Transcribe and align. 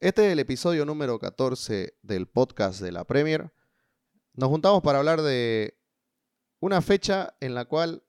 Este 0.00 0.24
es 0.24 0.32
el 0.32 0.38
episodio 0.38 0.86
número 0.86 1.18
14 1.18 1.98
del 2.02 2.28
podcast 2.28 2.80
de 2.80 2.92
la 2.92 3.02
Premier. 3.02 3.52
Nos 4.34 4.48
juntamos 4.48 4.80
para 4.80 5.00
hablar 5.00 5.22
de 5.22 5.76
una 6.60 6.80
fecha 6.82 7.34
en 7.40 7.56
la 7.56 7.64
cual 7.64 8.04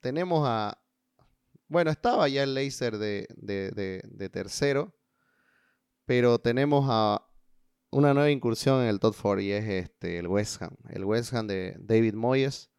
tenemos 0.00 0.42
a... 0.44 0.82
Bueno, 1.68 1.92
estaba 1.92 2.28
ya 2.28 2.42
el 2.42 2.54
Leicester 2.54 2.98
de, 2.98 3.28
de, 3.36 4.28
tercero, 4.28 4.92
pero 6.04 6.40
tenemos 6.40 6.86
a 6.88 7.24
una 7.92 8.12
nueva 8.12 8.32
incursión 8.32 8.82
en 8.82 8.88
el 8.88 8.98
top 8.98 9.14
4 9.22 9.40
y 9.40 9.52
es 9.52 9.68
este, 9.68 10.18
el 10.18 10.26
West 10.26 10.60
Ham. 10.60 10.74
El 10.88 11.04
West 11.04 11.32
Ham 11.32 11.46
de 11.46 11.76
David 11.78 12.14
Moyes, 12.14 12.70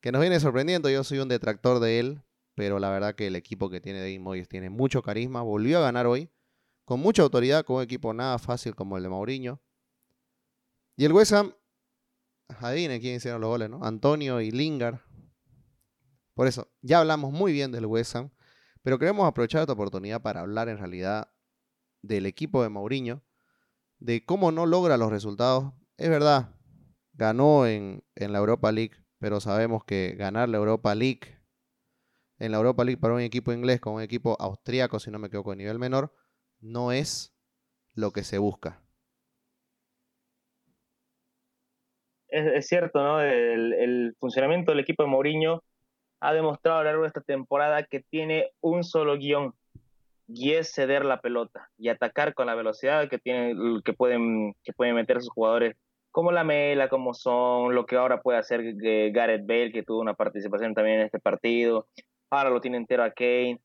que 0.00 0.10
nos 0.10 0.22
viene 0.22 0.40
sorprendiendo. 0.40 0.88
Yo 0.88 1.04
soy 1.04 1.18
un 1.18 1.28
detractor 1.28 1.80
de 1.80 1.98
él, 1.98 2.22
pero 2.54 2.78
la 2.78 2.88
verdad 2.88 3.14
que 3.14 3.26
el 3.26 3.36
equipo 3.36 3.68
que 3.68 3.82
tiene 3.82 4.00
David 4.00 4.20
Moyes 4.20 4.48
tiene 4.48 4.70
mucho 4.70 5.02
carisma. 5.02 5.42
Volvió 5.42 5.80
a 5.80 5.82
ganar 5.82 6.06
hoy, 6.06 6.30
con 6.84 7.00
mucha 7.00 7.22
autoridad, 7.22 7.64
con 7.64 7.76
un 7.76 7.82
equipo 7.82 8.12
nada 8.12 8.38
fácil 8.38 8.74
como 8.74 8.96
el 8.96 9.02
de 9.02 9.08
Mourinho. 9.08 9.60
Y 10.96 11.04
el 11.04 11.12
West 11.12 11.32
Ham, 11.32 11.54
adivinen 12.48 13.00
quién 13.00 13.16
hicieron 13.16 13.40
los 13.40 13.48
goles, 13.48 13.70
¿no? 13.70 13.84
Antonio 13.84 14.40
y 14.40 14.50
Lingard. 14.50 15.00
Por 16.34 16.46
eso, 16.46 16.70
ya 16.80 17.00
hablamos 17.00 17.32
muy 17.32 17.52
bien 17.52 17.72
del 17.72 17.86
West 17.86 18.16
Ham, 18.16 18.30
pero 18.82 18.98
queremos 18.98 19.26
aprovechar 19.26 19.62
esta 19.62 19.72
oportunidad 19.72 20.22
para 20.22 20.40
hablar 20.40 20.68
en 20.68 20.78
realidad 20.78 21.32
del 22.02 22.26
equipo 22.26 22.62
de 22.62 22.68
Mourinho, 22.68 23.22
de 23.98 24.24
cómo 24.24 24.50
no 24.50 24.66
logra 24.66 24.96
los 24.96 25.10
resultados. 25.10 25.72
Es 25.96 26.08
verdad, 26.08 26.56
ganó 27.12 27.66
en, 27.66 28.04
en 28.14 28.32
la 28.32 28.38
Europa 28.38 28.72
League, 28.72 28.96
pero 29.18 29.40
sabemos 29.40 29.84
que 29.84 30.14
ganar 30.18 30.48
la 30.48 30.58
Europa 30.58 30.94
League 30.94 31.42
en 32.38 32.50
la 32.50 32.58
Europa 32.58 32.82
League 32.84 33.00
para 33.00 33.14
un 33.14 33.20
equipo 33.20 33.52
inglés 33.52 33.80
con 33.80 33.94
un 33.94 34.02
equipo 34.02 34.36
austríaco, 34.40 34.98
si 34.98 35.12
no 35.12 35.20
me 35.20 35.28
equivoco, 35.28 35.50
de 35.50 35.58
nivel 35.58 35.78
menor, 35.78 36.12
no 36.62 36.92
es 36.92 37.34
lo 37.94 38.12
que 38.12 38.24
se 38.24 38.38
busca. 38.38 38.80
Es, 42.28 42.66
cierto, 42.66 43.02
¿no? 43.02 43.20
El, 43.20 44.16
funcionamiento 44.18 44.72
del 44.72 44.80
equipo 44.80 45.02
de 45.02 45.10
Mourinho 45.10 45.62
ha 46.20 46.32
demostrado 46.32 46.78
a 46.78 46.80
lo 46.80 46.86
largo 46.86 47.02
de 47.02 47.08
esta 47.08 47.20
temporada 47.20 47.82
que 47.82 48.00
tiene 48.00 48.52
un 48.62 48.84
solo 48.84 49.18
guion 49.18 49.54
y 50.26 50.52
es 50.52 50.72
ceder 50.72 51.04
la 51.04 51.20
pelota 51.20 51.68
y 51.76 51.90
atacar 51.90 52.32
con 52.32 52.46
la 52.46 52.54
velocidad 52.54 53.10
que 53.10 53.18
tienen 53.18 53.82
que 53.84 53.92
pueden 53.92 54.54
que 54.62 54.72
pueden 54.72 54.94
meter 54.94 55.20
sus 55.20 55.30
jugadores 55.30 55.76
como 56.12 56.30
la 56.30 56.44
Mela, 56.44 56.88
como 56.88 57.14
son, 57.14 57.74
lo 57.74 57.86
que 57.86 57.96
ahora 57.96 58.20
puede 58.20 58.38
hacer 58.38 58.60
eh, 58.84 59.10
Gareth 59.12 59.46
Bale, 59.46 59.72
que 59.72 59.82
tuvo 59.82 60.00
una 60.00 60.14
participación 60.14 60.74
también 60.74 61.00
en 61.00 61.06
este 61.06 61.18
partido, 61.18 61.88
ahora 62.30 62.50
lo 62.50 62.60
tiene 62.60 62.76
entero 62.76 63.02
a 63.02 63.10
Kane. 63.10 63.60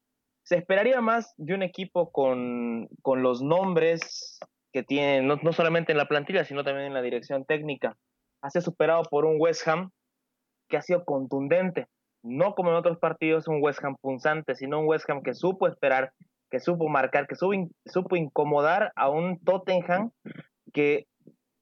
Se 0.47 0.55
esperaría 0.55 1.01
más 1.01 1.33
de 1.35 1.53
un 1.53 1.61
equipo 1.61 2.09
con, 2.09 2.87
con 3.01 3.21
los 3.21 3.41
nombres 3.41 4.39
que 4.71 4.81
tiene, 4.81 5.21
no, 5.21 5.35
no, 5.43 5.51
solamente 5.51 5.91
en 5.91 5.97
la 5.97 6.07
plantilla, 6.07 6.45
sino 6.45 6.63
también 6.63 6.87
en 6.87 6.93
la 6.93 7.01
dirección 7.01 7.43
técnica. 7.43 7.97
Ha 8.41 8.49
sido 8.49 8.61
superado 8.61 9.03
por 9.03 9.25
un 9.25 9.35
West 9.39 9.67
Ham 9.67 9.91
que 10.69 10.77
ha 10.77 10.81
sido 10.81 11.03
contundente. 11.03 11.87
No 12.23 12.55
como 12.55 12.69
en 12.69 12.77
otros 12.77 12.97
partidos 12.97 13.49
un 13.49 13.61
West 13.61 13.83
Ham 13.83 13.97
punzante, 13.99 14.55
sino 14.55 14.79
un 14.79 14.87
West 14.87 15.09
Ham 15.09 15.21
que 15.21 15.33
supo 15.33 15.67
esperar, 15.67 16.13
que 16.49 16.61
supo 16.61 16.87
marcar, 16.87 17.27
que 17.27 17.35
supo, 17.35 17.69
supo 17.85 18.15
incomodar 18.15 18.93
a 18.95 19.09
un 19.09 19.39
Tottenham 19.39 20.11
que 20.71 21.07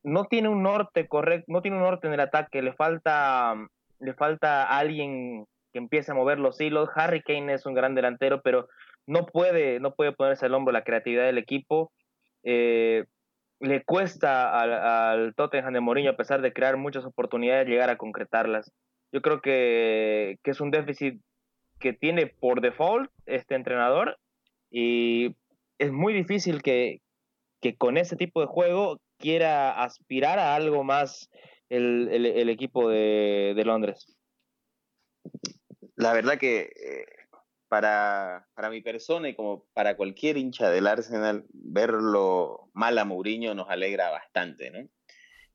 no 0.04 0.26
tiene 0.26 0.50
un 0.50 0.62
norte 0.62 1.08
correcto, 1.08 1.46
no 1.48 1.64
tiene 1.64 1.78
un 1.78 1.84
norte 1.84 2.06
en 2.06 2.14
el 2.14 2.20
ataque, 2.20 2.62
le 2.62 2.74
falta, 2.74 3.56
le 3.98 4.14
falta 4.14 4.78
alguien 4.78 5.48
que 5.76 5.80
empiece 5.80 6.14
a 6.14 6.16
mover 6.16 6.40
los 6.40 6.62
hilos. 6.62 6.88
Harry 6.96 7.22
Kane 7.22 7.54
es 7.54 7.66
un 7.66 7.74
gran 7.74 7.96
delantero, 7.96 8.42
pero 8.42 8.70
no 9.06 9.26
puede, 9.26 9.82
no 9.82 9.94
puede 9.94 10.14
ponerse 10.14 10.46
al 10.46 10.54
hombro 10.54 10.72
la 10.72 10.86
creatividad 10.86 11.26
del 11.26 11.38
equipo. 11.38 11.92
Eh, 12.44 13.04
le 13.60 13.84
cuesta 13.84 14.58
al, 15.12 15.36
Tottenham 15.36 15.74
de 15.74 15.82
Mourinho, 15.82 16.12
a 16.12 16.16
pesar 16.16 16.42
de 16.42 16.54
crear 16.54 16.78
muchas 16.78 17.04
oportunidades, 17.04 17.68
llegar 17.68 17.90
a 17.90 17.98
concretarlas. 17.98 18.72
Yo 19.12 19.22
creo 19.22 19.42
que, 19.42 20.38
es 20.46 20.62
un 20.62 20.72
déficit 20.72 21.20
que 21.78 21.92
tiene 21.92 22.28
por 22.28 22.62
default 22.62 23.12
este 23.26 23.56
entrenador 23.56 24.18
y 24.72 25.36
es 25.78 25.92
muy 25.92 26.14
difícil 26.14 26.62
que, 26.62 27.02
con 27.78 27.98
ese 27.98 28.16
tipo 28.16 28.40
de 28.40 28.48
juego 28.48 29.02
quiera 29.18 29.84
aspirar 29.84 30.40
a 30.40 30.56
algo 30.56 30.86
más 30.86 31.30
el, 31.68 32.48
equipo 32.50 32.88
de, 32.88 33.52
de 33.58 33.66
Londres 33.66 34.15
la 35.96 36.14
verdad 36.14 36.38
que 36.38 36.72
eh, 36.76 37.06
para, 37.68 38.48
para, 38.54 38.70
mi 38.70 38.82
persona 38.82 39.30
y 39.30 39.36
como 39.36 39.66
para 39.74 39.98
cualquier 39.98 40.38
hincha 40.38 40.70
del 40.70 40.88
Arsenal, 40.88 41.46
verlo 41.52 42.70
mal 42.74 42.98
a 42.98 43.06
Mourinho 43.06 43.56
nos 43.56 43.70
alegra 43.70 44.12
bastante, 44.12 44.72
¿no? 44.72 44.88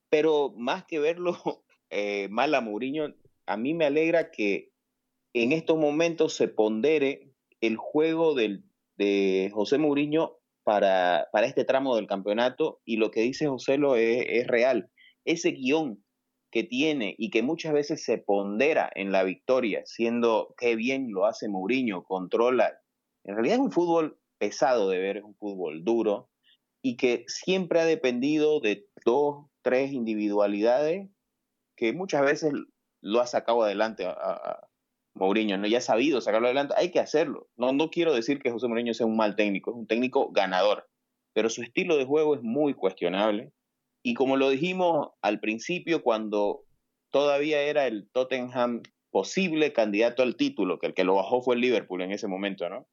Pero 0.09 0.53
más 0.56 0.84
que 0.84 0.99
verlo 0.99 1.37
eh, 1.91 2.29
mal 2.31 2.55
a 2.55 2.61
Mourinho, 2.61 3.15
a 3.47 3.56
mí 3.56 3.75
me 3.75 3.87
alegra 3.87 4.31
que 4.31 4.71
en 5.33 5.53
estos 5.53 5.79
momentos 5.79 6.34
se 6.34 6.49
pondere 6.49 7.31
el 7.61 7.77
juego 7.77 8.34
del, 8.34 8.65
de 8.97 9.50
José 9.53 9.79
Mourinho 9.79 10.39
para, 10.65 11.29
para 11.33 11.47
este 11.47 11.65
tramo 11.65 11.97
del 11.97 12.06
campeonato 12.06 12.81
y 12.84 12.97
lo 12.97 13.11
que 13.11 13.21
dice 13.21 13.47
José 13.47 13.79
lo 13.79 13.97
es, 13.97 14.25
es 14.29 14.47
real. 14.47 14.91
Ese 15.25 15.53
guion 15.53 16.03
que 16.50 16.65
tiene 16.65 17.15
y 17.16 17.31
que 17.31 17.43
muchas 17.43 17.72
veces 17.72 18.05
se 18.05 18.19
pondera 18.19 18.91
en 18.94 19.12
la 19.12 19.22
victoria, 19.22 19.83
siendo 19.87 20.55
que 20.59 20.77
bien 20.77 21.12
lo 21.12 21.27
hace 21.27 21.49
Mourinho, 21.49 22.05
controla. 22.05 22.81
En 23.25 23.34
realidad 23.34 23.56
es 23.56 23.62
un 23.62 23.72
fútbol 23.72 24.19
pesado 24.38 24.88
de 24.88 24.99
ver, 24.99 25.19
es 25.19 25.25
un 25.25 25.37
fútbol 25.37 25.84
duro 25.84 26.28
y 26.83 26.97
que 26.97 27.25
siempre 27.28 27.81
ha 27.81 27.84
dependido 27.84 28.61
de 28.61 28.87
dos, 29.05 29.47
tres 29.62 29.93
individualidades 29.93 31.09
que 31.77 31.93
muchas 31.93 32.22
veces 32.22 32.53
lo 33.00 33.21
ha 33.21 33.27
sacado 33.27 33.62
adelante 33.62 34.06
a, 34.06 34.67
Mourinho, 35.12 35.59
¿no? 35.59 35.67
ya 35.67 35.78
ha 35.78 35.82
sabido 35.82 36.21
sacarlo 36.21 36.47
adelante, 36.47 36.75
hay 36.77 36.93
que 36.93 37.00
hacerlo. 37.00 37.49
No, 37.56 37.72
no 37.72 37.91
quiero 37.91 38.15
decir 38.15 38.38
que 38.38 38.50
José 38.50 38.69
Mourinho 38.69 38.94
sea 38.94 39.06
un 39.06 39.17
mal 39.17 39.34
técnico, 39.34 39.72
es 39.72 39.77
un 39.77 39.87
técnico 39.88 40.31
ganador, 40.31 40.88
pero 41.32 41.50
su 41.50 41.62
estilo 41.62 41.97
de 41.97 42.06
juego 42.06 42.37
es 42.37 42.43
muy 42.43 42.75
cuestionable 42.75 43.53
y 44.03 44.15
como 44.15 44.37
lo 44.37 44.49
dijimos 44.49 45.11
al 45.21 45.41
principio, 45.41 46.03
cuando 46.03 46.65
todavía 47.11 47.62
era 47.62 47.87
el 47.87 48.09
Tottenham 48.12 48.83
posible 49.11 49.72
candidato 49.72 50.22
al 50.22 50.37
título, 50.37 50.78
que 50.78 50.87
el 50.87 50.94
que 50.94 51.05
lo 51.05 51.16
bajó 51.16 51.43
fue 51.43 51.56
el 51.56 51.61
Liverpool 51.61 52.03
en 52.03 52.12
ese 52.12 52.28
momento, 52.28 52.69
¿no? 52.69 52.87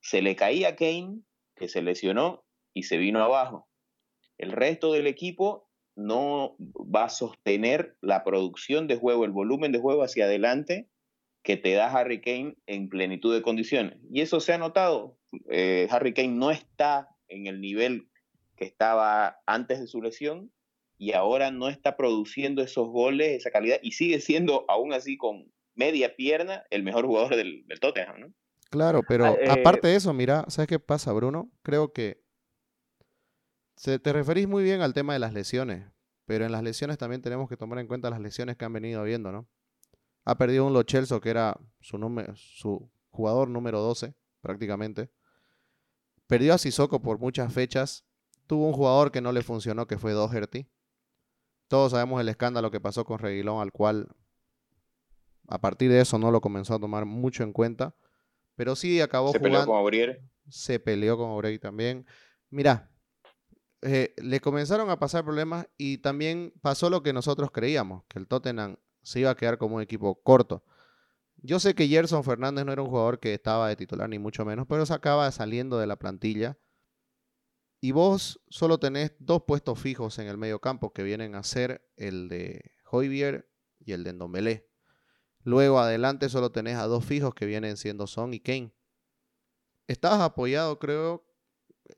Se 0.00 0.22
le 0.22 0.36
caía 0.36 0.76
Kane, 0.76 1.20
que 1.56 1.68
se 1.68 1.82
lesionó 1.82 2.44
y 2.74 2.84
se 2.84 2.98
vino 2.98 3.22
abajo. 3.22 3.68
El 4.36 4.52
resto 4.52 4.92
del 4.92 5.06
equipo 5.06 5.68
no 5.96 6.56
va 6.60 7.04
a 7.04 7.08
sostener 7.08 7.96
la 8.00 8.22
producción 8.22 8.86
de 8.86 8.96
juego, 8.96 9.24
el 9.24 9.32
volumen 9.32 9.72
de 9.72 9.80
juego 9.80 10.04
hacia 10.04 10.26
adelante 10.26 10.88
que 11.42 11.56
te 11.56 11.72
da 11.72 11.90
Harry 11.90 12.20
Kane 12.20 12.56
en 12.66 12.88
plenitud 12.88 13.34
de 13.34 13.42
condiciones. 13.42 13.98
Y 14.10 14.20
eso 14.20 14.38
se 14.38 14.52
ha 14.52 14.58
notado. 14.58 15.16
Eh, 15.50 15.88
Harry 15.90 16.14
Kane 16.14 16.28
no 16.28 16.50
está 16.50 17.08
en 17.26 17.46
el 17.46 17.60
nivel 17.60 18.08
que 18.58 18.64
estaba 18.64 19.40
antes 19.46 19.80
de 19.80 19.86
su 19.86 20.02
lesión 20.02 20.52
y 20.98 21.12
ahora 21.12 21.50
no 21.50 21.68
está 21.68 21.96
produciendo 21.96 22.60
esos 22.60 22.88
goles, 22.88 23.28
esa 23.28 23.50
calidad, 23.50 23.78
y 23.82 23.92
sigue 23.92 24.20
siendo, 24.20 24.64
aún 24.68 24.92
así, 24.92 25.16
con 25.16 25.50
media 25.74 26.16
pierna, 26.16 26.64
el 26.70 26.82
mejor 26.82 27.06
jugador 27.06 27.36
del, 27.36 27.64
Tottenham, 27.80 28.20
¿no? 28.20 28.34
Claro, 28.68 29.02
pero 29.08 29.24
ah, 29.24 29.36
eh, 29.40 29.48
aparte 29.48 29.88
de 29.88 29.94
eso, 29.94 30.12
mira, 30.12 30.44
¿sabes 30.48 30.68
qué 30.68 30.78
pasa, 30.78 31.12
Bruno? 31.12 31.50
Creo 31.62 31.92
que 31.92 32.20
se, 33.76 33.98
te 33.98 34.12
referís 34.12 34.48
muy 34.48 34.62
bien 34.62 34.82
al 34.82 34.92
tema 34.92 35.12
de 35.12 35.20
las 35.20 35.32
lesiones, 35.32 35.86
pero 36.26 36.44
en 36.44 36.52
las 36.52 36.62
lesiones 36.62 36.98
también 36.98 37.22
tenemos 37.22 37.48
que 37.48 37.56
tomar 37.56 37.78
en 37.78 37.86
cuenta 37.86 38.10
las 38.10 38.20
lesiones 38.20 38.56
que 38.56 38.64
han 38.64 38.72
venido 38.72 39.02
viendo, 39.04 39.32
¿no? 39.32 39.48
Ha 40.24 40.36
perdido 40.36 40.66
un 40.66 40.74
Lo 40.74 40.82
Celso, 40.86 41.20
que 41.20 41.30
era 41.30 41.58
su, 41.80 41.96
número, 41.96 42.34
su 42.36 42.90
jugador 43.08 43.48
número 43.48 43.80
12, 43.80 44.14
prácticamente. 44.42 45.10
Perdió 46.26 46.52
a 46.52 46.58
Sissoko 46.58 47.00
por 47.00 47.18
muchas 47.18 47.50
fechas 47.54 48.04
Tuvo 48.48 48.66
un 48.66 48.72
jugador 48.72 49.12
que 49.12 49.20
no 49.20 49.30
le 49.30 49.42
funcionó, 49.42 49.86
que 49.86 49.98
fue 49.98 50.12
Doherty. 50.12 50.66
Todos 51.68 51.92
sabemos 51.92 52.18
el 52.18 52.30
escándalo 52.30 52.70
que 52.70 52.80
pasó 52.80 53.04
con 53.04 53.18
Reguilón, 53.18 53.60
al 53.60 53.72
cual 53.72 54.08
a 55.48 55.60
partir 55.60 55.90
de 55.90 56.00
eso 56.00 56.18
no 56.18 56.30
lo 56.30 56.40
comenzó 56.40 56.74
a 56.74 56.80
tomar 56.80 57.04
mucho 57.04 57.42
en 57.42 57.52
cuenta. 57.52 57.94
Pero 58.56 58.74
sí 58.74 59.02
acabó 59.02 59.32
se 59.32 59.38
jugando. 59.38 59.58
Se 59.58 59.64
peleó 59.64 59.74
con 59.74 59.76
Aurier. 59.76 60.22
Se 60.48 60.80
peleó 60.80 61.18
con 61.18 61.28
Aurier 61.28 61.60
también. 61.60 62.06
Mira, 62.48 62.90
eh, 63.82 64.14
le 64.16 64.40
comenzaron 64.40 64.88
a 64.88 64.98
pasar 64.98 65.24
problemas 65.24 65.68
y 65.76 65.98
también 65.98 66.54
pasó 66.62 66.88
lo 66.88 67.02
que 67.02 67.12
nosotros 67.12 67.50
creíamos, 67.50 68.04
que 68.08 68.18
el 68.18 68.26
Tottenham 68.26 68.78
se 69.02 69.20
iba 69.20 69.30
a 69.30 69.36
quedar 69.36 69.58
como 69.58 69.76
un 69.76 69.82
equipo 69.82 70.22
corto. 70.22 70.64
Yo 71.36 71.60
sé 71.60 71.74
que 71.74 71.86
Gerson 71.86 72.24
Fernández 72.24 72.64
no 72.64 72.72
era 72.72 72.80
un 72.80 72.88
jugador 72.88 73.20
que 73.20 73.34
estaba 73.34 73.68
de 73.68 73.76
titular, 73.76 74.08
ni 74.08 74.18
mucho 74.18 74.46
menos, 74.46 74.66
pero 74.66 74.86
se 74.86 74.94
acaba 74.94 75.30
saliendo 75.32 75.78
de 75.78 75.86
la 75.86 75.96
plantilla 75.96 76.56
y 77.80 77.92
vos 77.92 78.40
solo 78.48 78.78
tenés 78.78 79.12
dos 79.18 79.44
puestos 79.46 79.78
fijos 79.78 80.18
en 80.18 80.26
el 80.26 80.36
medio 80.36 80.60
campo 80.60 80.92
que 80.92 81.02
vienen 81.02 81.34
a 81.34 81.42
ser 81.42 81.88
el 81.96 82.28
de 82.28 82.72
Hoybier 82.90 83.48
y 83.78 83.92
el 83.92 84.04
de 84.04 84.12
Ndombele. 84.12 84.68
Luego 85.44 85.78
adelante 85.78 86.28
solo 86.28 86.50
tenés 86.50 86.76
a 86.76 86.86
dos 86.86 87.04
fijos 87.04 87.34
que 87.34 87.46
vienen 87.46 87.76
siendo 87.76 88.06
Son 88.06 88.34
y 88.34 88.40
Kane. 88.40 88.74
Estabas 89.86 90.20
apoyado, 90.20 90.78
creo, 90.78 91.24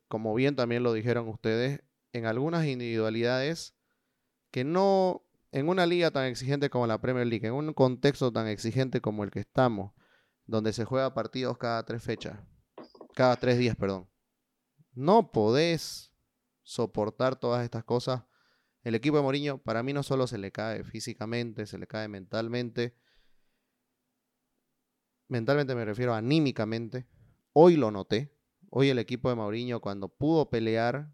como 0.09 0.35
bien 0.35 0.55
también 0.55 0.83
lo 0.83 0.93
dijeron 0.93 1.29
ustedes, 1.29 1.83
en 2.13 2.27
algunas 2.27 2.67
individualidades 2.67 3.75
que 4.51 4.65
no, 4.65 5.25
en 5.51 5.69
una 5.69 5.87
liga 5.87 6.11
tan 6.11 6.27
exigente 6.27 6.71
como 6.71 6.87
la 6.87 7.01
Premier 7.01 7.27
League, 7.27 7.47
en 7.47 7.55
un 7.55 7.73
contexto 7.73 8.33
tan 8.33 8.47
exigente 8.47 9.01
como 9.01 9.25
el 9.25 9.31
que 9.31 9.41
estamos, 9.41 9.93
donde 10.45 10.73
se 10.73 10.85
juega 10.85 11.15
partidos 11.15 11.57
cada 11.59 11.85
tres 11.85 12.03
fechas, 12.03 12.39
cada 13.15 13.37
tres 13.37 13.59
días, 13.59 13.77
perdón, 13.77 14.09
no 15.01 15.33
podés 15.33 16.13
soportar 16.63 17.37
todas 17.37 17.65
estas 17.65 17.85
cosas. 17.85 18.25
El 18.83 18.95
equipo 18.95 19.17
de 19.17 19.23
Mourinho, 19.23 19.59
para 19.59 19.83
mí, 19.83 19.93
no 19.93 20.03
solo 20.03 20.27
se 20.27 20.39
le 20.39 20.53
cae 20.53 20.85
físicamente, 20.85 21.67
se 21.67 21.79
le 21.79 21.87
cae 21.87 22.07
mentalmente. 22.09 22.95
Mentalmente 25.29 25.75
me 25.75 25.85
refiero 25.85 26.15
anímicamente. 26.15 27.07
Hoy 27.53 27.77
lo 27.77 27.91
noté. 27.91 28.37
Hoy 28.69 28.91
el 28.91 28.99
equipo 28.99 29.31
de 29.31 29.37
Mourinho, 29.37 29.81
cuando 29.81 30.09
pudo 30.09 30.51
pelear, 30.51 31.13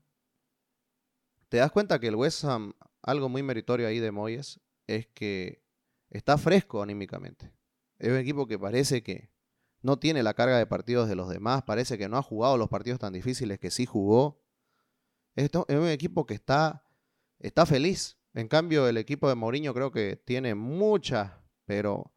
te 1.49 1.59
das 1.59 1.71
cuenta 1.71 2.00
que 2.00 2.09
el 2.09 2.17
West 2.17 2.44
Ham, 2.44 2.75
algo 3.03 3.29
muy 3.29 3.43
meritorio 3.43 3.87
ahí 3.87 4.00
de 4.00 4.11
Moyes, 4.11 4.61
es 4.88 5.06
que 5.06 5.62
está 6.11 6.38
fresco 6.38 6.83
anímicamente. 6.83 7.53
Es 7.99 8.11
un 8.11 8.19
equipo 8.19 8.47
que 8.47 8.59
parece 8.59 9.03
que 9.03 9.31
no 9.87 10.00
tiene 10.00 10.25
la 10.25 10.35
carga 10.35 10.59
de 10.59 10.67
partidos 10.67 11.09
de 11.09 11.15
los 11.15 11.29
demás, 11.29 11.62
parece 11.62 11.97
que 11.97 12.09
no 12.09 12.19
ha 12.19 12.23
jugado 12.23 12.59
los 12.59 12.69
partidos 12.69 12.99
tan 12.99 13.12
difíciles 13.12 13.61
que 13.61 13.71
sí 13.71 13.87
jugó. 13.87 14.43
Esto 15.37 15.65
es 15.69 15.77
un 15.77 15.87
equipo 15.87 16.27
que 16.27 16.35
está, 16.35 16.83
está 17.38 17.65
feliz. 17.67 18.19
En 18.35 18.49
cambio, 18.49 18.88
el 18.88 18.97
equipo 18.97 19.29
de 19.29 19.37
Mourinho 19.37 19.73
creo 19.73 19.93
que 19.93 20.17
tiene 20.17 20.56
muchas, 20.56 21.33
pero 21.67 22.12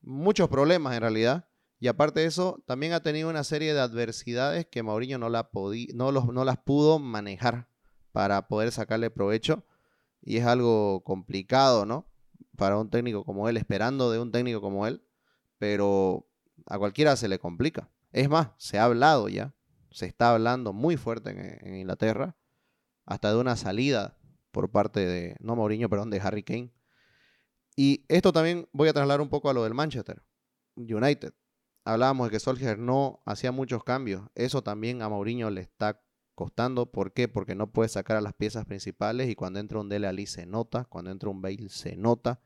muchos 0.00 0.48
problemas 0.48 0.94
en 0.96 1.02
realidad. 1.02 1.48
Y 1.78 1.86
aparte 1.86 2.20
de 2.20 2.26
eso, 2.26 2.60
también 2.66 2.92
ha 2.92 3.04
tenido 3.04 3.30
una 3.30 3.44
serie 3.44 3.72
de 3.72 3.80
adversidades 3.80 4.66
que 4.66 4.82
Mourinho 4.82 5.16
no, 5.16 5.28
la 5.28 5.48
no, 5.94 6.10
no 6.10 6.44
las 6.44 6.58
pudo 6.58 6.98
manejar 6.98 7.68
para 8.10 8.48
poder 8.48 8.72
sacarle 8.72 9.10
provecho. 9.10 9.64
Y 10.22 10.38
es 10.38 10.44
algo 10.44 11.04
complicado, 11.04 11.86
¿no? 11.86 12.10
Para 12.56 12.78
un 12.78 12.90
técnico 12.90 13.24
como 13.24 13.48
él, 13.48 13.56
esperando 13.56 14.10
de 14.10 14.18
un 14.18 14.32
técnico 14.32 14.60
como 14.60 14.88
él. 14.88 15.04
Pero 15.58 16.29
a 16.66 16.78
cualquiera 16.78 17.16
se 17.16 17.28
le 17.28 17.38
complica. 17.38 17.90
Es 18.12 18.28
más, 18.28 18.50
se 18.58 18.78
ha 18.78 18.84
hablado 18.84 19.28
ya, 19.28 19.54
se 19.90 20.06
está 20.06 20.32
hablando 20.32 20.72
muy 20.72 20.96
fuerte 20.96 21.30
en, 21.30 21.76
Inglaterra, 21.76 22.36
hasta 23.06 23.30
de 23.30 23.38
una 23.38 23.56
salida 23.56 24.16
por 24.50 24.70
parte 24.70 25.00
de, 25.00 25.36
no 25.40 25.56
Mourinho, 25.56 25.88
perdón, 25.88 26.10
de 26.10 26.20
Harry 26.20 26.42
Kane. 26.42 26.72
Y 27.76 28.04
esto 28.08 28.32
también 28.32 28.68
voy 28.72 28.88
a 28.88 28.92
trasladar 28.92 29.20
un 29.20 29.28
poco 29.28 29.48
a 29.48 29.54
lo 29.54 29.64
del 29.64 29.74
Manchester 29.74 30.22
United. 30.76 31.32
Hablábamos 31.84 32.28
de 32.28 32.32
que 32.32 32.40
Solskjaer 32.40 32.78
no 32.78 33.22
hacía 33.24 33.52
muchos 33.52 33.84
cambios. 33.84 34.28
Eso 34.34 34.62
también 34.62 35.02
a 35.02 35.08
Mourinho 35.08 35.50
le 35.50 35.62
está 35.62 36.02
costando. 36.34 36.90
¿Por 36.90 37.12
qué? 37.12 37.28
Porque 37.28 37.54
no 37.54 37.72
puede 37.72 37.88
sacar 37.88 38.16
a 38.16 38.20
las 38.20 38.34
piezas 38.34 38.66
principales 38.66 39.28
y 39.28 39.34
cuando 39.34 39.60
entra 39.60 39.80
un 39.80 39.88
Dele 39.88 40.06
Ali 40.06 40.26
se 40.26 40.46
nota, 40.46 40.84
cuando 40.84 41.10
entra 41.10 41.30
un 41.30 41.40
Bale 41.40 41.68
se 41.68 41.96
nota. 41.96 42.40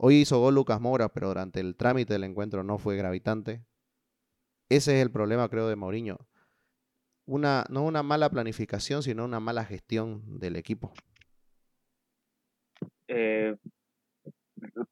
Hoy 0.00 0.20
hizo 0.20 0.38
gol 0.38 0.54
Lucas 0.54 0.80
Mora, 0.80 1.08
pero 1.08 1.26
durante 1.26 1.58
el 1.58 1.74
trámite 1.74 2.12
del 2.12 2.22
encuentro 2.22 2.62
no 2.62 2.78
fue 2.78 2.96
gravitante. 2.96 3.64
Ese 4.68 4.96
es 4.96 5.02
el 5.02 5.10
problema, 5.10 5.48
creo, 5.48 5.68
de 5.68 5.74
Mourinho. 5.74 6.18
Una, 7.26 7.64
no 7.68 7.82
una 7.82 8.04
mala 8.04 8.30
planificación, 8.30 9.02
sino 9.02 9.24
una 9.24 9.40
mala 9.40 9.64
gestión 9.64 10.38
del 10.38 10.54
equipo. 10.54 10.92
Eh, 13.08 13.56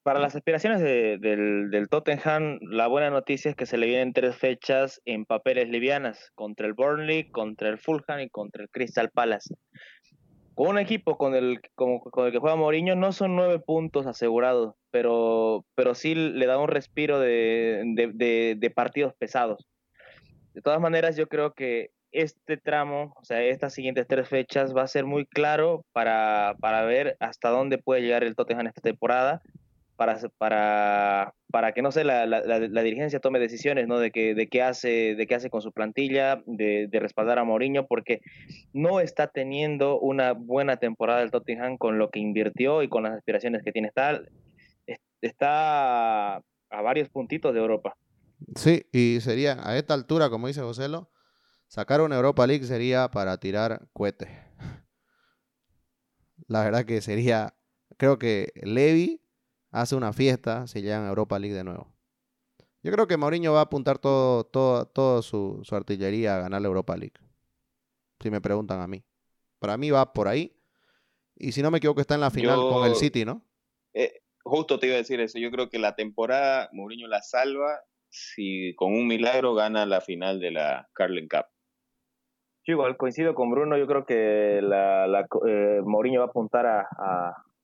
para 0.02 0.18
las 0.18 0.34
aspiraciones 0.34 0.80
del, 0.80 1.70
del, 1.70 1.88
Tottenham, 1.88 2.58
la 2.62 2.88
buena 2.88 3.08
noticia 3.08 3.52
es 3.52 3.56
que 3.56 3.66
se 3.66 3.78
le 3.78 3.86
vienen 3.86 4.12
tres 4.12 4.34
fechas 4.36 5.00
en 5.04 5.24
papeles 5.24 5.68
livianas, 5.68 6.32
contra 6.34 6.66
el 6.66 6.74
Burnley, 6.74 7.30
contra 7.30 7.68
el 7.68 7.78
Fulham 7.78 8.18
y 8.18 8.28
contra 8.28 8.64
el 8.64 8.70
Crystal 8.70 9.10
Palace 9.10 9.54
con 10.56 10.68
un 10.68 10.78
equipo 10.78 11.18
con 11.18 11.34
el, 11.34 11.60
con, 11.74 12.00
el 12.24 12.32
que 12.32 12.38
juega 12.38 12.56
Mourinho 12.56 12.96
no 12.96 13.12
son 13.12 13.36
nueve 13.36 13.58
puntos 13.58 14.06
asegurados, 14.06 14.74
pero, 14.90 15.66
pero 15.74 15.94
sí 15.94 16.14
le 16.14 16.46
da 16.46 16.56
un 16.56 16.68
respiro 16.68 17.20
de, 17.20 17.82
de, 17.84 18.70
partidos 18.74 19.12
pesados. 19.18 19.68
De 20.54 20.62
todas 20.62 20.80
maneras, 20.80 21.14
yo 21.14 21.28
creo 21.28 21.52
que 21.52 21.90
este 22.10 22.56
tramo, 22.56 23.12
o 23.20 23.24
sea, 23.26 23.42
estas 23.42 23.74
siguientes 23.74 24.06
tres 24.08 24.30
fechas, 24.30 24.74
va 24.74 24.80
a 24.80 24.88
ser 24.88 25.04
muy 25.04 25.26
claro 25.26 25.84
para, 25.92 26.56
para 26.58 26.86
ver 26.86 27.18
hasta 27.20 27.50
dónde 27.50 27.76
puede 27.76 28.00
llegar 28.00 28.24
el 28.24 28.34
Tottenham 28.34 28.66
esta 28.66 28.80
temporada 28.80 29.42
para, 29.96 30.18
para, 30.38 31.34
para 31.50 31.72
que, 31.72 31.82
no 31.82 31.92
sé, 31.92 32.04
la, 32.04 32.26
la, 32.26 32.40
la, 32.40 32.82
dirigencia 32.82 33.20
tome 33.20 33.38
decisiones, 33.38 33.86
¿no? 33.86 33.98
De, 33.98 34.10
que, 34.10 34.34
de, 34.34 34.48
qué 34.48 34.62
hace, 34.62 35.14
de 35.14 35.26
qué 35.26 35.36
hace 35.36 35.50
con 35.50 35.62
su 35.62 35.72
plantilla, 35.72 36.42
de, 36.46 36.88
respaldar 36.92 37.38
a 37.38 37.44
Mourinho, 37.44 37.86
porque 37.86 38.20
no 38.72 39.00
está 39.00 39.28
teniendo 39.28 39.98
una 40.00 40.32
buena 40.32 40.78
temporada 40.78 41.22
el 41.22 41.30
Tottenham 41.30 41.78
con 41.78 41.98
lo 41.98 42.10
que 42.10 42.18
invirtió 42.18 42.82
y 42.82 42.88
con 42.88 43.04
las 43.04 43.12
aspiraciones 43.12 43.62
que 43.62 43.72
tiene. 43.72 43.88
Está, 43.88 44.20
está 45.20 46.36
a 46.36 46.82
varios 46.82 47.08
puntitos 47.08 47.54
de 47.54 47.60
Europa. 47.60 47.96
Sí, 48.56 48.84
y 48.92 49.20
sería 49.20 49.56
a 49.62 49.76
esta 49.78 49.94
altura, 49.94 50.28
como 50.30 50.48
dice 50.48 50.60
Joselo, 50.60 51.10
sacar 51.68 52.00
una 52.00 52.16
Europa 52.16 52.46
League 52.46 52.64
sería 52.64 53.08
para 53.08 53.38
tirar 53.38 53.88
cohetes. 53.92 54.28
La 56.48 56.64
verdad 56.64 56.84
que 56.84 57.00
sería, 57.00 57.54
creo 57.96 58.18
que 58.18 58.52
Levi 58.62 59.22
hace 59.76 59.94
una 59.94 60.12
fiesta 60.12 60.66
si 60.66 60.80
llegan 60.80 61.04
a 61.04 61.08
Europa 61.10 61.38
League 61.38 61.54
de 61.54 61.64
nuevo. 61.64 61.92
Yo 62.82 62.92
creo 62.92 63.06
que 63.06 63.16
Mourinho 63.16 63.52
va 63.52 63.60
a 63.60 63.64
apuntar 63.64 63.98
todo, 63.98 64.44
todo, 64.44 64.86
todo 64.86 65.20
su, 65.20 65.62
artillería 65.70 66.36
a 66.36 66.40
ganar 66.40 66.62
la 66.62 66.68
Europa 66.68 66.96
League. 66.96 67.14
Si 68.20 68.30
me 68.30 68.40
preguntan 68.40 68.80
a 68.80 68.86
mí. 68.86 69.04
Para 69.58 69.76
mí 69.76 69.90
va 69.90 70.12
por 70.12 70.28
ahí. 70.28 70.56
Y 71.36 71.52
si 71.52 71.62
no 71.62 71.70
me 71.70 71.78
equivoco, 71.78 72.00
está 72.00 72.14
en 72.14 72.22
la 72.22 72.30
final 72.30 72.56
con 72.56 72.86
el 72.86 72.94
City, 72.94 73.24
¿no? 73.24 73.42
Eh, 73.92 74.22
justo 74.42 74.78
te 74.78 74.86
iba 74.86 74.94
a 74.94 74.98
decir 74.98 75.20
eso. 75.20 75.38
Yo 75.38 75.50
creo 75.50 75.68
que 75.68 75.78
la 75.78 75.94
temporada 75.94 76.70
Mourinho 76.72 77.06
la 77.08 77.20
salva 77.20 77.80
si 78.08 78.74
con 78.76 78.94
un 78.94 79.06
milagro 79.06 79.54
gana 79.54 79.84
la 79.84 80.00
final 80.00 80.40
de 80.40 80.52
la 80.52 80.88
Carling 80.94 81.28
Cup. 81.28 81.46
Yo 82.64 82.72
igual 82.72 82.96
coincido 82.96 83.34
con 83.34 83.50
Bruno. 83.50 83.76
Yo 83.76 83.86
creo 83.86 84.06
que 84.06 84.60
la, 84.62 85.26
eh, 85.46 85.82
Mourinho 85.84 86.20
va 86.20 86.26
a 86.26 86.28
apuntar 86.28 86.66
a, 86.66 86.86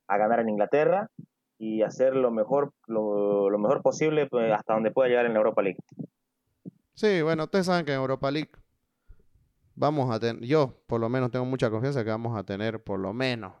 a 0.07 0.17
ganar 0.17 0.41
en 0.41 0.49
Inglaterra 0.49 1.09
y 1.57 1.81
hacer 1.81 2.15
lo 2.15 2.31
mejor, 2.31 2.73
lo, 2.87 3.49
mejor 3.57 3.81
posible 3.81 4.27
pues, 4.27 4.51
hasta 4.51 4.73
donde 4.73 4.91
pueda 4.91 5.09
llegar 5.09 5.25
en 5.25 5.33
la 5.33 5.39
Europa 5.39 5.61
League. 5.61 5.79
Sí, 6.93 7.21
bueno, 7.21 7.45
ustedes 7.45 7.65
saben 7.65 7.85
que 7.85 7.93
en 7.93 7.99
Europa 7.99 8.29
League 8.29 8.51
vamos 9.75 10.13
a 10.13 10.19
tener, 10.19 10.43
yo 10.43 10.81
por 10.87 10.99
lo 10.99 11.09
menos 11.09 11.31
tengo 11.31 11.45
mucha 11.45 11.69
confianza 11.69 12.03
que 12.03 12.09
vamos 12.09 12.37
a 12.37 12.43
tener 12.43 12.83
por 12.83 12.99
lo 12.99 13.13
menos 13.13 13.53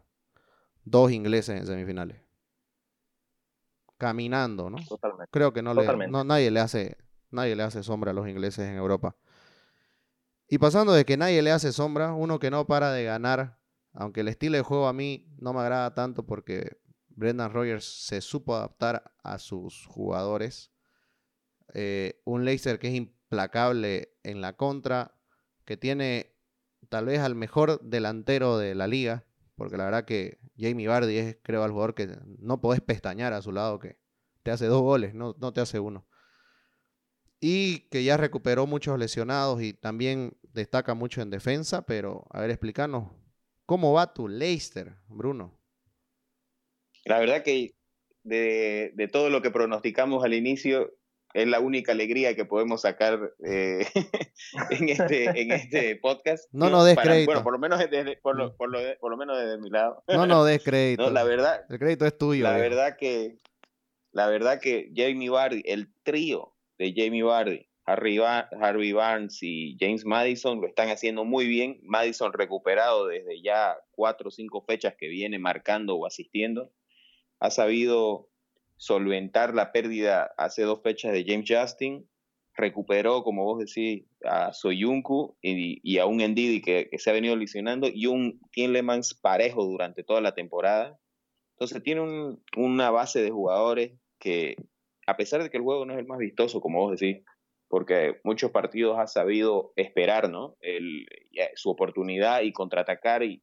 dos 0.85 1.11
ingleses 1.11 1.59
en 1.59 1.65
semifinales. 1.65 2.21
Caminando, 3.97 4.69
¿no? 4.69 4.77
Totalmente. 4.87 5.29
Creo 5.31 5.53
que 5.53 5.61
no 5.61 5.73
le, 5.73 6.07
nadie 6.07 6.51
le 6.51 6.59
hace, 6.59 6.97
nadie 7.31 7.55
le 7.55 7.63
hace 7.63 7.83
sombra 7.83 8.11
a 8.11 8.13
los 8.13 8.27
ingleses 8.27 8.67
en 8.67 8.75
Europa. 8.75 9.15
Y 10.47 10.57
pasando 10.57 10.93
de 10.93 11.05
que 11.05 11.17
nadie 11.17 11.41
le 11.41 11.51
hace 11.51 11.71
sombra, 11.71 12.13
uno 12.13 12.37
que 12.37 12.51
no 12.51 12.67
para 12.67 12.91
de 12.91 13.05
ganar, 13.05 13.57
aunque 13.93 14.21
el 14.21 14.27
estilo 14.27 14.57
de 14.57 14.63
juego 14.63 14.87
a 14.87 14.93
mí 14.93 15.25
no 15.39 15.53
me 15.53 15.61
agrada 15.61 15.93
tanto 15.93 16.25
porque 16.25 16.77
Brendan 17.15 17.51
Rogers 17.51 17.85
se 17.85 18.21
supo 18.21 18.55
adaptar 18.55 19.13
a 19.23 19.39
sus 19.39 19.85
jugadores. 19.85 20.71
Eh, 21.73 22.21
un 22.25 22.45
Leicester 22.45 22.79
que 22.79 22.89
es 22.89 22.95
implacable 22.95 24.15
en 24.23 24.41
la 24.41 24.55
contra, 24.55 25.15
que 25.65 25.77
tiene 25.77 26.35
tal 26.89 27.05
vez 27.05 27.19
al 27.19 27.35
mejor 27.35 27.81
delantero 27.81 28.57
de 28.57 28.75
la 28.75 28.87
liga, 28.87 29.25
porque 29.55 29.77
la 29.77 29.85
verdad 29.85 30.05
que 30.05 30.39
Jamie 30.57 30.87
Vardy 30.87 31.17
es, 31.17 31.37
creo, 31.41 31.65
el 31.65 31.71
jugador 31.71 31.95
que 31.95 32.17
no 32.39 32.61
podés 32.61 32.81
pestañear 32.81 33.33
a 33.33 33.41
su 33.41 33.51
lado, 33.51 33.79
que 33.79 33.97
te 34.43 34.51
hace 34.51 34.65
dos 34.65 34.81
goles, 34.81 35.13
no, 35.13 35.35
no 35.39 35.53
te 35.53 35.61
hace 35.61 35.79
uno. 35.79 36.05
Y 37.39 37.89
que 37.89 38.03
ya 38.03 38.17
recuperó 38.17 38.67
muchos 38.67 38.97
lesionados 38.97 39.61
y 39.61 39.73
también 39.73 40.37
destaca 40.53 40.93
mucho 40.93 41.21
en 41.21 41.29
defensa, 41.29 41.85
pero 41.85 42.25
a 42.29 42.41
ver, 42.41 42.51
explícanos, 42.51 43.11
¿cómo 43.65 43.93
va 43.93 44.13
tu 44.13 44.27
Leicester, 44.27 44.97
Bruno? 45.07 45.62
La 47.05 47.19
verdad 47.19 47.43
que 47.43 47.75
de, 48.23 49.09
todo 49.11 49.29
lo 49.29 49.41
que 49.41 49.51
pronosticamos 49.51 50.23
al 50.23 50.33
inicio, 50.33 50.93
es 51.33 51.47
la 51.47 51.59
única 51.59 51.93
alegría 51.93 52.35
que 52.35 52.45
podemos 52.45 52.81
sacar 52.81 53.33
eh, 53.43 53.85
en, 54.69 54.89
este, 54.89 55.41
en 55.41 55.51
este 55.51 55.95
podcast. 55.95 56.47
No, 56.51 56.69
no, 56.69 56.83
des 56.83 56.97
crédito. 56.97 57.25
Bueno, 57.25 57.43
por 57.43 57.53
lo 57.53 57.59
menos 57.59 57.79
desde, 57.79 58.17
por 58.17 58.35
lo, 58.35 58.55
por 58.55 58.69
lo, 58.69 59.17
menos 59.17 59.39
desde 59.39 59.57
mi 59.57 59.69
lado. 59.69 60.03
No, 60.07 60.27
no 60.27 60.45
des 60.45 60.63
crédito. 60.63 61.09
la 61.09 61.23
verdad. 61.23 61.65
El 61.69 61.79
crédito 61.79 62.05
es 62.05 62.17
tuyo. 62.17 62.43
La 62.43 62.55
verdad 62.57 62.97
que, 62.97 63.39
la 64.11 64.27
verdad 64.27 64.59
que 64.61 64.91
Jamie 64.95 65.29
Vardy, 65.29 65.63
el 65.65 65.91
trío 66.03 66.55
de 66.77 66.93
Jamie 66.95 67.23
Vardy, 67.23 67.67
Harry, 67.85 68.17
Harvey 68.19 68.93
Barnes 68.93 69.39
y 69.41 69.75
James 69.79 70.05
Madison 70.05 70.61
lo 70.61 70.67
están 70.67 70.89
haciendo 70.89 71.25
muy 71.25 71.47
bien. 71.47 71.79
Madison 71.81 72.31
recuperado 72.31 73.07
desde 73.07 73.41
ya 73.41 73.75
cuatro 73.91 74.29
o 74.29 74.31
cinco 74.31 74.61
fechas 74.61 74.95
que 74.97 75.07
viene 75.07 75.39
marcando 75.39 75.95
o 75.95 76.05
asistiendo 76.05 76.71
ha 77.39 77.49
sabido 77.49 78.29
solventar 78.77 79.53
la 79.53 79.71
pérdida 79.71 80.33
hace 80.37 80.63
dos 80.63 80.81
fechas 80.81 81.13
de 81.13 81.25
James 81.25 81.49
Justin 81.49 82.07
recuperó, 82.55 83.23
como 83.23 83.43
vos 83.43 83.59
decís, 83.59 84.05
a 84.23 84.53
Soyuncu 84.53 85.37
y, 85.41 85.97
a 85.97 86.05
un 86.05 86.21
Endidi 86.21 86.61
que, 86.61 86.89
se 86.97 87.09
ha 87.09 87.13
venido 87.13 87.35
lesionando 87.35 87.87
y 87.91 88.05
un 88.05 88.39
Tielemans 88.51 89.13
parejo 89.15 89.63
durante 89.65 90.03
toda 90.03 90.21
la 90.21 90.33
temporada. 90.33 90.99
Entonces 91.55 91.81
tiene 91.83 92.37
una 92.57 92.91
base 92.91 93.21
de 93.21 93.31
jugadores 93.31 93.93
que, 94.19 94.55
a 95.07 95.17
pesar 95.17 95.41
de 95.43 95.49
que 95.49 95.57
el 95.57 95.63
juego 95.63 95.85
no 95.85 95.93
es 95.93 95.99
el 95.99 96.07
más 96.07 96.19
vistoso, 96.19 96.61
como 96.61 96.79
vos 96.79 96.99
decís, 96.99 97.23
porque 97.67 98.19
muchos 98.23 98.51
partidos 98.51 98.99
ha 98.99 99.07
sabido 99.07 99.73
esperar 99.75 100.29
¿no? 100.29 100.55
su 101.55 101.69
oportunidad 101.69 102.41
y 102.41 102.53
contraatacar 102.53 103.23
y, 103.23 103.41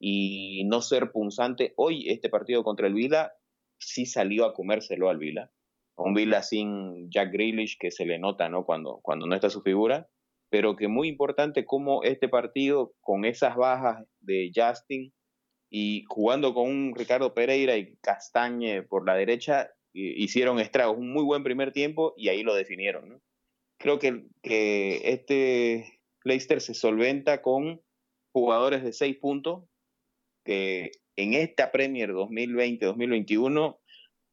no 0.00 0.82
ser 0.82 1.12
punzante. 1.12 1.74
Hoy 1.76 2.08
este 2.08 2.28
partido 2.28 2.64
contra 2.64 2.86
el 2.86 2.94
Vila 2.94 3.32
sí 3.78 4.06
salió 4.06 4.44
a 4.44 4.54
comérselo 4.54 5.08
al 5.08 5.18
Vila 5.18 5.50
un 6.04 6.14
Villa 6.14 6.42
sin 6.42 7.10
Jack 7.10 7.32
Grealish 7.32 7.76
que 7.78 7.90
se 7.90 8.04
le 8.04 8.18
nota 8.18 8.48
¿no? 8.48 8.64
Cuando, 8.64 9.00
cuando 9.02 9.26
no 9.26 9.34
está 9.34 9.50
su 9.50 9.62
figura, 9.62 10.08
pero 10.50 10.76
que 10.76 10.88
muy 10.88 11.08
importante 11.08 11.64
como 11.64 12.02
este 12.02 12.28
partido 12.28 12.94
con 13.00 13.24
esas 13.24 13.56
bajas 13.56 14.04
de 14.20 14.50
Justin 14.54 15.12
y 15.70 16.04
jugando 16.08 16.54
con 16.54 16.68
un 16.68 16.94
Ricardo 16.96 17.34
Pereira 17.34 17.76
y 17.76 17.96
Castañe 17.96 18.82
por 18.82 19.06
la 19.06 19.14
derecha, 19.14 19.70
hicieron 19.92 20.58
estragos. 20.58 20.98
Un 20.98 21.12
muy 21.12 21.22
buen 21.22 21.44
primer 21.44 21.72
tiempo 21.72 22.14
y 22.16 22.28
ahí 22.28 22.42
lo 22.42 22.54
definieron. 22.54 23.08
¿no? 23.08 23.20
Creo 23.78 24.00
que, 24.00 24.26
que 24.42 25.12
este 25.12 26.00
Leicester 26.24 26.60
se 26.60 26.74
solventa 26.74 27.40
con 27.40 27.80
jugadores 28.32 28.82
de 28.82 28.92
seis 28.92 29.16
puntos 29.16 29.64
que 30.44 30.92
en 31.16 31.34
esta 31.34 31.70
Premier 31.70 32.12
2020-2021 32.12 33.78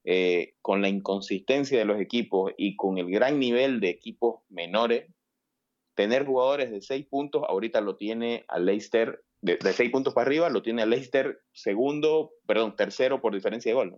eh, 0.10 0.54
con 0.62 0.82
la 0.82 0.88
inconsistencia 0.88 1.78
de 1.78 1.84
los 1.84 2.00
equipos 2.00 2.54
y 2.58 2.78
con 2.78 2.98
el 2.98 3.12
gran 3.12 3.40
nivel 3.40 3.82
de 3.82 3.90
equipos 3.90 4.42
menores, 4.48 5.12
tener 5.96 6.26
jugadores 6.26 6.72
de 6.72 6.82
seis 6.82 7.06
puntos, 7.08 7.44
ahorita 7.46 7.82
lo 7.82 7.98
tiene 7.98 8.46
a 8.48 8.58
Leicester, 8.58 9.22
de, 9.42 9.58
seis 9.74 9.92
puntos 9.92 10.14
para 10.14 10.28
arriba, 10.28 10.50
lo 10.50 10.62
tiene 10.62 10.84
a 10.84 10.86
Leicester 10.86 11.42
segundo, 11.52 12.32
perdón, 12.46 12.78
tercero 12.78 13.20
por 13.20 13.34
diferencia 13.34 13.72
de 13.72 13.76
gol. 13.76 13.98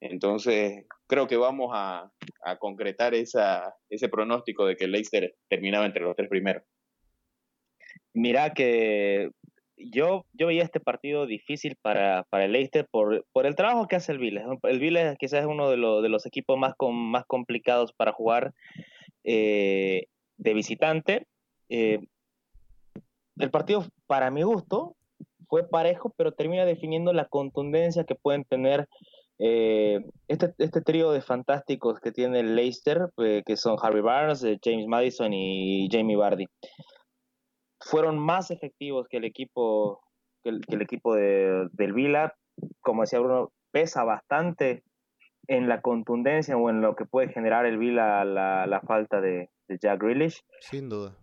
Entonces, 0.00 0.84
creo 1.08 1.26
que 1.26 1.36
vamos 1.36 1.70
a, 1.74 2.12
concretar 2.60 3.14
ese 3.14 4.08
pronóstico 4.10 4.66
de 4.66 4.76
que 4.76 4.86
Leicester 4.86 5.34
terminaba 5.48 5.86
entre 5.86 6.02
los 6.02 6.14
tres 6.14 6.28
primeros. 6.28 6.62
Mira 8.14 8.52
que 8.52 9.30
yo, 9.90 10.26
yo 10.32 10.46
veía 10.46 10.62
este 10.62 10.80
partido 10.80 11.26
difícil 11.26 11.76
para, 11.80 12.24
para 12.30 12.44
el 12.44 12.52
Leicester 12.52 12.86
por, 12.90 13.24
por 13.32 13.46
el 13.46 13.56
trabajo 13.56 13.86
que 13.86 13.96
hace 13.96 14.12
el 14.12 14.18
Village. 14.18 14.46
El 14.64 14.78
Village 14.78 15.16
quizás 15.18 15.40
es 15.40 15.46
uno 15.46 15.70
de, 15.70 15.76
de 15.76 16.08
los 16.08 16.26
equipos 16.26 16.58
más, 16.58 16.74
con, 16.76 16.94
más 16.94 17.24
complicados 17.26 17.92
para 17.92 18.12
jugar 18.12 18.52
eh, 19.24 20.06
de 20.36 20.54
visitante. 20.54 21.26
Eh, 21.68 22.00
el 23.38 23.50
partido, 23.50 23.84
para 24.06 24.30
mi 24.30 24.42
gusto, 24.42 24.96
fue 25.48 25.68
parejo, 25.68 26.12
pero 26.16 26.32
termina 26.32 26.64
definiendo 26.64 27.12
la 27.12 27.26
contundencia 27.26 28.04
que 28.04 28.14
pueden 28.14 28.44
tener 28.44 28.88
eh, 29.38 30.00
este, 30.28 30.52
este 30.58 30.80
trío 30.82 31.10
de 31.12 31.22
fantásticos 31.22 31.98
que 32.00 32.12
tiene 32.12 32.40
el 32.40 32.54
Leicester, 32.54 33.08
que 33.16 33.56
son 33.56 33.76
Harvey 33.82 34.02
Barnes, 34.02 34.44
James 34.62 34.86
Madison 34.86 35.32
y 35.32 35.88
Jamie 35.90 36.16
Vardy 36.16 36.46
fueron 37.84 38.18
más 38.18 38.50
efectivos 38.50 39.08
que 39.08 39.18
el 39.18 39.24
equipo, 39.24 40.00
que 40.42 40.50
el, 40.50 40.82
equipo 40.82 41.14
de, 41.14 41.68
del 41.72 41.92
Vila. 41.92 42.34
Como 42.80 43.02
decía 43.02 43.20
Bruno, 43.20 43.52
pesa 43.70 44.04
bastante 44.04 44.82
en 45.48 45.68
la 45.68 45.80
contundencia 45.80 46.56
o 46.56 46.70
en 46.70 46.80
lo 46.80 46.94
que 46.94 47.04
puede 47.04 47.28
generar 47.28 47.66
el 47.66 47.78
Vila 47.78 48.24
la, 48.24 48.66
la 48.66 48.80
falta 48.80 49.20
de, 49.20 49.50
Jack 49.80 50.02
Grealish. 50.02 50.42
Sin 50.60 50.88
duda. 50.88 51.16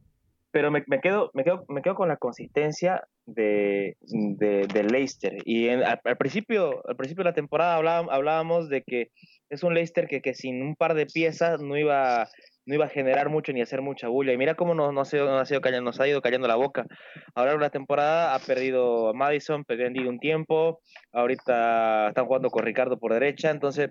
Pero 0.51 0.71
me, 0.71 0.83
me, 0.87 0.99
quedo, 0.99 1.29
me, 1.35 1.43
quedo, 1.43 1.63
me 1.67 1.83
quedo 1.83 1.93
con 1.93 2.07
la 2.07 2.17
consistencia 2.17 3.07
de, 3.27 3.95
de, 4.01 4.83
Leicester. 4.83 5.33
Y 5.45 5.69
al, 5.69 5.99
principio, 6.17 6.81
al 6.87 6.95
principio 6.95 7.23
de 7.23 7.29
la 7.29 7.35
temporada 7.35 7.75
hablábamos, 7.75 8.11
hablábamos 8.11 8.69
de 8.69 8.81
que 8.81 9.11
es 9.49 9.61
un 9.61 9.75
Leicester 9.75 10.07
que, 10.07 10.21
que 10.21 10.33
sin 10.33 10.63
un 10.63 10.75
par 10.75 10.95
de 10.95 11.05
piezas 11.05 11.61
no 11.61 11.77
iba 11.77 12.27
no 12.69 12.75
iba 12.75 12.85
a 12.85 12.89
generar 12.89 13.29
mucho 13.29 13.51
ni 13.51 13.61
hacer 13.61 13.81
mucha 13.81 14.09
bulla. 14.09 14.31
Y 14.31 14.37
mira 14.37 14.53
cómo 14.53 14.75
nos, 14.75 14.93
nos, 14.93 15.11
ha, 15.11 15.45
sido 15.45 15.59
callando, 15.59 15.85
nos 15.85 15.99
ha 15.99 16.07
ido 16.07 16.21
callando 16.21 16.47
la 16.47 16.55
boca. 16.55 16.85
Ahora 17.33 17.53
en 17.53 17.59
la 17.59 17.71
temporada 17.71 18.35
ha 18.35 18.39
perdido 18.39 19.09
a 19.09 19.13
Madison, 19.13 19.65
perdido 19.65 20.07
un 20.07 20.19
tiempo. 20.19 20.79
Ahorita 21.11 22.09
están 22.09 22.27
jugando 22.27 22.51
con 22.51 22.63
Ricardo 22.63 22.99
por 22.99 23.11
derecha. 23.11 23.49
Entonces, 23.49 23.89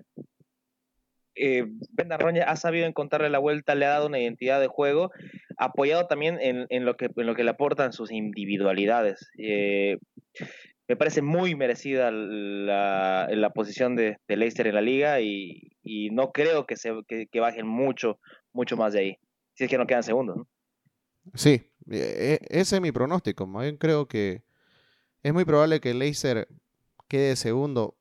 eh, 1.35 1.65
Roña 2.19 2.45
ha 2.45 2.55
sabido 2.55 2.85
encontrarle 2.85 3.29
la 3.29 3.39
vuelta, 3.39 3.75
le 3.75 3.85
ha 3.85 3.89
dado 3.89 4.07
una 4.07 4.19
identidad 4.19 4.61
de 4.61 4.67
juego, 4.67 5.11
apoyado 5.57 6.07
también 6.07 6.37
en, 6.39 6.65
en 6.69 6.85
lo, 6.85 6.95
que, 6.95 7.09
en 7.13 7.25
lo 7.25 7.35
que 7.35 7.43
le 7.43 7.51
aportan 7.51 7.91
sus 7.91 8.13
individualidades. 8.13 9.29
Eh, 9.37 9.97
me 10.87 10.95
parece 10.95 11.21
muy 11.21 11.53
merecida 11.53 12.11
la, 12.11 13.27
la 13.29 13.49
posición 13.49 13.97
de, 13.97 14.17
de, 14.25 14.37
Leicester 14.37 14.67
en 14.67 14.75
la 14.75 14.81
liga 14.81 15.19
y, 15.19 15.73
y 15.83 16.11
no 16.11 16.31
creo 16.31 16.65
que, 16.65 16.77
se, 16.77 16.93
que 17.07 17.39
bajen 17.41 17.67
mucho 17.67 18.19
mucho 18.53 18.77
más 18.77 18.93
de 18.93 18.99
ahí. 18.99 19.19
Si 19.53 19.63
es 19.63 19.69
que 19.69 19.77
no 19.77 19.87
quedan 19.87 20.03
segundos. 20.03 20.47
Sí, 21.33 21.61
e, 21.89 22.39
e, 22.41 22.59
ese 22.59 22.75
es 22.75 22.81
mi 22.81 22.91
pronóstico. 22.91 23.45
Más 23.45 23.63
bien 23.63 23.77
creo 23.77 24.07
que 24.07 24.43
es 25.23 25.33
muy 25.33 25.45
probable 25.45 25.81
que 25.81 25.93
Leicester 25.93 26.47
quede 27.07 27.35
segundo. 27.35 27.97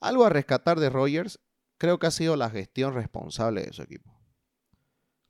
Algo 0.00 0.24
a 0.24 0.30
rescatar 0.30 0.78
de 0.78 0.90
Rogers, 0.90 1.40
creo 1.78 1.98
que 1.98 2.06
ha 2.06 2.10
sido 2.10 2.36
la 2.36 2.50
gestión 2.50 2.94
responsable 2.94 3.62
de 3.62 3.72
su 3.72 3.82
equipo. 3.82 4.12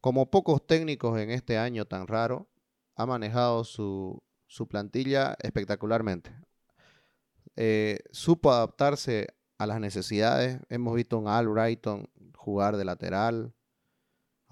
Como 0.01 0.31
pocos 0.31 0.67
técnicos 0.67 1.19
en 1.21 1.31
este 1.31 1.59
año 1.59 1.87
tan 1.87 2.07
raro, 2.07 2.49
ha 2.95 3.07
manejado 3.07 3.65
su, 3.65 4.23
su 4.47 4.69
plantilla 4.69 5.37
espectacularmente. 5.41 6.35
Eh, 7.57 8.01
supo 8.11 8.51
adaptarse 8.51 9.29
a 9.59 9.67
las 9.67 9.81
necesidades. 9.81 10.61
Hemos 10.69 10.95
visto 10.95 11.19
un 11.19 11.29
Al 11.29 11.49
Brighton 11.49 12.09
jugar 12.35 12.77
de 12.77 12.85
lateral. 12.85 13.55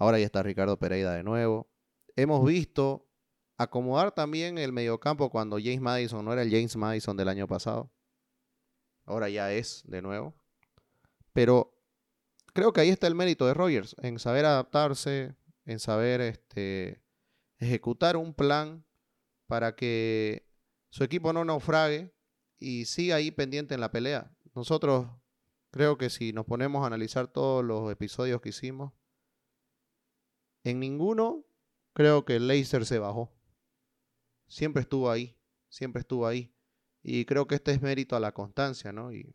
Ahora 0.01 0.17
ya 0.17 0.25
está 0.25 0.41
Ricardo 0.41 0.79
Pereira 0.79 1.11
de 1.11 1.21
nuevo. 1.21 1.69
Hemos 2.15 2.43
visto 2.43 3.07
acomodar 3.59 4.11
también 4.11 4.57
el 4.57 4.71
mediocampo 4.71 5.29
cuando 5.29 5.57
James 5.57 5.79
Madison 5.79 6.25
no 6.25 6.33
era 6.33 6.41
el 6.41 6.49
James 6.49 6.75
Madison 6.75 7.15
del 7.15 7.29
año 7.29 7.47
pasado. 7.47 7.93
Ahora 9.05 9.29
ya 9.29 9.53
es 9.53 9.83
de 9.85 10.01
nuevo. 10.01 10.33
Pero 11.33 11.79
creo 12.51 12.73
que 12.73 12.81
ahí 12.81 12.89
está 12.89 13.05
el 13.05 13.13
mérito 13.13 13.45
de 13.45 13.53
Rogers, 13.53 13.95
en 14.01 14.17
saber 14.17 14.45
adaptarse, 14.45 15.35
en 15.65 15.77
saber 15.77 16.19
este, 16.21 17.03
ejecutar 17.59 18.17
un 18.17 18.33
plan 18.33 18.83
para 19.45 19.75
que 19.75 20.49
su 20.89 21.03
equipo 21.03 21.31
no 21.31 21.45
naufrague 21.45 22.11
y 22.57 22.85
siga 22.85 23.17
ahí 23.17 23.29
pendiente 23.29 23.75
en 23.75 23.81
la 23.81 23.91
pelea. 23.91 24.35
Nosotros 24.55 25.11
creo 25.69 25.99
que 25.99 26.09
si 26.09 26.33
nos 26.33 26.47
ponemos 26.47 26.83
a 26.83 26.87
analizar 26.87 27.27
todos 27.27 27.63
los 27.63 27.91
episodios 27.91 28.41
que 28.41 28.49
hicimos, 28.49 28.93
en 30.63 30.79
ninguno 30.79 31.45
creo 31.93 32.25
que 32.25 32.35
el 32.37 32.47
Leicester 32.47 32.85
se 32.85 32.99
bajó. 32.99 33.31
Siempre 34.47 34.81
estuvo 34.81 35.09
ahí, 35.09 35.37
siempre 35.69 36.01
estuvo 36.01 36.27
ahí. 36.27 36.53
Y 37.03 37.25
creo 37.25 37.47
que 37.47 37.55
este 37.55 37.71
es 37.71 37.81
mérito 37.81 38.15
a 38.15 38.19
la 38.19 38.33
constancia, 38.33 38.91
¿no? 38.91 39.13
Y, 39.13 39.33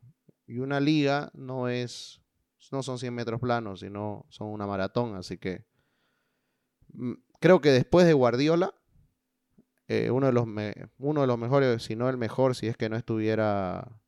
una 0.49 0.79
liga 0.79 1.33
no 1.35 1.69
es, 1.69 2.21
no 2.71 2.85
son 2.85 3.01
100 3.01 3.13
metros 3.13 3.41
planos, 3.41 3.81
sino 3.81 4.27
son 4.29 4.49
una 4.49 4.65
maratón. 4.65 5.17
Así 5.17 5.39
que 5.39 5.65
mm, 6.93 7.15
creo 7.41 7.61
que 7.61 7.71
después 7.71 8.07
de 8.07 8.13
Guardiola, 8.13 8.73
eh, 9.89 10.11
uno, 10.13 10.27
de 10.27 10.33
los 10.33 10.47
uno 10.99 11.21
de 11.21 11.27
los 11.27 11.39
mejores, 11.39 11.83
si 11.83 11.97
no 11.97 12.09
el 12.09 12.17
mejor, 12.17 12.55
si 12.55 12.69
es 12.69 12.77
que 12.77 12.89
no 12.89 12.97
estuviera, 12.97 14.01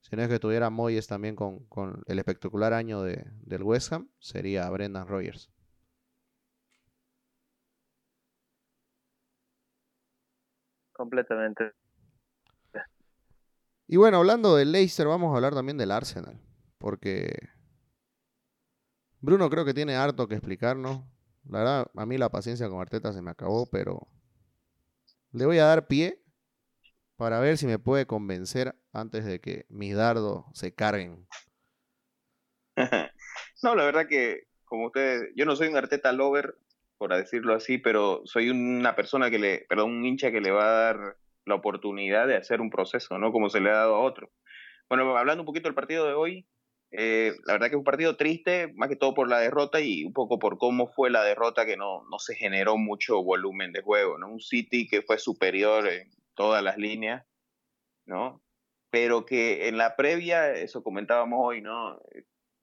si 0.00 0.16
no 0.16 0.22
es 0.22 0.28
que 0.28 0.34
estuviera 0.34 0.68
Moyes 0.68 1.06
también 1.06 1.34
con, 1.34 2.02
el 2.06 2.18
espectacular 2.18 2.74
año 2.74 3.02
de, 3.02 3.24
del 3.40 3.62
West 3.62 3.92
Ham, 3.92 4.10
sería 4.18 4.68
Brendan 4.68 5.08
Rogers. 5.08 5.53
Completamente. 10.94 11.72
Y 13.86 13.96
bueno, 13.96 14.18
hablando 14.18 14.56
del 14.56 14.72
Leicester, 14.72 15.06
vamos 15.06 15.32
a 15.32 15.36
hablar 15.36 15.54
también 15.54 15.76
del 15.76 15.90
Arsenal. 15.90 16.40
Porque 16.78 17.36
Bruno 19.20 19.50
creo 19.50 19.64
que 19.64 19.74
tiene 19.74 19.96
harto 19.96 20.26
que 20.26 20.34
explicarnos. 20.34 21.02
La 21.48 21.58
verdad, 21.58 21.90
a 21.94 22.06
mí 22.06 22.16
la 22.16 22.30
paciencia 22.30 22.68
con 22.68 22.80
Arteta 22.80 23.12
se 23.12 23.22
me 23.22 23.30
acabó, 23.30 23.66
pero 23.66 24.08
le 25.32 25.46
voy 25.46 25.58
a 25.58 25.66
dar 25.66 25.86
pie 25.86 26.22
para 27.16 27.40
ver 27.40 27.58
si 27.58 27.66
me 27.66 27.78
puede 27.78 28.06
convencer 28.06 28.74
antes 28.92 29.24
de 29.24 29.40
que 29.40 29.66
mis 29.68 29.94
dardos 29.94 30.44
se 30.54 30.74
carguen. 30.74 31.26
no, 33.62 33.74
la 33.74 33.84
verdad 33.84 34.06
que, 34.08 34.48
como 34.64 34.86
ustedes, 34.86 35.30
yo 35.36 35.44
no 35.44 35.56
soy 35.56 35.68
un 35.68 35.76
Arteta 35.76 36.12
lover, 36.12 36.56
por 36.98 37.14
decirlo 37.14 37.54
así, 37.54 37.78
pero 37.78 38.22
soy 38.24 38.50
una 38.50 38.94
persona 38.94 39.30
que 39.30 39.38
le, 39.38 39.66
perdón, 39.68 39.92
un 39.92 40.04
hincha 40.04 40.30
que 40.30 40.40
le 40.40 40.50
va 40.50 40.64
a 40.64 40.92
dar 40.92 41.16
la 41.46 41.54
oportunidad 41.54 42.26
de 42.26 42.36
hacer 42.36 42.60
un 42.60 42.70
proceso, 42.70 43.18
¿no? 43.18 43.32
Como 43.32 43.50
se 43.50 43.60
le 43.60 43.70
ha 43.70 43.74
dado 43.74 43.96
a 43.96 44.00
otro. 44.00 44.30
Bueno, 44.88 45.16
hablando 45.16 45.42
un 45.42 45.46
poquito 45.46 45.68
del 45.68 45.74
partido 45.74 46.06
de 46.06 46.14
hoy, 46.14 46.46
Eh, 46.96 47.32
la 47.46 47.54
verdad 47.54 47.66
que 47.70 47.74
es 47.74 47.78
un 47.78 47.84
partido 47.84 48.14
triste, 48.14 48.72
más 48.76 48.88
que 48.88 48.94
todo 48.94 49.14
por 49.14 49.28
la 49.28 49.40
derrota 49.40 49.80
y 49.80 50.04
un 50.04 50.12
poco 50.12 50.38
por 50.38 50.58
cómo 50.58 50.86
fue 50.86 51.10
la 51.10 51.24
derrota, 51.24 51.66
que 51.66 51.76
no, 51.76 52.04
no 52.08 52.18
se 52.20 52.36
generó 52.36 52.76
mucho 52.76 53.20
volumen 53.20 53.72
de 53.72 53.82
juego, 53.82 54.16
¿no? 54.16 54.28
Un 54.28 54.38
City 54.38 54.86
que 54.86 55.02
fue 55.02 55.18
superior 55.18 55.88
en 55.88 56.08
todas 56.36 56.62
las 56.62 56.76
líneas, 56.78 57.26
¿no? 58.06 58.40
Pero 58.90 59.24
que 59.26 59.66
en 59.66 59.76
la 59.76 59.96
previa, 59.96 60.52
eso 60.52 60.84
comentábamos 60.84 61.40
hoy, 61.42 61.62
¿no? 61.62 61.98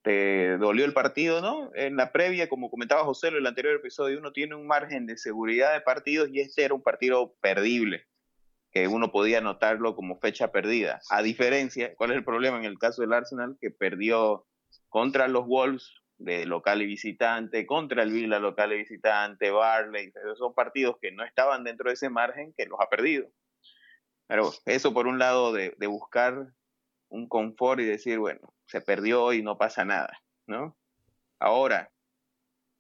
Te 0.01 0.57
dolió 0.57 0.85
el 0.85 0.93
partido, 0.93 1.41
¿no? 1.41 1.71
En 1.75 1.95
la 1.95 2.11
previa, 2.11 2.49
como 2.49 2.71
comentaba 2.71 3.03
José 3.03 3.27
en 3.27 3.35
el 3.35 3.45
anterior 3.45 3.75
episodio, 3.75 4.17
uno 4.17 4.31
tiene 4.31 4.55
un 4.55 4.65
margen 4.65 5.05
de 5.05 5.17
seguridad 5.17 5.73
de 5.73 5.81
partidos 5.81 6.29
y 6.31 6.39
este 6.39 6.63
era 6.63 6.73
un 6.73 6.81
partido 6.81 7.35
perdible 7.39 8.07
que 8.71 8.87
uno 8.87 9.11
podía 9.11 9.41
notarlo 9.41 9.95
como 9.95 10.19
fecha 10.19 10.51
perdida. 10.51 11.01
A 11.09 11.21
diferencia, 11.21 11.93
¿cuál 11.95 12.11
es 12.11 12.17
el 12.17 12.23
problema 12.23 12.57
en 12.57 12.65
el 12.65 12.79
caso 12.79 13.01
del 13.01 13.13
Arsenal? 13.13 13.57
Que 13.59 13.69
perdió 13.69 14.47
contra 14.89 15.27
los 15.27 15.45
Wolves 15.45 15.93
de 16.17 16.45
local 16.45 16.81
y 16.81 16.85
visitante, 16.85 17.65
contra 17.65 18.03
el 18.03 18.11
Villa 18.11 18.39
local 18.39 18.71
y 18.73 18.77
visitante, 18.77 19.51
Barley, 19.51 20.13
son 20.37 20.53
partidos 20.53 20.97
que 21.01 21.11
no 21.11 21.23
estaban 21.23 21.63
dentro 21.63 21.89
de 21.89 21.95
ese 21.95 22.09
margen 22.09 22.53
que 22.55 22.65
los 22.65 22.79
ha 22.79 22.89
perdido. 22.89 23.27
Pero 24.27 24.53
eso 24.65 24.93
por 24.93 25.07
un 25.07 25.19
lado 25.19 25.51
de, 25.51 25.75
de 25.77 25.87
buscar 25.87 26.53
un 27.09 27.27
confort 27.27 27.81
y 27.81 27.85
decir, 27.85 28.19
bueno, 28.19 28.53
se 28.71 28.79
perdió 28.79 29.33
y 29.33 29.43
no 29.43 29.57
pasa 29.57 29.83
nada, 29.83 30.23
¿no? 30.47 30.77
Ahora, 31.39 31.91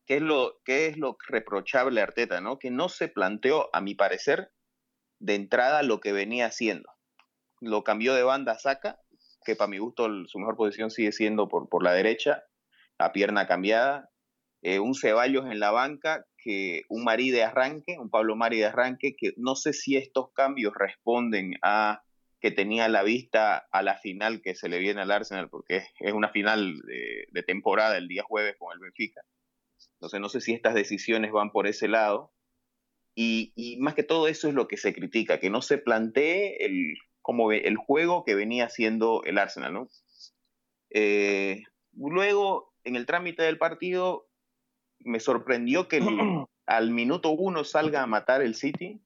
¿qué 0.05 0.15
es 0.15 0.21
lo, 0.21 0.61
qué 0.63 0.87
es 0.87 0.97
lo 0.97 1.17
reprochable 1.27 1.99
Arteta, 1.99 2.39
¿no? 2.39 2.59
Que 2.59 2.71
no 2.71 2.87
se 2.87 3.09
planteó, 3.09 3.69
a 3.73 3.81
mi 3.81 3.93
parecer, 3.93 4.53
de 5.19 5.35
entrada 5.35 5.83
lo 5.83 5.99
que 5.99 6.13
venía 6.13 6.45
haciendo. 6.45 6.89
Lo 7.59 7.83
cambió 7.83 8.13
de 8.13 8.23
banda 8.23 8.53
a 8.53 8.59
Saca, 8.59 9.01
que 9.43 9.57
para 9.57 9.67
mi 9.67 9.79
gusto 9.79 10.07
su 10.27 10.39
mejor 10.39 10.55
posición 10.55 10.91
sigue 10.91 11.11
siendo 11.11 11.49
por, 11.49 11.67
por 11.67 11.83
la 11.83 11.91
derecha, 11.91 12.45
la 12.97 13.11
pierna 13.11 13.45
cambiada. 13.45 14.09
Eh, 14.61 14.79
un 14.79 14.95
Ceballos 14.95 15.45
en 15.47 15.59
la 15.59 15.71
banca, 15.71 16.25
que 16.37 16.83
un 16.87 17.03
Marí 17.03 17.31
de 17.31 17.43
arranque, 17.43 17.97
un 17.99 18.09
Pablo 18.09 18.37
Mari 18.37 18.59
de 18.59 18.67
arranque, 18.67 19.17
que 19.17 19.33
no 19.35 19.55
sé 19.55 19.73
si 19.73 19.97
estos 19.97 20.31
cambios 20.31 20.73
responden 20.73 21.55
a 21.63 22.01
que 22.41 22.51
tenía 22.51 22.89
la 22.89 23.03
vista 23.03 23.67
a 23.71 23.83
la 23.83 23.97
final 23.97 24.41
que 24.41 24.55
se 24.55 24.67
le 24.67 24.79
viene 24.79 25.01
al 25.01 25.11
Arsenal, 25.11 25.49
porque 25.49 25.83
es, 25.99 26.13
una 26.13 26.29
final 26.29 26.81
de, 26.81 27.27
de, 27.31 27.43
temporada 27.43 27.97
el 27.97 28.07
día 28.07 28.23
jueves 28.23 28.55
con 28.57 28.73
el 28.73 28.79
Benfica. 28.79 29.21
Entonces 29.93 30.19
no 30.19 30.27
sé 30.27 30.41
si 30.41 30.53
estas 30.53 30.73
decisiones 30.73 31.31
van 31.31 31.51
por 31.51 31.67
ese 31.67 31.87
lado, 31.87 32.33
y, 33.15 33.77
más 33.79 33.93
que 33.93 34.03
todo 34.03 34.27
eso 34.27 34.47
es 34.47 34.53
lo 34.53 34.67
que 34.67 34.77
se 34.77 34.93
critica, 34.93 35.39
que 35.39 35.49
no 35.49 35.61
se 35.61 35.77
plantee 35.77 36.65
el, 36.65 36.95
como 37.21 37.51
el 37.51 37.77
juego 37.77 38.23
que 38.23 38.35
venía 38.35 38.65
haciendo 38.65 39.21
el 39.25 39.37
Arsenal, 39.37 39.73
¿no? 39.73 39.89
Eh, 40.89 41.63
luego, 41.93 42.73
en 42.83 42.95
el 42.95 43.05
trámite 43.05 43.43
del 43.43 43.57
partido, 43.57 44.27
me 44.99 45.19
sorprendió 45.19 45.87
que 45.87 45.99
al 46.65 46.91
minuto 46.91 47.29
uno 47.31 47.63
salga 47.63 48.01
a 48.01 48.07
matar 48.07 48.41
el 48.41 48.55
City 48.55 49.01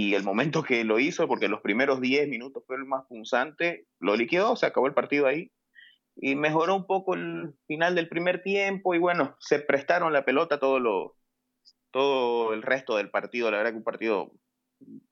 y 0.00 0.14
el 0.14 0.22
momento 0.22 0.62
que 0.62 0.84
lo 0.84 1.00
hizo, 1.00 1.26
porque 1.26 1.48
los 1.48 1.60
primeros 1.60 2.00
10 2.00 2.28
minutos 2.28 2.62
fue 2.68 2.76
el 2.76 2.84
más 2.84 3.04
punzante, 3.06 3.88
lo 3.98 4.14
liquidó, 4.14 4.54
se 4.54 4.64
acabó 4.64 4.86
el 4.86 4.94
partido 4.94 5.26
ahí 5.26 5.50
y 6.14 6.36
mejoró 6.36 6.76
un 6.76 6.86
poco 6.86 7.14
el 7.14 7.52
final 7.66 7.96
del 7.96 8.08
primer 8.08 8.40
tiempo 8.40 8.94
y 8.94 8.98
bueno, 8.98 9.36
se 9.40 9.58
prestaron 9.58 10.12
la 10.12 10.24
pelota 10.24 10.60
todos 10.60 10.80
los 10.80 11.12
todo 11.90 12.52
el 12.52 12.62
resto 12.62 12.96
del 12.96 13.10
partido, 13.10 13.50
la 13.50 13.56
verdad 13.56 13.72
que 13.72 13.78
un 13.78 13.82
partido 13.82 14.30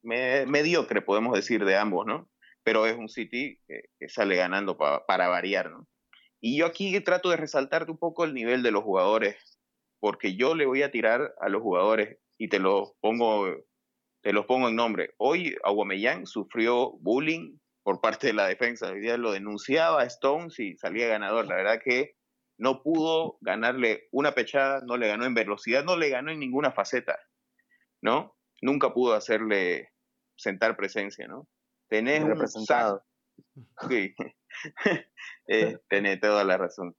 mediocre, 0.03 1.03
podemos 1.03 1.35
decir, 1.35 1.65
de 1.65 1.77
ambos, 1.77 2.07
¿no? 2.07 2.31
Pero 2.63 2.87
es 2.87 2.97
un 2.97 3.09
City 3.09 3.59
que, 3.67 4.09
sale 4.09 4.37
ganando 4.37 4.77
para 4.77 5.29
variar, 5.29 5.73
¿no? 5.73 5.89
Y 6.41 6.59
yo 6.59 6.67
aquí 6.67 7.01
trato 7.01 7.31
de 7.31 7.39
resaltarte 7.39 7.91
un 7.91 7.99
poco 7.99 8.23
el 8.23 8.35
nivel 8.35 8.63
de 8.63 8.71
los 8.71 8.85
jugadores, 8.85 9.59
porque 9.99 10.37
yo 10.37 10.55
le 10.55 10.67
voy 10.67 10.83
a 10.83 10.93
tirar 10.93 11.35
a 11.41 11.49
los 11.49 11.63
jugadores 11.63 12.19
y 12.39 12.49
te 12.49 12.61
los 12.61 12.93
pongo, 13.01 13.49
te 14.27 14.33
los 14.33 14.45
pongo 14.47 14.69
en 14.69 14.75
nombre. 14.75 15.15
Hoy 15.19 15.57
Aguamellán 15.63 16.27
sufrió 16.27 16.91
bullying 16.99 17.59
por 17.85 18.01
parte 18.01 18.27
de 18.27 18.33
la 18.33 18.49
defensa, 18.49 18.91
hoy 18.91 18.99
día 18.99 19.17
lo 19.17 19.31
denunciaba 19.31 20.03
Stones 20.03 20.59
y 20.59 20.77
salía 20.79 21.07
ganador. 21.07 21.47
La 21.47 21.55
verdad 21.55 21.81
que 21.81 22.17
no 22.59 22.83
pudo 22.83 23.39
ganarle 23.41 24.09
una 24.11 24.33
pechada, 24.33 24.81
no 24.85 24.97
le 24.97 25.07
ganó 25.07 25.27
en 25.27 25.35
velocidad, 25.35 25.85
no 25.85 25.97
le 25.97 26.09
ganó 26.09 26.33
en 26.33 26.41
ninguna 26.41 26.73
faceta, 26.73 27.17
¿no? 28.03 28.37
Nunca 28.63 28.93
pudo 28.93 29.15
hacerle 29.15 29.93
sentar 30.35 30.77
presencia, 30.77 31.29
¿no? 31.29 31.47
Tenés 31.89 32.25
un 32.25 32.31
representado. 32.31 33.05
Sí, 33.89 34.13
eh, 35.47 35.79
tenés 35.89 36.19
toda 36.19 36.43
la 36.43 36.57
razón. 36.57 36.97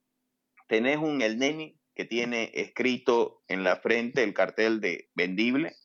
Tenés 0.70 0.96
un 0.96 1.22
El 1.22 1.40
Neni 1.40 1.78
que 1.94 2.06
tiene 2.06 2.52
escrito 2.54 3.44
en 3.50 3.66
la 3.66 3.76
frente 3.82 4.24
el 4.24 4.34
cartel 4.34 4.80
de 4.80 5.10
vendible, 5.14 5.76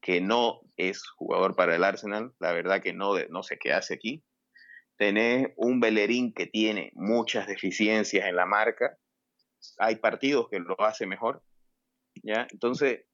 que 0.00 0.20
no 0.20 0.60
es 0.76 1.06
jugador 1.16 1.56
para 1.56 1.74
el 1.74 1.84
Arsenal, 1.84 2.32
la 2.38 2.52
verdad 2.52 2.82
que 2.82 2.92
no, 2.92 3.14
no 3.30 3.42
sé 3.42 3.58
qué 3.58 3.72
hace 3.72 3.94
aquí 3.94 4.24
tenés 4.98 5.52
un 5.56 5.80
Bellerín 5.80 6.34
que 6.34 6.46
tiene 6.46 6.90
muchas 6.94 7.46
deficiencias 7.46 8.26
en 8.26 8.36
la 8.36 8.44
marca, 8.44 8.98
hay 9.78 9.96
partidos 9.96 10.48
que 10.50 10.58
lo 10.58 10.78
hace 10.80 11.06
mejor, 11.06 11.42
¿ya? 12.22 12.48
Entonces, 12.50 13.06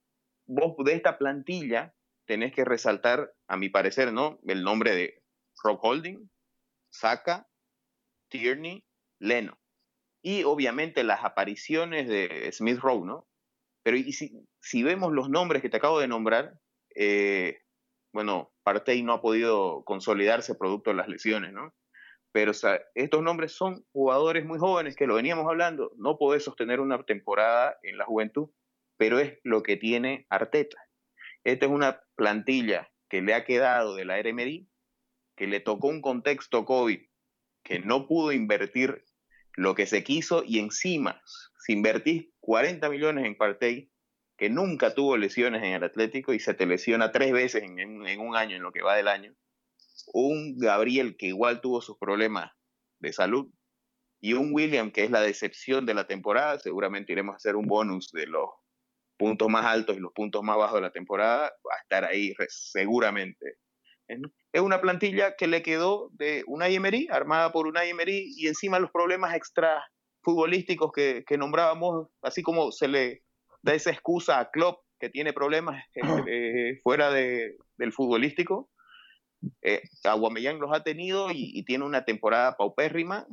vos 0.46 0.74
de 0.82 0.94
esta 0.94 1.18
plantilla 1.18 1.94
tenés 2.24 2.52
que 2.52 2.64
resaltar, 2.64 3.32
a 3.46 3.58
mi 3.58 3.68
parecer, 3.68 4.14
¿no? 4.14 4.40
El 4.46 4.64
nombre 4.64 4.96
de 4.96 5.22
Rock 5.62 5.84
Holding, 5.84 6.30
Saka, 6.90 7.46
Tierney, 8.28 8.82
Leno. 9.18 9.58
Y 10.22 10.44
obviamente 10.44 11.04
las 11.04 11.22
apariciones 11.22 12.08
de 12.08 12.50
Smith 12.50 12.78
Rowe, 12.78 13.04
¿no? 13.04 13.28
Pero 13.82 13.98
si, 14.10 14.32
si, 14.58 14.82
vemos 14.82 15.12
los 15.12 15.28
nombres 15.28 15.60
que 15.60 15.68
te 15.68 15.76
acabo 15.76 16.00
de 16.00 16.08
nombrar, 16.08 16.58
eh, 16.94 17.60
bueno, 18.12 18.52
Partey 18.62 19.02
no 19.02 19.12
ha 19.12 19.20
podido 19.20 19.84
consolidarse 19.84 20.54
producto 20.54 20.90
de 20.90 20.96
las 20.96 21.08
lesiones, 21.08 21.52
¿no? 21.52 21.74
Pero 22.32 22.52
estos 22.94 23.22
nombres 23.22 23.52
son 23.52 23.84
jugadores 23.92 24.44
muy 24.44 24.58
jóvenes 24.58 24.96
que 24.96 25.06
lo 25.06 25.14
veníamos 25.14 25.46
hablando. 25.46 25.92
No 25.96 26.18
podés 26.18 26.42
sostener 26.42 26.80
una 26.80 27.00
temporada 27.04 27.78
en 27.82 27.96
la 27.96 28.04
juventud, 28.04 28.50
pero 28.96 29.20
es 29.20 29.38
lo 29.44 29.62
que 29.62 29.76
tiene 29.76 30.26
Arteta. 30.30 30.78
Esta 31.44 31.66
es 31.66 31.72
una 31.72 32.02
plantilla 32.16 32.90
que 33.08 33.22
le 33.22 33.34
ha 33.34 33.44
quedado 33.44 33.94
de 33.94 34.04
la 34.04 34.20
RMD, 34.20 34.66
que 35.36 35.46
le 35.46 35.60
tocó 35.60 35.88
un 35.88 36.00
contexto 36.00 36.64
COVID, 36.64 37.00
que 37.62 37.78
no 37.80 38.08
pudo 38.08 38.32
invertir 38.32 39.04
lo 39.52 39.74
que 39.74 39.86
se 39.86 40.02
quiso 40.02 40.42
y 40.44 40.58
encima, 40.58 41.22
si 41.58 41.72
invertís 41.72 42.28
40 42.40 42.88
millones 42.90 43.26
en 43.26 43.36
Partey, 43.36 43.90
que 44.36 44.50
nunca 44.50 44.94
tuvo 44.94 45.16
lesiones 45.16 45.62
en 45.62 45.72
el 45.72 45.84
Atlético 45.84 46.32
y 46.32 46.40
se 46.40 46.54
te 46.54 46.66
lesiona 46.66 47.12
tres 47.12 47.32
veces 47.32 47.62
en, 47.62 48.20
un 48.20 48.36
año, 48.36 48.56
en 48.56 48.62
lo 48.62 48.72
que 48.72 48.82
va 48.82 48.96
del 48.96 49.08
año. 49.08 49.34
Un 50.12 50.58
Gabriel 50.58 51.16
que 51.16 51.26
igual 51.26 51.60
tuvo 51.60 51.80
sus 51.80 51.96
problemas 51.98 52.52
de 52.98 53.12
salud 53.12 53.50
y 54.20 54.32
un 54.32 54.52
William 54.52 54.90
que 54.90 55.04
es 55.04 55.10
la 55.10 55.20
decepción 55.20 55.86
de 55.86 55.94
la 55.94 56.06
temporada. 56.06 56.58
Seguramente 56.58 57.12
iremos 57.12 57.34
a 57.34 57.36
hacer 57.36 57.56
un 57.56 57.66
bonus 57.66 58.10
de 58.12 58.26
los 58.26 58.48
puntos 59.16 59.48
más 59.48 59.64
altos 59.66 59.96
y 59.96 60.00
los 60.00 60.12
puntos 60.12 60.42
más 60.42 60.56
bajos 60.56 60.76
de 60.76 60.82
la 60.82 60.92
temporada. 60.92 61.52
Va 61.66 61.76
a 61.76 61.82
estar 61.82 62.04
ahí 62.04 62.34
seguramente. 62.48 63.58
Es 64.52 64.60
una 64.60 64.80
plantilla 64.80 65.34
que 65.36 65.46
le 65.46 65.62
quedó 65.62 66.10
de 66.12 66.42
una 66.46 66.68
Emery, 66.68 67.08
armada 67.10 67.52
por 67.52 67.66
una 67.66 67.84
Emery, 67.84 68.34
y 68.36 68.48
encima 68.48 68.78
los 68.78 68.90
problemas 68.90 69.34
extra 69.34 69.82
futbolísticos 70.22 70.92
que, 70.92 71.24
que 71.26 71.38
nombrábamos, 71.38 72.08
así 72.22 72.42
como 72.42 72.70
se 72.70 72.88
le 72.88 73.23
da 73.64 73.74
esa 73.74 73.90
excusa 73.90 74.38
a 74.38 74.50
Klopp 74.50 74.84
que 75.00 75.08
tiene 75.08 75.32
problemas 75.32 75.82
eh, 75.94 76.02
eh, 76.28 76.80
fuera 76.82 77.10
de, 77.10 77.56
del 77.78 77.92
futbolístico. 77.92 78.70
Eh, 79.62 79.82
Aguamellán 80.04 80.58
los 80.58 80.70
ha 80.72 80.82
tenido 80.82 81.30
y, 81.30 81.64
tiene 81.64 81.84
una 81.84 82.04
temporada 82.04 82.56
paupérrima 82.56 83.26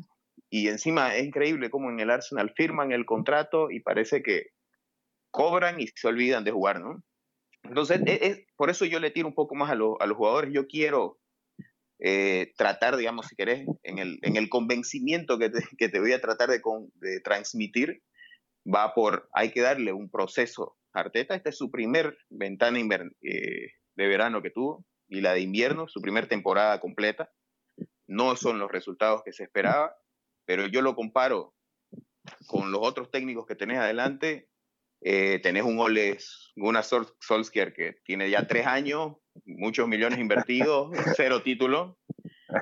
y 0.49 0.67
encima 0.67 1.15
es 1.15 1.25
increíble 1.25 1.69
cómo 1.69 1.89
en 1.89 1.99
el 1.99 2.09
Arsenal 2.09 2.53
firman 2.55 2.91
el 2.91 3.05
contrato 3.05 3.71
y 3.71 3.79
parece 3.81 4.23
que 4.23 4.47
cobran 5.31 5.79
y 5.79 5.87
se 5.87 6.07
olvidan 6.07 6.43
de 6.43 6.51
jugar, 6.51 6.81
¿no? 6.81 7.03
Entonces, 7.63 8.01
es, 8.05 8.39
por 8.57 8.69
eso 8.69 8.85
yo 8.85 8.99
le 8.99 9.11
tiro 9.11 9.27
un 9.27 9.35
poco 9.35 9.55
más 9.55 9.69
a, 9.69 9.73
a 9.73 9.75
los 9.75 10.17
jugadores. 10.17 10.51
Yo 10.51 10.67
quiero 10.67 11.19
eh, 11.99 12.51
tratar, 12.57 12.97
digamos, 12.97 13.27
si 13.27 13.35
querés, 13.35 13.65
en 13.83 13.99
el, 13.99 14.17
en 14.23 14.35
el 14.35 14.49
convencimiento 14.49 15.37
que 15.37 15.49
te, 15.49 15.63
que 15.77 15.87
te 15.87 15.99
voy 15.99 16.13
a 16.13 16.21
tratar 16.21 16.49
de, 16.49 16.61
de 16.95 17.19
transmitir, 17.21 18.01
va 18.65 18.93
por, 18.93 19.30
hay 19.34 19.52
que 19.52 19.62
darle 19.62 19.93
un 19.93 20.10
proceso. 20.10 20.78
Arteta, 20.93 21.36
esta 21.36 21.50
es 21.50 21.58
su 21.58 21.71
primer 21.71 22.17
ventana 22.30 22.80
eh, 22.80 23.71
de 23.95 24.08
verano 24.08 24.41
que 24.41 24.50
tuvo 24.52 24.86
y 25.08 25.21
la 25.21 25.34
de 25.34 25.41
invierno, 25.41 25.88
su 25.88 26.02
primer 26.02 26.28
temporada 26.28 26.80
completa. 26.80 27.32
No 28.08 28.36
son 28.36 28.60
los 28.60 28.71
resultados 28.71 29.24
que 29.24 29.34
se 29.34 29.43
esperaba, 29.43 29.95
pero 30.45 30.67
yo 30.67 30.82
lo 30.82 30.95
comparo 30.95 31.54
con 32.47 32.71
los 32.71 32.82
otros 32.84 33.10
técnicos 33.10 33.45
que 33.45 33.56
tenés 33.56 33.80
adelante. 33.80 34.50
Eh, 35.04 35.39
tenés 35.41 35.63
un 35.63 35.80
Ole 35.80 36.17
Gunnar 36.56 36.84
Solskjaer 36.84 37.74
que 37.74 37.97
tiene 38.06 38.30
ya 38.30 38.47
tres 38.47 38.67
años, 38.67 39.17
muchos 39.45 39.88
millones 39.88 40.19
invertidos, 40.19 40.91
cero 41.17 41.41
títulos. 41.41 41.95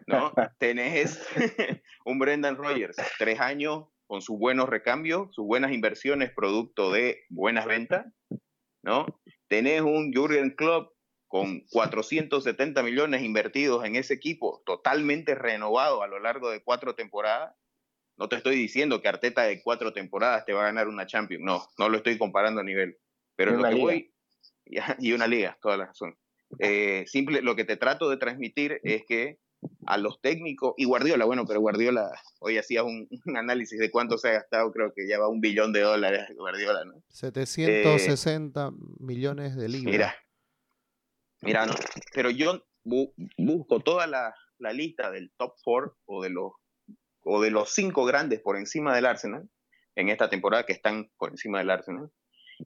¿no? 0.08 0.34
Tenés 0.60 1.20
un 2.06 2.20
Brendan 2.20 2.56
Rogers, 2.56 2.98
tres 3.18 3.40
años 3.40 3.88
con 4.10 4.24
sus 4.24 4.40
buenos 4.40 4.68
recambios, 4.68 5.28
sus 5.36 5.46
buenas 5.46 5.72
inversiones 5.72 6.34
producto 6.34 6.92
de 6.92 7.26
buenas 7.30 7.68
ventas, 7.68 8.08
¿no? 8.82 9.06
Tenés 9.48 9.82
un 9.82 10.12
Jürgen 10.12 10.56
Klopp 10.56 10.94
con 11.28 11.60
470 11.70 12.82
millones 12.82 13.22
invertidos 13.22 13.86
en 13.86 13.96
ese 13.96 14.16
equipo, 14.16 14.64
totalmente 14.66 15.36
renovado 15.36 16.02
a 16.02 16.08
lo 16.08 16.18
largo 16.18 16.50
de 16.50 16.64
cuatro 16.64 16.96
temporadas. 16.96 17.56
No 18.18 18.28
te 18.28 18.36
estoy 18.36 18.56
diciendo 18.56 19.00
que 19.00 19.10
Arteta 19.10 19.44
de 19.44 19.62
cuatro 19.62 19.94
temporadas 19.94 20.44
te 20.44 20.54
va 20.54 20.62
a 20.62 20.66
ganar 20.66 20.88
una 20.88 21.06
Champions, 21.06 21.44
no, 21.44 21.68
no 21.78 21.88
lo 21.88 21.98
estoy 21.98 22.18
comparando 22.18 22.62
a 22.62 22.64
nivel. 22.64 22.98
Pero 23.36 23.52
lo 23.52 23.70
que 23.70 23.76
voy, 23.76 24.14
y 24.98 25.12
una 25.12 25.28
liga, 25.28 25.56
toda 25.62 25.78
la 25.78 25.86
razón. 25.86 26.18
Eh, 26.58 27.06
simple, 27.06 27.44
lo 27.44 27.56
que 27.56 27.64
te 27.64 27.78
trato 27.78 28.10
de 28.10 28.18
transmitir 28.18 28.82
es 28.84 29.04
que 29.08 29.38
a 29.86 29.98
los 29.98 30.22
técnicos, 30.22 30.74
y 30.78 30.86
Guardiola, 30.86 31.26
bueno, 31.26 31.46
pero 31.46 31.60
Guardiola, 31.60 32.12
hoy 32.40 32.58
hacía 32.58 32.84
un, 32.86 33.08
análisis 33.36 33.80
de 33.80 33.92
cuánto 33.92 34.18
se 34.18 34.30
ha 34.30 34.34
gastado, 34.34 34.72
creo 34.72 34.94
que 34.94 35.08
ya 35.08 35.20
va 35.20 35.28
un 35.28 35.42
billón 35.42 35.74
de 35.74 35.82
dólares 35.82 36.28
Guardiola, 36.36 36.86
¿no? 36.86 37.04
760 37.10 38.72
millones 39.00 39.56
de 39.56 39.70
libras. 39.70 39.92
Mira, 39.92 40.16
Mira, 41.42 41.66
no, 41.66 41.74
pero 42.14 42.30
yo 42.30 42.66
busco 42.84 43.80
toda 43.80 44.08
la, 44.08 44.34
lista 44.74 45.10
del 45.10 45.32
top 45.38 45.54
four 45.64 45.96
o 46.06 46.22
de 46.22 46.30
los 46.30 46.52
o 47.22 47.42
de 47.42 47.50
los 47.50 47.74
cinco 47.74 48.04
grandes 48.06 48.42
por 48.42 48.58
encima 48.58 48.94
del 48.94 49.06
Arsenal 49.06 49.50
en 49.96 50.10
esta 50.10 50.30
temporada 50.30 50.66
que 50.66 50.74
están 50.74 51.10
por 51.18 51.30
encima 51.30 51.60
del 51.60 51.70
Arsenal 51.70 52.12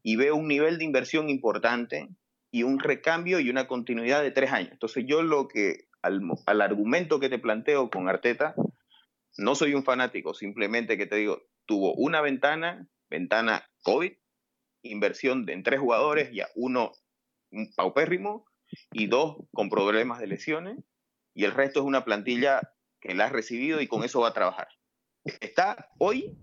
y 0.01 0.15
veo 0.15 0.35
un 0.35 0.47
nivel 0.47 0.79
de 0.79 0.85
inversión 0.85 1.29
importante 1.29 2.09
y 2.49 2.63
un 2.63 2.79
recambio 2.79 3.39
y 3.39 3.49
una 3.49 3.67
continuidad 3.67 4.23
de 4.23 4.31
tres 4.31 4.51
años. 4.51 4.71
Entonces 4.71 5.05
yo 5.07 5.21
lo 5.21 5.47
que 5.47 5.87
al, 6.03 6.61
argumento 6.61 7.19
que 7.19 7.29
te 7.29 7.39
planteo 7.39 7.89
con 7.89 8.07
Arteta 8.07 8.55
no 9.37 9.55
soy 9.55 9.73
un 9.73 9.83
fanático, 9.83 10.33
simplemente 10.33 10.97
que 10.97 11.07
te 11.07 11.15
digo, 11.15 11.41
tuvo 11.65 11.95
una 11.95 12.21
ventana, 12.21 12.87
ventana 13.09 13.67
COVID, 13.81 14.13
inversión 14.83 15.45
de, 15.45 15.53
en 15.53 15.63
tres 15.63 15.79
jugadores, 15.79 16.29
ya 16.31 16.47
uno 16.55 16.91
un 17.49 17.71
paupérrimo, 17.73 18.45
y 18.91 19.07
dos 19.07 19.37
con 19.51 19.69
problemas 19.69 20.19
de 20.19 20.27
lesiones, 20.27 20.77
y 21.33 21.45
el 21.45 21.51
resto 21.51 21.79
es 21.79 21.85
una 21.85 22.05
plantilla 22.05 22.61
que 22.99 23.15
la 23.15 23.25
ha 23.25 23.29
recibido 23.29 23.81
y 23.81 23.87
con 23.87 24.03
eso 24.03 24.21
va 24.21 24.29
a 24.29 24.33
trabajar. 24.33 24.67
Está 25.41 25.89
hoy 25.97 26.37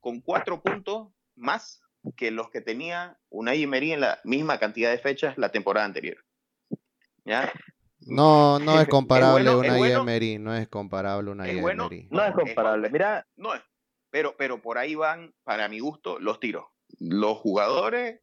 con 0.00 0.20
cuatro 0.20 0.62
puntos 0.62 1.08
más 1.34 1.82
que 2.16 2.30
los 2.30 2.50
que 2.50 2.60
tenía 2.60 3.18
Unai 3.30 3.62
Emery 3.62 3.92
en 3.92 4.00
la 4.00 4.20
misma 4.24 4.58
cantidad 4.58 4.90
de 4.90 4.98
fechas 4.98 5.38
la 5.38 5.50
temporada 5.50 5.86
anterior. 5.86 6.24
¿Ya? 7.24 7.52
No, 8.06 8.58
no 8.58 8.80
es 8.80 8.88
comparable 8.88 9.54
una 9.54 9.78
Emery, 9.78 10.38
no 10.38 10.54
es 10.54 10.68
comparable 10.68 11.30
una 11.30 11.48
Emery. 11.48 12.08
No 12.10 12.24
es 12.24 12.34
comparable, 12.34 12.90
mira. 12.90 13.26
No 13.36 13.54
es, 13.54 13.62
pero, 14.10 14.36
pero 14.36 14.62
por 14.62 14.78
ahí 14.78 14.94
van, 14.94 15.34
para 15.42 15.68
mi 15.68 15.80
gusto, 15.80 16.18
los 16.20 16.38
tiros. 16.38 16.66
Los 17.00 17.38
jugadores 17.38 18.20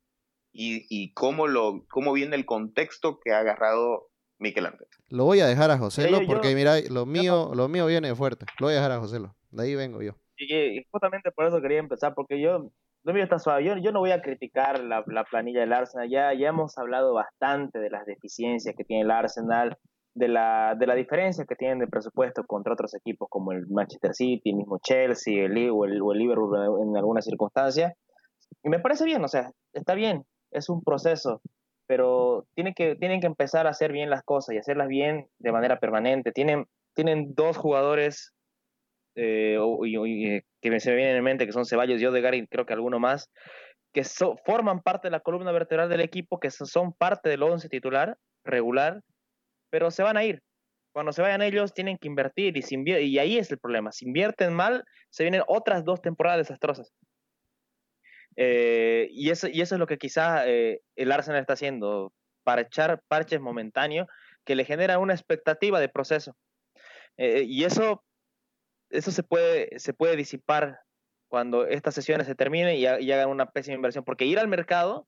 y, 0.53 0.85
y 0.89 1.13
cómo, 1.13 1.47
lo, 1.47 1.85
cómo 1.89 2.13
viene 2.13 2.35
el 2.35 2.45
contexto 2.45 3.19
que 3.19 3.33
ha 3.33 3.39
agarrado 3.39 4.09
Miquel 4.39 4.65
Arteta. 4.65 4.97
Lo 5.09 5.25
voy 5.25 5.39
a 5.39 5.47
dejar 5.47 5.69
a 5.69 5.77
José 5.77 6.09
porque 6.25 6.55
mira, 6.55 6.79
lo 6.89 7.05
mío, 7.05 7.51
lo 7.53 7.67
mío 7.67 7.85
viene 7.87 8.15
fuerte. 8.15 8.45
Lo 8.59 8.67
voy 8.67 8.73
a 8.73 8.77
dejar 8.77 8.93
a 8.93 8.99
José 8.99 9.19
De 9.49 9.63
ahí 9.63 9.75
vengo 9.75 10.01
yo. 10.01 10.15
Y 10.37 10.83
justamente 10.91 11.31
por 11.31 11.45
eso 11.45 11.61
quería 11.61 11.79
empezar, 11.79 12.15
porque 12.15 12.41
yo, 12.41 12.71
lo 13.03 13.13
mío 13.13 13.23
está 13.23 13.39
suave. 13.39 13.63
Yo, 13.63 13.77
yo 13.77 13.91
no 13.91 13.99
voy 13.99 14.11
a 14.11 14.21
criticar 14.21 14.79
la, 14.83 15.03
la, 15.07 15.23
planilla 15.23 15.61
del 15.61 15.73
Arsenal. 15.73 16.09
Ya, 16.09 16.33
ya 16.33 16.49
hemos 16.49 16.77
hablado 16.77 17.13
bastante 17.13 17.79
de 17.79 17.89
las 17.89 18.05
deficiencias 18.05 18.75
que 18.75 18.83
tiene 18.83 19.03
el 19.03 19.11
Arsenal, 19.11 19.77
de 20.13 20.27
la, 20.27 20.75
de 20.77 20.87
la 20.87 20.95
diferencia 20.95 21.45
que 21.45 21.55
tienen 21.55 21.79
de 21.79 21.87
presupuesto 21.87 22.43
contra 22.45 22.73
otros 22.73 22.93
equipos 22.93 23.27
como 23.29 23.53
el 23.53 23.67
Manchester 23.67 24.13
City, 24.13 24.53
mismo 24.53 24.79
Chelsea 24.83 25.45
el, 25.45 25.69
o, 25.71 25.85
el, 25.85 26.01
o 26.01 26.11
el 26.11 26.19
Liverpool 26.19 26.81
en 26.81 26.97
algunas 26.97 27.25
circunstancias. 27.25 27.93
Y 28.63 28.69
me 28.69 28.79
parece 28.79 29.05
bien, 29.05 29.23
o 29.23 29.27
sea, 29.27 29.51
está 29.73 29.95
bien 29.95 30.25
es 30.51 30.69
un 30.69 30.83
proceso, 30.83 31.41
pero 31.87 32.45
tienen 32.53 32.73
que, 32.73 32.95
tienen 32.95 33.21
que 33.21 33.27
empezar 33.27 33.67
a 33.67 33.71
hacer 33.71 33.91
bien 33.91 34.09
las 34.09 34.23
cosas 34.23 34.53
y 34.53 34.57
hacerlas 34.57 34.87
bien 34.87 35.27
de 35.39 35.51
manera 35.51 35.79
permanente. 35.79 36.31
Tienen, 36.31 36.65
tienen 36.93 37.33
dos 37.33 37.57
jugadores 37.57 38.33
eh, 39.15 39.57
eh, 39.57 40.41
que 40.61 40.79
se 40.79 40.89
me 40.89 40.95
vienen 40.95 41.17
en 41.17 41.23
mente, 41.23 41.45
que 41.45 41.51
son 41.51 41.65
Ceballos 41.65 42.01
y 42.01 42.05
Odegaard 42.05 42.35
y 42.35 42.47
creo 42.47 42.65
que 42.65 42.73
alguno 42.73 42.99
más, 42.99 43.29
que 43.93 44.03
forman 44.45 44.81
parte 44.81 45.07
de 45.07 45.11
la 45.11 45.19
columna 45.19 45.51
vertebral 45.51 45.89
del 45.89 46.01
equipo, 46.01 46.39
que 46.39 46.49
son 46.51 46.93
parte 46.93 47.29
del 47.29 47.43
once 47.43 47.67
titular 47.69 48.17
regular, 48.43 49.01
pero 49.69 49.91
se 49.91 50.03
van 50.03 50.17
a 50.17 50.23
ir. 50.23 50.41
Cuando 50.93 51.13
se 51.13 51.21
vayan 51.21 51.41
ellos, 51.41 51.73
tienen 51.73 51.97
que 51.97 52.07
invertir 52.07 52.55
y, 52.57 53.19
ahí 53.19 53.37
es 53.37 53.51
el 53.51 53.59
problema. 53.59 53.91
Si 53.91 54.05
invierten 54.05 54.53
mal, 54.53 54.83
se 55.09 55.23
vienen 55.23 55.43
otras 55.47 55.85
dos 55.85 56.01
temporadas 56.01 56.39
desastrosas. 56.39 56.91
Eh, 58.35 59.07
y, 59.11 59.29
eso, 59.29 59.47
es 59.47 59.71
lo 59.71 59.87
que 59.87 59.97
quizás 59.97 60.43
eh, 60.47 60.81
el 60.95 61.11
Arsenal 61.11 61.41
está 61.41 61.53
haciendo, 61.53 62.13
para 62.43 62.61
echar 62.61 63.01
parches 63.07 63.39
momentáneos 63.39 64.07
que 64.45 64.55
le 64.55 64.65
generan 64.65 64.99
una 64.99 65.13
expectativa 65.13 65.79
de 65.79 65.89
proceso. 65.89 66.35
Eh, 67.17 67.43
y 67.45 67.63
eso, 67.63 68.03
eso 68.91 69.11
se, 69.11 69.23
puede, 69.23 69.79
se 69.79 69.93
puede 69.93 70.15
disipar 70.15 70.81
cuando 71.29 71.65
estas 71.65 71.95
sesiones 71.95 72.27
se 72.27 72.35
terminen 72.35 72.75
y, 72.75 72.85
hagan 72.85 73.29
una 73.29 73.51
pésima 73.51 73.75
inversión, 73.75 74.03
porque 74.03 74.25
ir 74.25 74.37
al 74.37 74.47
mercado 74.47 75.07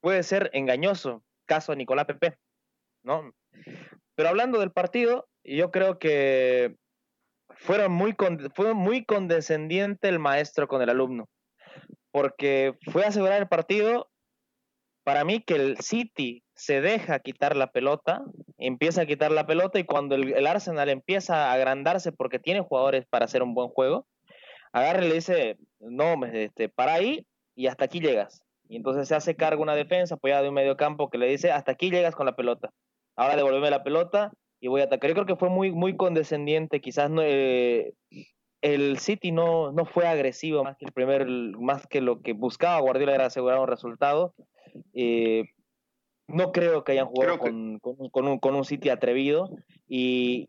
puede 0.00 0.22
ser 0.22 0.50
engañoso, 0.52 1.24
caso 1.46 1.74
Nicolás 1.74 2.06
Pepe, 2.06 2.38
¿no? 3.02 3.32
Pero 4.14 4.28
hablando 4.28 4.60
del 4.60 4.70
partido, 4.70 5.28
yo 5.42 5.70
creo 5.70 5.98
que 5.98 6.76
fueron 7.56 7.92
muy 7.92 8.14
fue 8.54 8.74
muy 8.74 9.04
condescendiente 9.04 10.08
el 10.08 10.18
maestro 10.18 10.68
con 10.68 10.82
el 10.82 10.90
alumno, 10.90 11.28
porque 12.10 12.76
fue 12.92 13.04
a 13.04 13.08
asegurar 13.08 13.40
el 13.40 13.48
partido. 13.48 14.11
Para 15.04 15.24
mí 15.24 15.40
que 15.40 15.54
el 15.54 15.78
City 15.78 16.44
se 16.54 16.80
deja 16.80 17.18
quitar 17.18 17.56
la 17.56 17.72
pelota, 17.72 18.22
empieza 18.58 19.02
a 19.02 19.06
quitar 19.06 19.32
la 19.32 19.46
pelota 19.46 19.78
y 19.78 19.84
cuando 19.84 20.14
el, 20.14 20.46
Arsenal 20.46 20.88
empieza 20.88 21.50
a 21.50 21.52
agrandarse 21.52 22.12
porque 22.12 22.38
tiene 22.38 22.60
jugadores 22.60 23.04
para 23.06 23.24
hacer 23.24 23.42
un 23.42 23.54
buen 23.54 23.68
juego, 23.68 24.06
agarra 24.72 25.04
y 25.04 25.08
le 25.08 25.14
dice, 25.14 25.56
no, 25.80 26.24
este, 26.26 26.68
para 26.68 26.94
ahí 26.94 27.26
y 27.56 27.66
hasta 27.66 27.86
aquí 27.86 28.00
llegas. 28.00 28.42
Y 28.68 28.76
entonces 28.76 29.08
se 29.08 29.14
hace 29.14 29.34
cargo 29.34 29.62
una 29.62 29.74
defensa 29.74 30.14
apoyada 30.14 30.42
de 30.42 30.48
un 30.48 30.54
medio 30.54 30.76
campo 30.76 31.10
que 31.10 31.18
le 31.18 31.26
dice, 31.26 31.50
hasta 31.50 31.72
aquí 31.72 31.90
llegas 31.90 32.14
con 32.14 32.26
la 32.26 32.36
pelota. 32.36 32.70
Ahora 33.16 33.36
devuélveme 33.36 33.70
la 33.70 33.82
pelota 33.82 34.32
y 34.60 34.68
voy 34.68 34.80
a 34.80 34.84
atacar. 34.84 35.10
Yo 35.10 35.14
creo 35.14 35.26
que 35.26 35.36
fue 35.36 35.50
muy, 35.50 35.72
muy 35.72 35.96
condescendiente. 35.96 36.80
Quizás 36.80 37.10
no, 37.10 37.20
eh, 37.22 37.92
el 38.62 38.98
City 38.98 39.32
no, 39.32 39.72
no 39.72 39.84
fue 39.84 40.06
agresivo 40.06 40.64
más 40.64 40.76
que 40.76 40.86
el 40.86 40.92
primer, 40.92 41.26
más 41.26 41.86
que 41.88 42.00
lo 42.00 42.22
que 42.22 42.32
buscaba 42.32 42.80
Guardiola 42.80 43.14
era 43.14 43.26
asegurar 43.26 43.58
un 43.58 43.66
resultado. 43.66 44.34
Eh, 44.94 45.44
no 46.28 46.52
creo 46.52 46.84
que 46.84 46.92
hayan 46.92 47.06
jugado 47.06 47.38
con, 47.38 47.78
Con, 47.80 48.26
un, 48.26 48.38
con, 48.38 48.54
un, 48.54 48.64
City 48.64 48.88
atrevido 48.88 49.50
y, 49.88 50.48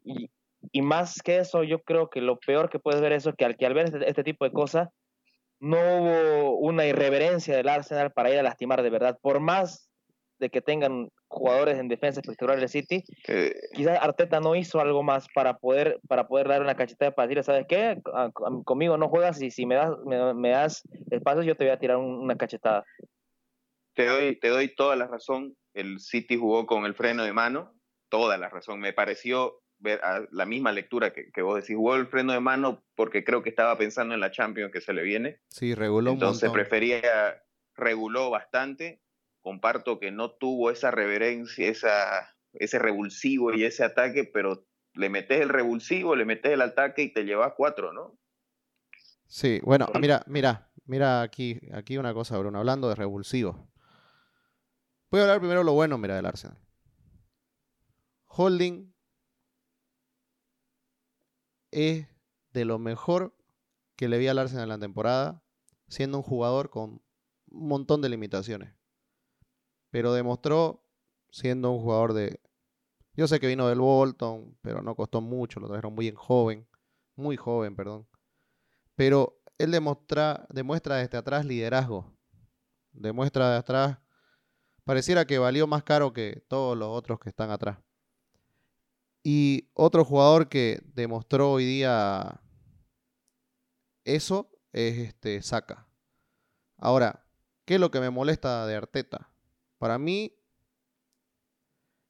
y, 0.72 0.82
más 0.82 1.22
que 1.22 1.38
eso, 1.38 1.64
yo 1.64 1.80
creo 1.80 2.10
que 2.10 2.22
lo 2.22 2.40
peor 2.40 2.70
que 2.70 2.80
puedes 2.80 3.02
ver 3.02 3.12
eso 3.12 3.32
es 3.32 3.36
que 3.36 3.46
al, 3.46 3.58
que 3.58 3.66
al 3.66 3.74
ver 3.74 3.86
este, 3.86 4.10
este, 4.10 4.24
tipo 4.24 4.46
de 4.46 4.52
cosas, 4.52 4.90
no 5.60 5.78
hubo 5.78 6.58
una 6.60 6.86
irreverencia 6.86 7.56
del 7.56 7.70
Arsenal 7.70 8.12
para 8.12 8.32
ir 8.32 8.40
a 8.40 8.44
lastimar 8.44 8.82
de 8.82 8.90
verdad. 8.90 9.18
Por 9.22 9.40
más 9.40 9.90
de 10.40 10.50
que 10.50 10.62
tengan 10.62 11.10
jugadores 11.28 11.80
en 11.80 11.88
defensa 11.88 12.20
espectacular 12.20 12.60
del 12.60 12.70
City. 12.70 13.04
Quizás 13.74 13.98
Arteta 14.02 14.40
no 14.40 14.56
hizo 14.56 14.80
algo 14.80 15.02
más 15.02 15.28
para 15.34 15.58
poder, 15.58 16.00
para 16.08 16.28
poder 16.28 16.48
dar 16.48 16.62
una 16.62 16.76
cachetada 16.76 17.12
para 17.12 17.28
decirle, 17.28 17.44
¿sabes 17.44 17.66
qué? 17.68 18.02
Conmigo 18.66 18.98
no 18.98 19.10
juegas 19.10 19.42
y 19.42 19.50
si 19.50 19.66
me 19.66 19.76
das, 19.76 19.92
me, 20.06 20.50
das 20.50 20.84
espacio 21.12 21.44
yo 21.44 21.56
te 21.56 21.64
voy 21.66 21.74
a 21.74 21.80
tirar 21.80 21.98
una 21.98 22.36
cachetada. 22.36 22.84
Te 23.94 24.08
doy, 24.08 24.36
te 24.40 24.50
doy 24.50 24.74
toda 24.74 24.96
la 24.96 25.08
razón. 25.08 25.56
El 25.74 26.00
City 26.00 26.38
jugó 26.38 26.66
con 26.66 26.86
el 26.86 26.96
freno 26.96 27.24
de 27.24 27.34
mano, 27.34 27.74
toda 28.10 28.38
la 28.38 28.50
razón. 28.50 28.80
Me 28.80 28.94
pareció 28.94 29.62
ver 29.80 30.02
la 30.32 30.46
misma 30.46 30.72
lectura 30.72 31.14
que, 31.14 31.32
que, 31.32 31.42
vos 31.42 31.56
decís, 31.56 31.76
jugó 31.76 31.96
el 31.96 32.08
freno 32.08 32.34
de 32.34 32.40
mano 32.40 32.84
porque 32.96 33.24
creo 33.24 33.44
que 33.44 33.50
estaba 33.50 33.78
pensando 33.78 34.14
en 34.14 34.20
la 34.20 34.32
Champions 34.32 34.72
que 34.72 34.82
se 34.82 34.94
le 34.94 35.04
viene. 35.04 35.40
Sí, 35.50 35.76
reguló 35.76 36.12
Entonces 36.12 36.50
prefería, 36.52 37.44
reguló 37.76 38.30
bastante 38.30 39.04
comparto 39.44 40.00
que 40.00 40.10
no 40.10 40.32
tuvo 40.32 40.72
esa 40.72 40.90
reverencia, 40.90 41.68
esa, 41.68 42.34
ese 42.54 42.80
revulsivo 42.80 43.54
y 43.54 43.66
ese 43.66 43.84
ataque, 43.84 44.24
pero 44.24 44.66
le 44.94 45.10
metes 45.10 45.42
el 45.42 45.50
revulsivo, 45.50 46.16
le 46.16 46.26
metes 46.26 46.54
el 46.54 46.62
ataque 46.62 47.04
y 47.04 47.14
te 47.14 47.26
llevas 47.26 47.54
cuatro, 47.56 47.92
¿no? 47.94 48.18
Sí, 49.28 49.60
bueno, 49.64 49.88
mira, 50.00 50.24
mira, 50.28 50.72
mira 50.86 51.22
aquí, 51.22 51.60
aquí 51.74 51.98
una 51.98 52.14
cosa, 52.14 52.38
Bruno, 52.38 52.60
hablando 52.60 52.88
de 52.88 52.96
revulsivo. 52.96 53.68
Voy 55.14 55.20
a 55.20 55.26
hablar 55.26 55.42
primero 55.42 55.64
lo 55.64 55.74
bueno, 55.74 56.00
mira, 56.00 56.16
del 56.16 56.26
Arsenal. 56.26 56.58
Holding 58.26 58.92
es 61.70 62.08
de 62.52 62.66
lo 62.66 62.80
mejor 62.80 63.38
que 63.96 64.08
le 64.08 64.18
vi 64.18 64.28
al 64.28 64.40
Arsenal 64.40 64.64
en 64.64 64.70
la 64.70 64.80
temporada, 64.80 65.44
siendo 65.88 66.18
un 66.18 66.24
jugador 66.24 66.72
con 66.72 67.04
un 67.52 67.68
montón 67.68 68.02
de 68.02 68.10
limitaciones 68.10 68.74
pero 69.92 70.14
demostró, 70.14 70.84
siendo 71.30 71.70
un 71.70 71.84
jugador 71.84 72.14
de 72.14 72.42
Yo 73.16 73.28
sé 73.28 73.40
que 73.40 73.46
vino 73.46 73.68
del 73.68 73.82
Bolton, 73.82 74.58
pero 74.64 74.82
no 74.82 74.96
costó 74.96 75.22
mucho, 75.22 75.60
lo 75.60 75.68
trajeron 75.68 75.94
muy 75.94 76.12
joven, 76.12 76.68
muy 77.16 77.38
joven, 77.38 77.76
perdón. 77.76 78.08
Pero 78.96 79.44
él 79.60 79.70
demuestra, 79.70 80.48
demuestra 80.50 80.96
desde 80.96 81.20
atrás 81.20 81.46
liderazgo. 81.46 82.18
Demuestra 82.94 83.52
de 83.52 83.58
atrás, 83.58 84.00
pareciera 84.84 85.26
que 85.26 85.40
valió 85.40 85.68
más 85.68 85.84
caro 85.84 86.14
que 86.14 86.44
todos 86.48 86.78
los 86.78 86.90
otros 86.90 87.20
que 87.20 87.30
están 87.30 87.52
atrás. 87.52 87.80
Y 89.24 89.70
otro 89.74 90.04
jugador 90.04 90.50
que 90.50 90.82
demostró 90.94 91.52
hoy 91.54 91.66
día 91.66 92.42
eso 94.04 94.52
es 94.74 94.98
este 94.98 95.42
Saka. 95.42 95.88
Ahora, 96.78 97.26
¿qué 97.66 97.76
es 97.76 97.80
lo 97.80 97.92
que 97.92 98.02
me 98.02 98.10
molesta 98.10 98.66
de 98.68 98.76
Arteta? 98.76 99.30
Para 99.78 99.98
mí, 99.98 100.36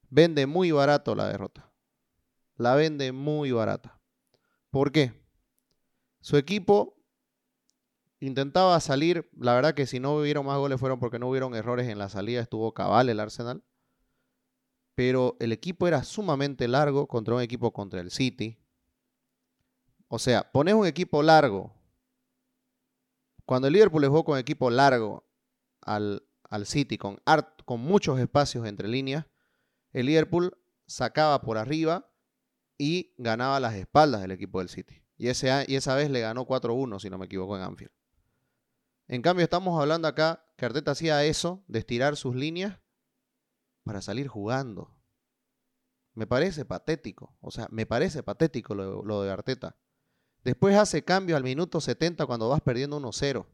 vende 0.09 0.47
muy 0.47 0.71
barato 0.71 1.13
la 1.15 1.27
derrota. 1.27 1.71
La 2.55 2.75
vende 2.75 3.11
muy 3.11 3.51
barata. 3.51 3.99
¿Por 4.69 4.91
qué? 4.91 5.13
Su 6.21 6.37
equipo 6.37 7.02
intentaba 8.25 8.79
salir, 8.79 9.29
la 9.37 9.53
verdad 9.53 9.73
que 9.73 9.85
si 9.85 9.99
no 9.99 10.15
hubieron 10.15 10.45
más 10.45 10.57
goles 10.57 10.79
fueron 10.79 10.97
porque 10.97 11.19
no 11.19 11.27
hubieron 11.27 11.55
errores 11.55 11.89
en 11.89 11.97
la 11.97 12.07
salida, 12.07 12.41
estuvo 12.41 12.73
cabal 12.73 13.09
el 13.09 13.19
Arsenal. 13.19 13.63
Pero 14.95 15.35
el 15.41 15.51
equipo 15.51 15.87
era 15.87 16.03
sumamente 16.03 16.67
largo 16.69 17.07
contra 17.07 17.35
un 17.35 17.41
equipo 17.41 17.73
contra 17.73 17.99
el 17.99 18.11
City. 18.11 18.57
O 20.07 20.19
sea, 20.19 20.49
pones 20.51 20.73
un 20.73 20.85
equipo 20.85 21.21
largo. 21.21 21.73
Cuando 23.45 23.67
el 23.67 23.73
Liverpool 23.73 24.05
jugó 24.05 24.23
con 24.23 24.39
equipo 24.39 24.69
largo 24.69 25.27
al, 25.81 26.25
al 26.49 26.65
City, 26.65 26.97
con, 26.97 27.19
con 27.65 27.81
muchos 27.81 28.19
espacios 28.19 28.65
entre 28.65 28.87
líneas, 28.87 29.25
el 29.91 30.05
Liverpool 30.05 30.57
sacaba 30.87 31.41
por 31.41 31.57
arriba 31.57 32.09
y 32.77 33.13
ganaba 33.17 33.59
las 33.59 33.75
espaldas 33.75 34.21
del 34.21 34.31
equipo 34.31 34.59
del 34.59 34.69
City. 34.69 35.03
Y, 35.17 35.27
ese, 35.27 35.65
y 35.67 35.75
esa 35.75 35.95
vez 35.95 36.09
le 36.09 36.21
ganó 36.21 36.47
4-1, 36.47 37.01
si 37.01 37.09
no 37.09 37.17
me 37.17 37.25
equivoco, 37.25 37.57
en 37.57 37.63
Anfield. 37.63 37.91
En 39.07 39.21
cambio, 39.21 39.43
estamos 39.43 39.79
hablando 39.79 40.07
acá 40.07 40.45
que 40.57 40.65
Arteta 40.65 40.91
hacía 40.91 41.23
eso, 41.25 41.63
de 41.67 41.79
estirar 41.79 42.15
sus 42.15 42.35
líneas 42.35 42.79
para 43.83 44.01
salir 44.01 44.27
jugando. 44.27 44.95
Me 46.13 46.27
parece 46.27 46.65
patético. 46.65 47.35
O 47.41 47.51
sea, 47.51 47.67
me 47.71 47.85
parece 47.85 48.23
patético 48.23 48.75
lo, 48.75 49.21
de 49.23 49.31
Arteta. 49.31 49.77
Después 50.43 50.75
hace 50.75 51.03
cambio 51.03 51.35
al 51.35 51.43
minuto 51.43 51.81
70 51.81 52.25
cuando 52.25 52.49
vas 52.49 52.61
perdiendo 52.61 52.99
1-0. 52.99 53.47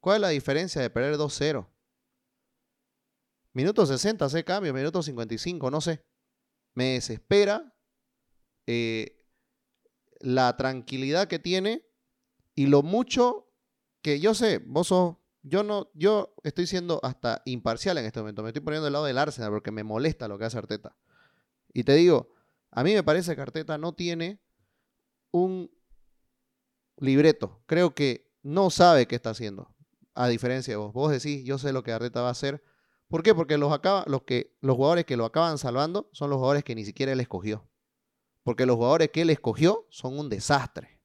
¿Cuál 0.00 0.16
es 0.16 0.20
la 0.22 0.28
diferencia 0.28 0.82
de 0.82 0.90
perder 0.90 1.16
2-0? 1.16 1.68
Minuto 3.52 3.86
60 3.86 4.24
hace 4.24 4.44
cambio, 4.44 4.74
minuto 4.74 5.02
55, 5.02 5.70
no 5.70 5.80
sé. 5.80 6.04
Me 6.74 6.92
desespera 6.92 7.74
eh, 8.66 9.26
la 10.20 10.56
tranquilidad 10.56 11.28
que 11.28 11.38
tiene 11.38 11.88
y 12.54 12.66
lo 12.66 12.82
mucho 12.82 13.45
que 14.06 14.20
yo 14.20 14.34
sé, 14.34 14.58
vos 14.64 14.86
sos, 14.86 15.16
yo 15.42 15.64
no, 15.64 15.90
yo 15.92 16.32
estoy 16.44 16.68
siendo 16.68 17.00
hasta 17.02 17.42
imparcial 17.44 17.98
en 17.98 18.04
este 18.04 18.20
momento, 18.20 18.44
me 18.44 18.50
estoy 18.50 18.62
poniendo 18.62 18.84
del 18.84 18.92
lado 18.92 19.04
del 19.04 19.18
Arsenal 19.18 19.50
porque 19.50 19.72
me 19.72 19.82
molesta 19.82 20.28
lo 20.28 20.38
que 20.38 20.44
hace 20.44 20.56
Arteta. 20.56 20.96
Y 21.74 21.82
te 21.82 21.94
digo, 21.94 22.32
a 22.70 22.84
mí 22.84 22.94
me 22.94 23.02
parece 23.02 23.34
que 23.34 23.40
Arteta 23.42 23.78
no 23.78 23.94
tiene 23.94 24.40
un 25.32 25.68
libreto, 26.98 27.64
creo 27.66 27.96
que 27.96 28.30
no 28.44 28.70
sabe 28.70 29.08
qué 29.08 29.16
está 29.16 29.30
haciendo, 29.30 29.74
a 30.14 30.28
diferencia 30.28 30.74
de 30.74 30.76
vos. 30.76 30.92
Vos 30.92 31.10
decís, 31.10 31.44
yo 31.44 31.58
sé 31.58 31.72
lo 31.72 31.82
que 31.82 31.90
Arteta 31.90 32.22
va 32.22 32.28
a 32.28 32.30
hacer, 32.30 32.62
¿Por 33.08 33.24
qué? 33.24 33.34
Porque 33.34 33.58
los, 33.58 33.72
acaba, 33.72 34.04
los, 34.06 34.22
que, 34.22 34.56
los 34.60 34.76
jugadores 34.76 35.04
que 35.04 35.16
lo 35.16 35.24
acaban 35.24 35.58
salvando 35.58 36.08
son 36.12 36.30
los 36.30 36.36
jugadores 36.36 36.62
que 36.62 36.74
ni 36.74 36.84
siquiera 36.84 37.12
él 37.12 37.20
escogió. 37.20 37.68
Porque 38.42 38.66
los 38.66 38.76
jugadores 38.76 39.10
que 39.10 39.22
él 39.22 39.30
escogió 39.30 39.86
son 39.90 40.16
un 40.18 40.28
desastre. 40.28 40.95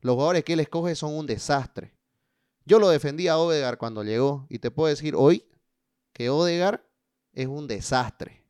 Los 0.00 0.14
jugadores 0.14 0.44
que 0.44 0.54
él 0.54 0.60
escoge 0.60 0.94
son 0.94 1.14
un 1.14 1.26
desastre. 1.26 1.94
Yo 2.64 2.78
lo 2.78 2.88
defendí 2.88 3.28
a 3.28 3.38
Odegar 3.38 3.78
cuando 3.78 4.04
llegó 4.04 4.46
y 4.48 4.58
te 4.58 4.70
puedo 4.70 4.88
decir 4.88 5.14
hoy 5.16 5.46
que 6.12 6.30
Odegar 6.30 6.86
es 7.32 7.46
un 7.46 7.66
desastre. 7.66 8.44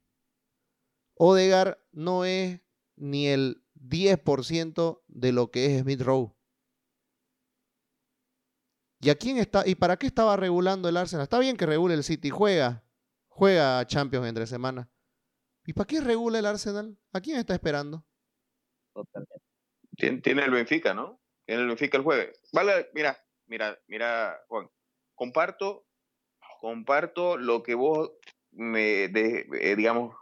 Odegar 1.15 1.85
no 1.93 2.25
es 2.25 2.61
ni 2.97 3.27
el 3.29 3.63
10% 3.75 5.03
de 5.09 5.33
lo 5.33 5.51
que 5.51 5.67
es 5.77 5.83
Smith 5.83 6.01
Rowe. 6.03 6.35
¿Y 9.01 9.09
a 9.11 9.15
quién 9.15 9.39
está? 9.39 9.67
¿Y 9.67 9.75
para 9.75 9.97
qué 9.97 10.07
estaba 10.07 10.37
regulando 10.37 10.89
el 10.89 10.97
Arsenal? 10.97 11.23
Está 11.23 11.39
bien 11.39 11.57
que 11.57 11.67
regule 11.67 11.95
el 11.95 12.05
City, 12.05 12.29
juega, 12.29 12.85
juega 13.29 13.87
Champions 13.87 14.27
entre 14.27 14.47
semana. 14.47 14.91
¿Y 15.65 15.73
para 15.73 15.87
qué 15.87 16.01
regula 16.01 16.39
el 16.39 16.47
Arsenal? 16.47 16.99
¿A 17.13 17.21
quién 17.21 17.39
está 17.39 17.55
esperando? 17.55 18.05
Totalmente. 18.93 19.41
Tiene, 19.97 20.45
el 20.45 20.51
Benfica, 20.51 20.95
¿no? 20.95 21.20
Tiene 21.51 21.63
el 21.63 21.69
Benfica 21.69 21.97
el 21.97 22.05
jueves. 22.05 22.41
Vale, 22.53 22.91
mira, 22.95 23.21
mira, 23.49 23.77
mira, 23.89 24.41
Juan. 24.47 24.71
Comparto, 25.17 25.85
comparto 26.61 27.37
lo 27.37 27.65
que 27.65 27.75
vos 27.75 28.13
me, 28.53 29.07
eh, 29.07 29.75
digamos, 29.75 30.15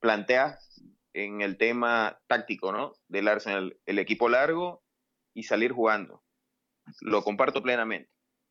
planteas 0.00 0.82
en 1.12 1.40
el 1.40 1.56
tema 1.56 2.20
táctico, 2.26 2.72
¿no? 2.72 2.94
Del 3.06 3.28
Arsenal, 3.28 3.78
el 3.86 4.00
equipo 4.00 4.28
largo 4.28 4.82
y 5.34 5.44
salir 5.44 5.70
jugando 5.70 6.24
lo 7.00 7.22
comparto 7.22 7.62
plenamente. 7.62 8.10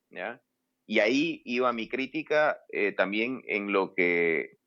¿ya? 0.09 0.41
Y 0.85 0.99
ahí 0.99 1.41
iba 1.43 1.73
mi 1.73 1.89
crítica 1.89 2.61
eh, 2.69 2.93
también 2.93 3.43
en 3.45 3.73
lo 3.73 3.93
que, 3.93 4.57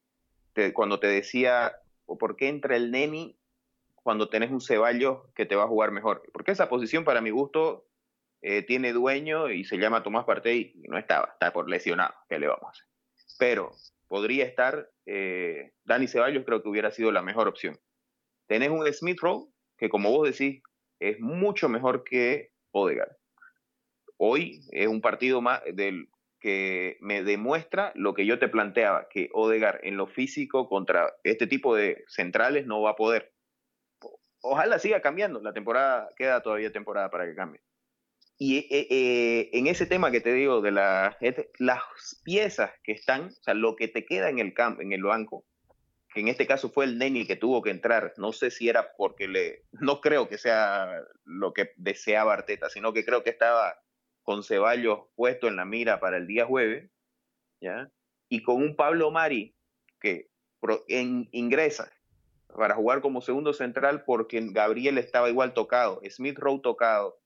cuando 0.74 1.00
te 1.00 1.06
decía, 1.06 1.76
¿por 2.04 2.36
qué 2.36 2.48
entra 2.48 2.76
el 2.76 2.90
Neni 2.90 3.38
cuando 4.02 4.28
tenés 4.28 4.50
un 4.50 4.60
Ceballos 4.60 5.20
que 5.34 5.46
te 5.46 5.56
va 5.56 5.64
a 5.64 5.68
jugar 5.68 5.90
mejor? 5.90 6.22
Porque 6.32 6.52
esa 6.52 6.68
posición, 6.68 7.04
para 7.04 7.20
mi 7.20 7.30
gusto, 7.30 7.86
eh, 8.40 8.62
tiene 8.62 8.92
dueño 8.92 9.50
y 9.50 9.64
se 9.64 9.78
llama 9.78 10.02
Tomás 10.02 10.24
Partey 10.24 10.72
y 10.74 10.88
no 10.88 10.98
estaba, 10.98 11.30
está 11.32 11.52
por 11.52 11.68
lesionado, 11.68 12.14
¿qué 12.28 12.38
le 12.38 12.48
vamos 12.48 12.64
a 12.64 12.70
hacer? 12.70 12.86
Pero 13.38 13.70
podría 14.08 14.44
estar, 14.44 14.90
eh, 15.06 15.72
Dani 15.84 16.08
Ceballos 16.08 16.44
creo 16.44 16.62
que 16.62 16.68
hubiera 16.68 16.90
sido 16.90 17.12
la 17.12 17.22
mejor 17.22 17.48
opción. 17.48 17.78
Tenés 18.46 18.70
un 18.70 18.86
Smith 18.92 19.20
Rowe 19.20 19.48
que, 19.78 19.88
como 19.88 20.10
vos 20.10 20.28
decís, 20.28 20.62
es 21.00 21.18
mucho 21.20 21.68
mejor 21.68 22.04
que 22.04 22.52
Odegaard 22.72 23.16
hoy 24.24 24.60
es 24.70 24.86
un 24.86 25.00
partido 25.00 25.40
más 25.40 25.62
del 25.74 26.08
que 26.38 26.96
me 27.00 27.24
demuestra 27.24 27.92
lo 27.96 28.14
que 28.14 28.24
yo 28.24 28.38
te 28.38 28.46
planteaba, 28.46 29.08
que 29.10 29.28
Odegar 29.32 29.80
en 29.82 29.96
lo 29.96 30.06
físico 30.06 30.68
contra 30.68 31.12
este 31.24 31.48
tipo 31.48 31.74
de 31.74 32.04
centrales 32.06 32.64
no 32.66 32.80
va 32.80 32.90
a 32.90 32.96
poder. 32.96 33.31
Ojalá 34.42 34.78
siga 34.78 35.00
cambiando, 35.00 35.40
la 35.40 35.52
temporada 35.52 36.10
queda 36.16 36.42
todavía 36.42 36.72
temporada 36.72 37.10
para 37.10 37.26
que 37.26 37.34
cambie. 37.34 37.62
Y 38.38 38.58
eh, 38.58 38.88
eh, 38.90 39.50
en 39.52 39.68
ese 39.68 39.86
tema 39.86 40.10
que 40.10 40.20
te 40.20 40.32
digo 40.32 40.60
de 40.60 40.72
la, 40.72 41.16
las 41.58 41.80
piezas 42.24 42.72
que 42.82 42.92
están, 42.92 43.26
o 43.26 43.42
sea, 43.42 43.54
lo 43.54 43.76
que 43.76 43.86
te 43.86 44.04
queda 44.04 44.30
en 44.30 44.40
el 44.40 44.52
campo, 44.52 44.82
en 44.82 44.92
el 44.92 45.04
banco, 45.04 45.44
que 46.12 46.20
en 46.20 46.28
este 46.28 46.46
caso 46.46 46.70
fue 46.70 46.86
el 46.86 46.98
Neni 46.98 47.24
que 47.24 47.36
tuvo 47.36 47.62
que 47.62 47.70
entrar, 47.70 48.12
no 48.16 48.32
sé 48.32 48.50
si 48.50 48.68
era 48.68 48.94
porque 48.96 49.28
le, 49.28 49.62
no 49.70 50.00
creo 50.00 50.28
que 50.28 50.38
sea 50.38 51.02
lo 51.24 51.52
que 51.52 51.70
deseaba 51.76 52.34
Arteta, 52.34 52.68
sino 52.68 52.92
que 52.92 53.04
creo 53.04 53.22
que 53.22 53.30
estaba 53.30 53.78
con 54.22 54.42
Ceballos 54.42 55.00
puesto 55.14 55.46
en 55.46 55.56
la 55.56 55.64
mira 55.64 56.00
para 56.00 56.16
el 56.16 56.26
día 56.26 56.44
jueves, 56.44 56.90
¿ya? 57.60 57.90
Y 58.28 58.42
con 58.42 58.56
un 58.56 58.76
Pablo 58.76 59.10
Mari 59.10 59.54
que 60.00 60.30
ingresa 60.88 61.92
para 62.56 62.74
jugar 62.74 63.00
como 63.00 63.20
segundo 63.20 63.52
central 63.52 64.04
porque 64.04 64.40
Gabriel 64.50 64.98
estaba 64.98 65.28
igual 65.28 65.54
tocado, 65.54 66.00
Smith 66.08 66.38
Rowe 66.38 66.60
tocado. 66.60 67.18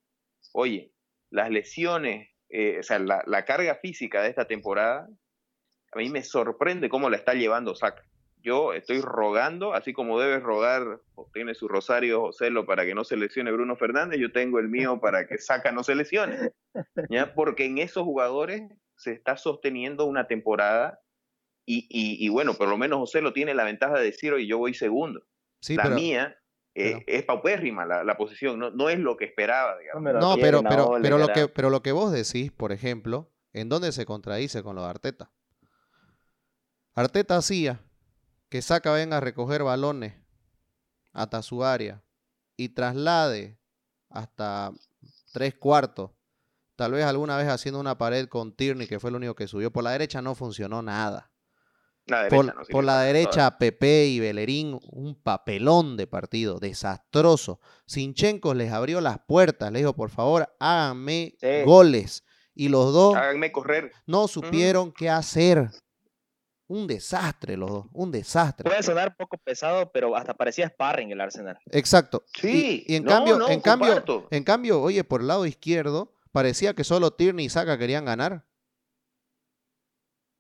Oye, 0.53 0.93
las 1.31 1.51
lesiones, 1.51 2.31
eh, 2.49 2.79
o 2.81 2.83
sea, 2.83 2.99
la, 2.99 3.45
carga 3.45 3.77
física 3.77 4.23
de 4.23 4.29
esta 4.29 4.47
temporada, 4.47 5.09
a 5.93 5.99
mí 5.99 6.09
me 6.09 6.23
sorprende 6.23 6.89
cómo 6.89 7.11
la 7.11 7.17
está 7.17 7.35
llevando 7.35 7.75
Saca 7.75 8.05
yo 8.47 8.73
estoy 8.75 9.01
rogando, 9.01 9.75
así 9.75 9.93
como 9.93 10.21
debes 10.21 10.41
rogar, 10.41 11.01
o 11.17 11.29
tiene 11.35 11.57
su 11.57 11.67
rosario 11.67 12.21
Joselo 12.21 12.65
para 12.65 12.85
que 12.85 12.95
no 12.95 13.03
se 13.03 13.17
lesione 13.17 13.51
Bruno 13.51 13.75
Fernández, 13.75 14.21
yo 14.21 14.31
tengo 14.31 14.61
el 14.61 14.69
mío 14.69 15.01
para 15.01 15.27
que 15.27 15.39
Saca 15.39 15.73
no 15.73 15.83
se 15.83 15.97
lesione. 15.97 16.53
¿ya? 17.11 17.35
Porque 17.35 17.65
en 17.65 17.79
esos 17.79 18.05
jugadores 18.05 18.63
se 18.95 19.11
está 19.11 19.37
sosteniendo 19.37 20.05
una 20.05 20.29
temporada 20.29 21.01
y, 21.67 22.25
y, 22.25 22.29
bueno, 22.29 22.55
por 22.55 22.69
lo 22.69 22.79
menos 22.79 23.01
José 23.01 23.21
lo 23.21 23.33
tiene 23.33 23.53
la 23.53 23.65
ventaja 23.65 23.99
de 23.99 24.05
decir, 24.05 24.33
oye, 24.33 24.47
yo 24.47 24.59
voy 24.59 24.73
segundo. 24.73 25.27
la 25.69 25.89
mía 25.89 26.39
eh, 26.77 27.03
es 27.09 27.25
paupérrima 27.25 27.85
la, 27.85 28.05
la 28.05 28.17
posición, 28.17 28.59
no, 28.59 28.71
no, 28.71 28.89
es 28.89 29.01
lo 29.01 29.17
que 29.17 29.25
esperaba, 29.25 29.77
digamos. 29.79 30.03
No, 30.21 30.37
pero, 30.37 30.63
pero, 30.63 30.93
pero, 31.03 31.19
lo 31.19 31.29
que, 31.29 31.49
pero 31.49 31.71
lo 31.71 31.83
que 31.83 31.91
vos 31.91 32.13
decís, 32.13 32.53
por 32.53 32.71
ejemplo, 32.71 33.33
¿en 33.53 33.69
dónde 33.69 33.91
se 33.91 34.07
contradice 34.07 34.63
con 34.63 34.77
lo 34.77 34.83
de 34.83 34.91
Arteta? 34.91 35.33
Arteta 36.95 37.37
hacía 37.37 37.81
que 38.49 38.63
Saca 38.63 38.93
venga 38.93 39.17
a 39.17 39.21
recoger 39.21 39.65
balones 39.65 40.15
hasta 41.13 41.43
su 41.43 41.65
área 41.65 42.03
y 42.57 42.69
traslade 42.69 43.59
hasta 44.09 44.73
tres 45.33 45.55
cuartos. 45.55 46.13
Tal 46.77 46.93
vez 46.93 47.05
alguna 47.05 47.37
vez 47.37 47.49
haciendo 47.49 47.81
una 47.81 47.99
pared 47.99 48.29
con 48.29 48.55
Tierney, 48.55 48.87
que 48.87 49.01
fue 49.01 49.11
el 49.11 49.17
único 49.17 49.35
que 49.35 49.49
subió 49.49 49.73
por 49.73 49.83
la 49.83 49.91
derecha, 49.91 50.23
no 50.23 50.35
funcionó 50.35 50.83
nada. 50.83 51.33
Por, 52.71 52.85
la 52.85 53.01
derecha, 53.01 53.59
Pepe 53.59 54.07
y 54.07 54.21
Bellerín, 54.21 54.79
un 54.91 55.15
papelón 55.15 55.97
de 55.97 56.07
partido, 56.07 56.59
desastroso. 56.59 57.61
Sinchenko 57.87 58.55
les 58.55 58.73
abrió 58.73 59.01
las 59.01 59.19
puertas, 59.19 59.73
le 59.73 59.81
dijo, 59.81 59.95
por 59.95 60.11
favor, 60.11 60.55
háganme 60.61 61.35
goles. 61.65 62.25
Y 62.55 62.69
los 62.69 62.93
dos 62.93 63.15
háganme 63.15 63.53
correr. 63.53 63.93
no 64.07 64.29
supieron 64.29 64.93
qué 64.93 65.11
hacer. 65.11 65.71
Un 66.69 66.89
desastre 66.89 67.57
los 67.57 67.71
dos, 67.71 67.87
un 67.93 68.11
desastre. 68.11 68.69
Puede 68.69 68.83
sonar 68.83 69.11
un 69.11 69.15
poco 69.17 69.37
pesado, 69.39 69.93
pero 69.93 70.17
hasta 70.17 70.35
parecía 70.35 70.69
sparring 70.69 71.13
el 71.13 71.21
Arsenal. 71.21 71.57
Exacto. 71.71 72.25
Sí. 72.35 72.85
Y, 72.89 72.97
en 72.97 73.05
cambio, 73.05 73.49
en 73.49 73.61
cambio, 73.61 74.27
en 74.31 74.43
cambio, 74.43 74.83
oye, 74.83 75.05
por 75.05 75.21
el 75.21 75.29
lado 75.29 75.47
izquierdo, 75.47 76.13
parecía 76.33 76.75
que 76.75 76.83
solo 76.83 77.13
Tierney 77.13 77.47
y 77.47 77.49
Saka 77.51 77.79
querían 77.79 78.05
ganar. 78.05 78.45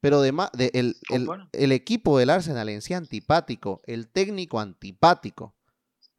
Pero 0.01 0.21
de, 0.21 0.31
el, 0.75 0.97
el, 1.53 1.73
equipo 1.73 2.19
del 2.19 2.31
Arsenal 2.31 2.69
en 2.69 2.83
sí 2.83 2.95
antipático, 2.95 3.83
el 3.87 4.09
técnico 4.09 4.61
antipático. 4.61 5.55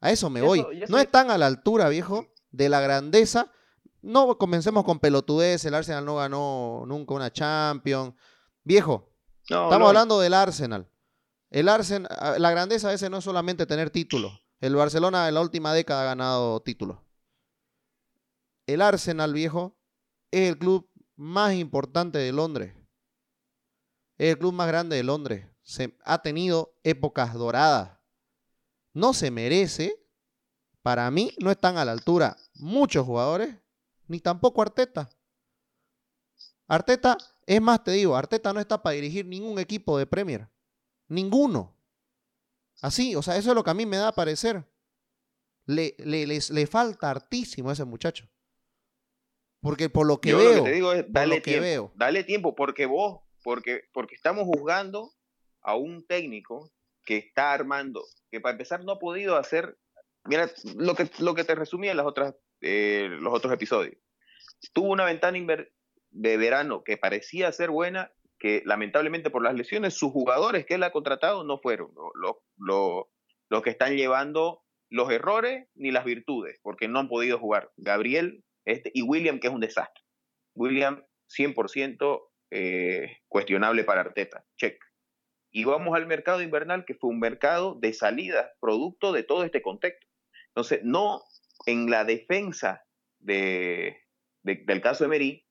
A 0.00 0.10
eso 0.10 0.30
me 0.30 0.42
voy. 0.42 0.64
no 0.88 0.98
están 0.98 1.30
a 1.30 1.38
la 1.38 1.46
altura, 1.46 1.88
viejo, 1.88 2.26
de 2.50 2.68
la 2.68 2.80
grandeza. 2.80 3.52
No 4.02 4.38
comencemos 4.38 4.84
con 4.84 4.98
pelotudez, 4.98 5.64
el 5.64 5.74
Arsenal 5.74 6.04
no 6.04 6.16
ganó 6.16 6.84
nunca 6.86 7.14
una 7.14 7.32
Champions. 7.32 8.14
Viejo, 8.64 9.12
estamos 9.42 9.88
hablando 9.88 10.20
del 10.20 10.34
Arsenal. 10.34 10.88
El 11.50 11.68
Arsenal, 11.68 12.10
la 12.38 12.50
grandeza 12.50 12.88
a 12.88 12.92
veces 12.92 13.10
no 13.10 13.18
es 13.18 13.24
solamente 13.24 13.66
tener 13.66 13.90
títulos. 13.90 14.32
El 14.60 14.74
Barcelona 14.74 15.28
en 15.28 15.34
la 15.34 15.40
última 15.40 15.72
década 15.72 16.02
ha 16.02 16.06
ganado 16.06 16.60
títulos. 16.60 16.98
El 18.66 18.82
Arsenal, 18.82 19.32
viejo, 19.32 19.78
es 20.30 20.48
el 20.50 20.58
club 20.58 20.90
más 21.16 21.54
importante 21.54 22.18
de 22.18 22.32
Londres. 22.32 22.74
Es 24.18 24.32
el 24.32 24.38
club 24.38 24.52
más 24.52 24.66
grande 24.66 24.96
de 24.96 25.04
Londres. 25.04 25.46
Se, 25.62 25.96
ha 26.04 26.20
tenido 26.20 26.74
épocas 26.82 27.34
doradas. 27.34 27.98
No 28.92 29.14
se 29.14 29.30
merece, 29.30 29.94
para 30.82 31.08
mí, 31.10 31.32
no 31.38 31.50
están 31.52 31.78
a 31.78 31.84
la 31.84 31.92
altura 31.92 32.36
muchos 32.54 33.06
jugadores, 33.06 33.54
ni 34.08 34.18
tampoco 34.18 34.60
Arteta. 34.60 35.08
Arteta, 36.66 37.16
es 37.46 37.62
más, 37.62 37.84
te 37.84 37.92
digo, 37.92 38.16
Arteta 38.16 38.52
no 38.52 38.60
está 38.60 38.82
para 38.82 38.94
dirigir 38.94 39.24
ningún 39.24 39.58
equipo 39.58 39.96
de 39.96 40.06
Premier. 40.06 40.48
Ninguno. 41.06 41.74
Así, 42.82 43.14
o 43.14 43.22
sea, 43.22 43.36
eso 43.36 43.50
es 43.50 43.54
lo 43.54 43.62
que 43.62 43.70
a 43.70 43.74
mí 43.74 43.86
me 43.86 43.96
da 43.96 44.08
a 44.08 44.14
parecer. 44.14 44.64
Le, 45.64 45.94
le, 45.98 46.26
le 46.26 46.66
falta 46.66 47.10
hartísimo 47.10 47.70
a 47.70 47.72
ese 47.72 47.84
muchacho. 47.84 48.28
Porque 49.60 49.88
por 49.88 50.06
lo 50.06 50.20
que 50.20 50.34
veo. 50.34 50.64
te 50.64 50.72
digo 50.72 50.92
es, 50.92 51.04
dale 51.08 51.40
tiempo. 51.40 51.92
Dale 51.94 52.24
tiempo, 52.24 52.54
porque 52.54 52.86
vos 52.86 53.20
porque, 53.48 54.14
estamos 54.14 54.44
juzgando 54.44 55.10
a 55.62 55.74
un 55.74 56.06
técnico 56.06 56.70
que 57.02 57.16
está 57.16 57.52
armando, 57.54 58.04
que 58.30 58.42
para 58.42 58.52
empezar 58.52 58.84
no 58.84 58.92
ha 58.92 58.98
podido 58.98 59.38
hacer, 59.38 59.78
mira, 60.24 60.50
lo 60.76 60.94
que, 60.94 61.44
te 61.44 61.54
resumía 61.54 61.92
en 61.92 61.98
eh, 62.60 63.08
los 63.08 63.32
otros 63.32 63.50
episodios. 63.50 63.96
Tuvo 64.74 64.92
una 64.92 65.06
ventana 65.06 65.38
de 66.10 66.36
verano 66.36 66.84
que 66.84 66.98
parecía 66.98 67.50
ser 67.50 67.70
buena, 67.70 68.12
que 68.38 68.62
lamentablemente 68.66 69.30
por 69.30 69.42
las 69.42 69.54
lesiones, 69.54 69.94
sus 69.94 70.12
jugadores 70.12 70.66
que 70.66 70.74
él 70.74 70.82
ha 70.82 70.92
contratado 70.92 71.42
no 71.42 71.58
fueron 71.58 71.90
los 72.20 73.62
que 73.62 73.70
están 73.70 73.96
llevando 73.96 74.62
los 74.90 75.10
errores 75.10 75.68
ni 75.74 75.90
las 75.90 76.04
virtudes, 76.04 76.60
porque 76.62 76.86
no 76.86 76.98
han 76.98 77.08
podido 77.08 77.38
jugar. 77.38 77.72
Gabriel 77.78 78.44
este, 78.66 78.90
y 78.92 79.00
William, 79.00 79.40
que 79.40 79.46
es 79.46 79.54
un 79.54 79.60
desastre. 79.60 80.04
William, 80.54 81.02
100% 81.28 82.28
eh, 82.50 83.18
cuestionable 83.28 83.84
para 83.84 84.00
Arteta. 84.00 84.44
Check. 84.56 84.82
Y 85.50 85.64
vamos 85.64 85.96
al 85.96 86.06
mercado 86.06 86.42
invernal, 86.42 86.84
que 86.84 86.94
fue 86.94 87.10
un 87.10 87.20
mercado 87.20 87.74
de 87.74 87.92
salida, 87.92 88.52
producto 88.60 89.12
de 89.12 89.22
todo 89.22 89.44
este 89.44 89.62
contexto. 89.62 90.06
Entonces, 90.48 90.80
no 90.82 91.22
en 91.66 91.90
la 91.90 92.04
defensa 92.04 92.84
de, 93.18 93.96
del 94.42 94.80
caso 94.80 95.04
de 95.04 95.08
Merí, 95.08 95.46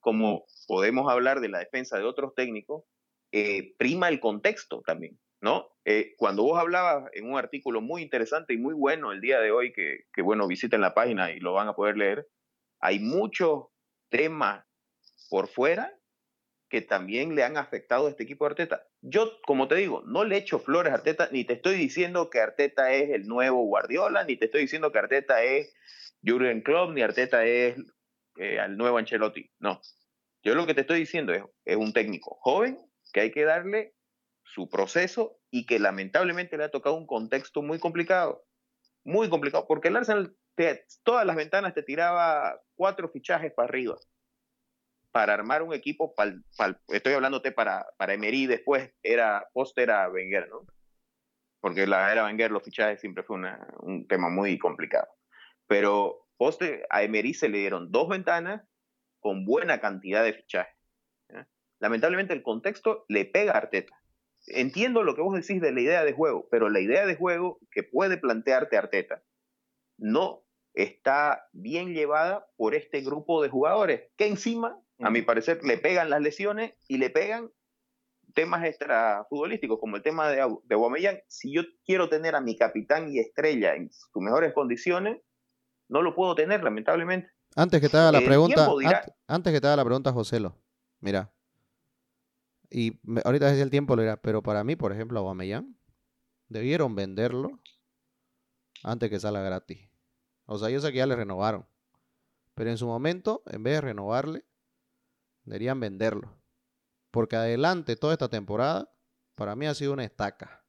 como 0.00 0.46
podemos 0.66 1.10
hablar 1.10 1.40
de 1.40 1.48
la 1.48 1.58
defensa 1.58 1.98
de 1.98 2.04
otros 2.04 2.34
técnicos, 2.34 2.84
eh, 3.32 3.74
prima 3.76 4.08
el 4.08 4.18
contexto 4.18 4.82
también, 4.82 5.18
¿no? 5.40 5.68
Eh, 5.84 6.14
cuando 6.16 6.42
vos 6.42 6.58
hablabas 6.58 7.10
en 7.12 7.30
un 7.30 7.38
artículo 7.38 7.80
muy 7.80 8.02
interesante 8.02 8.54
y 8.54 8.58
muy 8.58 8.74
bueno 8.74 9.12
el 9.12 9.20
día 9.20 9.40
de 9.40 9.52
hoy, 9.52 9.72
que, 9.72 10.04
que 10.12 10.22
bueno, 10.22 10.46
visiten 10.46 10.80
la 10.80 10.94
página 10.94 11.30
y 11.30 11.38
lo 11.38 11.52
van 11.52 11.68
a 11.68 11.74
poder 11.74 11.96
leer, 11.96 12.26
hay 12.80 12.98
muchos 12.98 13.66
temas 14.08 14.64
por 15.28 15.48
fuera 15.48 15.92
que 16.70 16.80
también 16.80 17.34
le 17.34 17.42
han 17.42 17.56
afectado 17.56 18.06
a 18.06 18.10
este 18.10 18.22
equipo 18.22 18.46
Arteta. 18.46 18.86
Yo, 19.02 19.42
como 19.42 19.66
te 19.66 19.74
digo, 19.74 20.02
no 20.06 20.24
le 20.24 20.36
echo 20.36 20.60
flores 20.60 20.92
a 20.92 20.96
Arteta, 20.96 21.28
ni 21.32 21.44
te 21.44 21.54
estoy 21.54 21.74
diciendo 21.74 22.30
que 22.30 22.40
Arteta 22.40 22.92
es 22.92 23.10
el 23.10 23.26
nuevo 23.26 23.64
Guardiola, 23.64 24.22
ni 24.24 24.36
te 24.36 24.44
estoy 24.44 24.62
diciendo 24.62 24.92
que 24.92 25.00
Arteta 25.00 25.42
es 25.42 25.74
Jurgen 26.24 26.62
Klopp, 26.62 26.92
ni 26.92 27.02
Arteta 27.02 27.44
es 27.44 27.76
eh, 28.38 28.58
el 28.64 28.76
nuevo 28.76 28.98
Ancelotti. 28.98 29.50
No. 29.58 29.80
Yo 30.44 30.54
lo 30.54 30.64
que 30.64 30.74
te 30.74 30.82
estoy 30.82 31.00
diciendo 31.00 31.34
es, 31.34 31.42
es 31.64 31.76
un 31.76 31.92
técnico 31.92 32.38
joven 32.40 32.78
que 33.12 33.20
hay 33.20 33.32
que 33.32 33.44
darle 33.44 33.94
su 34.44 34.68
proceso 34.70 35.40
y 35.50 35.66
que 35.66 35.80
lamentablemente 35.80 36.56
le 36.56 36.64
ha 36.64 36.70
tocado 36.70 36.94
un 36.94 37.06
contexto 37.06 37.62
muy 37.62 37.80
complicado. 37.80 38.44
Muy 39.02 39.28
complicado, 39.28 39.66
porque 39.66 39.88
el 39.88 39.96
Arsenal, 39.96 40.36
todas 41.02 41.26
las 41.26 41.34
ventanas 41.34 41.74
te 41.74 41.82
tiraba 41.82 42.60
cuatro 42.76 43.08
fichajes 43.08 43.52
para 43.52 43.68
arriba 43.68 43.98
para 45.12 45.34
armar 45.34 45.62
un 45.62 45.74
equipo, 45.74 46.14
estoy 46.88 47.12
hablándote 47.12 47.52
para, 47.52 47.86
para 47.96 48.14
Emery 48.14 48.46
después, 48.46 48.92
era 49.02 49.48
post 49.52 49.76
era 49.78 50.08
Wenger, 50.08 50.48
¿no? 50.48 50.66
Porque 51.60 51.86
la 51.86 52.10
era 52.10 52.24
Wenger, 52.24 52.50
los 52.50 52.62
fichajes 52.62 53.00
siempre 53.00 53.22
fue 53.22 53.38
un 53.80 54.06
tema 54.06 54.30
muy 54.30 54.58
complicado. 54.58 55.08
Pero 55.66 56.26
post 56.36 56.62
a 56.88 57.02
Emery 57.02 57.34
se 57.34 57.48
le 57.48 57.58
dieron 57.58 57.90
dos 57.90 58.08
ventanas 58.08 58.62
con 59.20 59.44
buena 59.44 59.80
cantidad 59.80 60.24
de 60.24 60.32
fichajes. 60.32 60.74
Lamentablemente 61.80 62.34
el 62.34 62.42
contexto 62.42 63.04
le 63.08 63.24
pega 63.24 63.52
a 63.52 63.58
Arteta. 63.58 64.00
Entiendo 64.46 65.02
lo 65.02 65.14
que 65.14 65.22
vos 65.22 65.34
decís 65.34 65.60
de 65.60 65.72
la 65.72 65.80
idea 65.80 66.04
de 66.04 66.12
juego, 66.12 66.48
pero 66.50 66.68
la 66.68 66.80
idea 66.80 67.06
de 67.06 67.16
juego 67.16 67.58
que 67.70 67.82
puede 67.82 68.16
plantearte 68.16 68.76
Arteta 68.76 69.22
no 69.98 70.44
está 70.72 71.48
bien 71.52 71.94
llevada 71.94 72.46
por 72.56 72.74
este 72.74 73.00
grupo 73.00 73.42
de 73.42 73.48
jugadores 73.48 74.10
que 74.16 74.26
encima 74.26 74.80
a 75.00 75.10
mi 75.10 75.22
parecer, 75.22 75.64
le 75.64 75.78
pegan 75.78 76.10
las 76.10 76.20
lesiones 76.20 76.74
y 76.88 76.98
le 76.98 77.10
pegan 77.10 77.50
temas 78.34 78.64
extrafutbolísticos, 78.64 79.78
como 79.80 79.96
el 79.96 80.02
tema 80.02 80.28
de, 80.28 80.36
de 80.64 81.24
Si 81.28 81.52
yo 81.52 81.62
quiero 81.84 82.08
tener 82.08 82.34
a 82.34 82.40
mi 82.40 82.56
capitán 82.56 83.12
y 83.12 83.18
estrella 83.18 83.74
en 83.74 83.90
sus 83.90 84.22
mejores 84.22 84.52
condiciones, 84.52 85.20
no 85.88 86.02
lo 86.02 86.14
puedo 86.14 86.34
tener, 86.34 86.62
lamentablemente. 86.62 87.30
Antes 87.56 87.80
que 87.80 87.88
te 87.88 87.96
haga 87.96 88.12
la 88.12 88.20
pregunta, 88.20 88.70
antes, 89.26 89.52
que 89.52 89.60
te 89.60 89.66
haga 89.66 89.76
la 89.76 89.84
pregunta, 89.84 90.12
Joselo, 90.12 90.56
mira, 91.00 91.32
y 92.70 93.00
ahorita 93.24 93.52
es 93.52 93.60
el 93.60 93.70
tiempo, 93.70 93.96
pero 94.22 94.42
para 94.42 94.62
mí, 94.62 94.76
por 94.76 94.92
ejemplo, 94.92 95.18
Aubameyang, 95.18 95.76
debieron 96.48 96.94
venderlo 96.94 97.58
antes 98.84 99.10
que 99.10 99.18
salga 99.18 99.42
gratis. 99.42 99.90
O 100.46 100.58
sea, 100.58 100.70
yo 100.70 100.80
sé 100.80 100.92
que 100.92 100.98
ya 100.98 101.06
le 101.06 101.16
renovaron, 101.16 101.66
pero 102.54 102.70
en 102.70 102.78
su 102.78 102.86
momento, 102.86 103.42
en 103.46 103.64
vez 103.64 103.74
de 103.74 103.80
renovarle, 103.80 104.44
Deberían 105.50 105.80
venderlo. 105.80 106.40
Porque 107.10 107.34
adelante 107.34 107.96
toda 107.96 108.12
esta 108.12 108.28
temporada, 108.28 108.88
para 109.34 109.56
mí 109.56 109.66
ha 109.66 109.74
sido 109.74 109.92
una 109.92 110.04
estaca. 110.04 110.64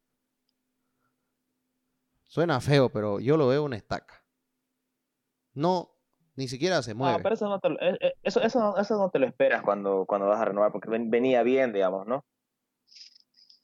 Suena 2.25 2.59
feo, 2.59 2.89
pero 2.89 3.19
yo 3.19 3.37
lo 3.37 3.47
veo 3.47 3.63
una 3.63 3.75
estaca. 3.75 4.25
No, 5.53 5.91
ni 6.35 6.47
siquiera 6.47 6.81
se 6.81 6.95
mueve. 6.95 7.17
No, 7.17 7.21
pero 7.21 7.35
eso 7.35 7.47
no 7.47 7.59
te 7.59 7.69
lo, 7.69 7.79
eh, 7.79 7.95
eh, 8.01 8.13
eso, 8.23 8.41
eso, 8.41 8.73
no 8.89 9.09
te 9.11 9.19
lo 9.19 9.27
esperas 9.27 9.61
cuando, 9.61 10.05
cuando 10.07 10.27
vas 10.27 10.41
a 10.41 10.45
renovar, 10.45 10.71
porque 10.71 10.89
venía 10.89 11.43
bien, 11.43 11.73
digamos, 11.73 12.07
¿no? 12.07 12.25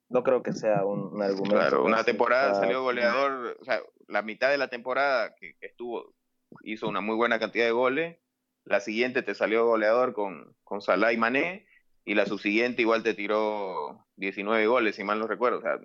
No 0.10 0.22
creo 0.22 0.44
que 0.44 0.54
sea 0.54 0.86
un, 0.86 1.20
argumento. 1.20 1.56
Claro, 1.56 1.84
una 1.84 2.04
temporada 2.04 2.54
salió 2.54 2.84
goleador, 2.84 3.58
o 3.60 3.66
sea, 3.66 3.82
la 4.08 4.22
mitad 4.22 4.52
de 4.52 4.60
la 4.60 4.68
temporada 4.68 5.34
que 5.34 5.56
estuvo, 5.62 6.14
hizo 6.62 6.88
una 6.88 7.02
muy 7.02 7.16
buena 7.16 7.40
cantidad 7.40 7.66
de 7.66 7.72
goles 7.72 8.20
la 8.68 8.80
siguiente 8.80 9.24
te 9.24 9.36
salió 9.36 9.66
goleador 9.66 10.14
con, 10.14 10.56
con 10.64 10.82
Salah 10.82 11.14
y 11.14 11.18
Mané, 11.18 11.66
y 12.06 12.16
la 12.16 12.26
subsiguiente 12.26 12.82
igual 12.82 13.04
te 13.04 13.14
tiró 13.14 14.06
19 14.16 14.68
goles, 14.68 14.96
si 14.96 15.04
mal 15.04 15.20
no 15.20 15.28
recuerdo. 15.28 15.60
O 15.60 15.62
sea, 15.62 15.80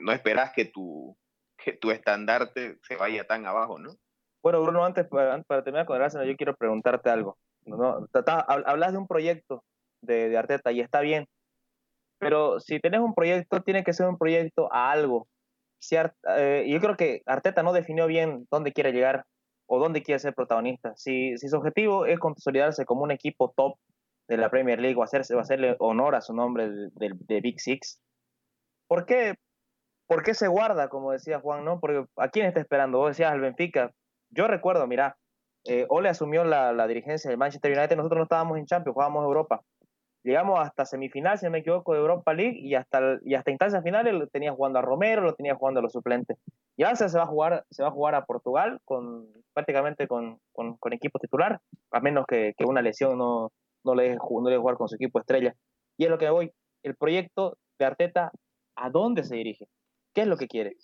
no 0.00 0.12
esperás 0.12 0.52
que 0.52 0.66
tu, 0.66 1.16
que 1.56 1.72
tu 1.72 1.90
estandarte 1.90 2.78
se 2.82 2.96
vaya 2.96 3.26
tan 3.26 3.46
abajo, 3.46 3.78
¿no? 3.78 3.96
Bueno, 4.42 4.60
Bruno, 4.60 4.84
antes 4.84 5.06
para, 5.06 5.42
terminar 5.62 5.86
con 5.86 5.96
el 5.96 6.02
Arsenal, 6.02 6.26
yo 6.26 6.36
quiero 6.36 6.56
preguntarte 6.56 7.10
algo. 7.10 7.38
¿no? 7.64 8.06
Hablas 8.46 8.92
de 8.92 8.98
un 8.98 9.06
proyecto 9.06 9.62
de, 10.00 10.28
de, 10.28 10.36
Arteta 10.36 10.72
y 10.72 10.80
está 10.80 11.00
bien, 11.00 11.28
pero 12.18 12.58
si 12.58 12.80
tenés 12.80 13.00
un 13.00 13.14
proyecto, 13.14 13.62
tiene 13.62 13.84
que 13.84 13.92
ser 13.92 14.08
un 14.08 14.18
proyecto 14.18 14.72
a 14.72 14.90
algo. 14.90 15.28
Si, 15.78 15.96
eh, 15.96 16.66
yo 16.68 16.80
creo 16.80 16.96
que 16.96 17.22
Arteta 17.24 17.62
no 17.62 17.72
definió 17.72 18.06
bien 18.06 18.46
dónde 18.50 18.72
quiere 18.72 18.92
llegar 18.92 19.24
o 19.66 19.78
dónde 19.78 20.02
quiere 20.02 20.18
ser 20.18 20.34
protagonista. 20.34 20.92
Si, 20.96 21.36
si 21.38 21.48
su 21.48 21.56
objetivo 21.56 22.06
es 22.06 22.18
consolidarse 22.18 22.84
como 22.84 23.02
un 23.02 23.10
equipo 23.10 23.52
top 23.56 23.78
de 24.28 24.36
la 24.36 24.50
Premier 24.50 24.80
League 24.80 24.96
o, 24.96 25.02
hacerse, 25.02 25.34
o 25.34 25.40
hacerle 25.40 25.76
honor 25.78 26.14
a 26.14 26.20
su 26.20 26.34
nombre 26.34 26.70
de, 26.70 27.40
Big 27.40 27.60
Six, 27.60 28.00
¿por 28.88 29.06
qué, 29.06 29.34
¿por 30.06 30.22
qué 30.22 30.34
se 30.34 30.48
guarda, 30.48 30.88
como 30.88 31.12
decía 31.12 31.40
Juan, 31.40 31.64
no? 31.64 31.80
Porque 31.80 32.04
¿a 32.16 32.28
quién 32.28 32.46
está 32.46 32.60
esperando? 32.60 32.98
Vos 32.98 33.10
decías 33.10 33.32
al 33.32 33.40
Benfica. 33.40 33.92
Yo 34.30 34.46
recuerdo, 34.46 34.86
mira, 34.86 35.16
eh, 35.64 35.86
Ole 35.88 36.08
asumió 36.08 36.44
la, 36.44 36.72
la, 36.72 36.86
dirigencia 36.86 37.30
del 37.30 37.38
Manchester 37.38 37.76
United, 37.76 37.96
nosotros 37.96 38.18
no 38.18 38.24
estábamos 38.24 38.58
en 38.58 38.66
Champions, 38.66 38.94
jugábamos 38.94 39.24
Europa. 39.24 39.62
Llegamos 40.24 40.60
hasta 40.60 40.86
semifinal, 40.86 41.38
si 41.38 41.46
no 41.46 41.50
me 41.50 41.58
equivoco, 41.58 41.94
de 41.94 42.00
Europa 42.00 42.32
League 42.32 42.58
y 42.58 42.74
hasta, 42.74 43.18
y 43.24 43.34
hasta 43.34 43.50
instancias 43.50 43.82
finales 43.82 44.14
lo 44.14 44.28
tenía 44.28 44.52
jugando 44.52 44.78
a 44.78 44.82
Romero, 44.82 45.22
lo 45.22 45.34
tenía 45.34 45.56
jugando 45.56 45.80
a 45.80 45.82
los 45.82 45.92
suplentes. 45.92 46.38
Y 46.76 46.84
ahora 46.84 46.96
se 46.96 47.16
va 47.16 47.24
a 47.24 47.26
jugar, 47.26 47.66
se 47.70 47.82
va 47.82 47.90
a, 47.90 47.92
jugar 47.92 48.14
a 48.14 48.24
Portugal 48.24 48.80
con 48.84 49.28
prácticamente 49.52 50.08
con, 50.08 50.40
con, 50.52 50.92
equipo 50.92 51.18
titular, 51.18 51.60
a 51.90 52.00
menos 52.00 52.24
que, 52.26 52.54
una 52.64 52.80
lesión 52.80 53.18
no, 53.18 53.52
no, 53.84 53.94
le 53.94 54.16
no 54.16 54.48
le 54.48 54.56
jugar 54.56 54.76
con 54.76 54.88
su 54.88 54.94
equipo 54.94 55.20
estrella. 55.20 55.54
Y 55.98 56.04
es 56.04 56.10
lo 56.10 56.18
que 56.18 56.30
voy. 56.30 56.50
El 56.82 56.96
proyecto 56.96 57.58
de 57.78 57.84
Arteta, 57.84 58.32
¿a 58.76 58.90
dónde 58.90 59.24
se 59.24 59.36
dirige? 59.36 59.68
¿Qué 60.14 60.22
es 60.22 60.26
lo 60.26 60.36
que 60.36 60.48
quiere? 60.48 60.76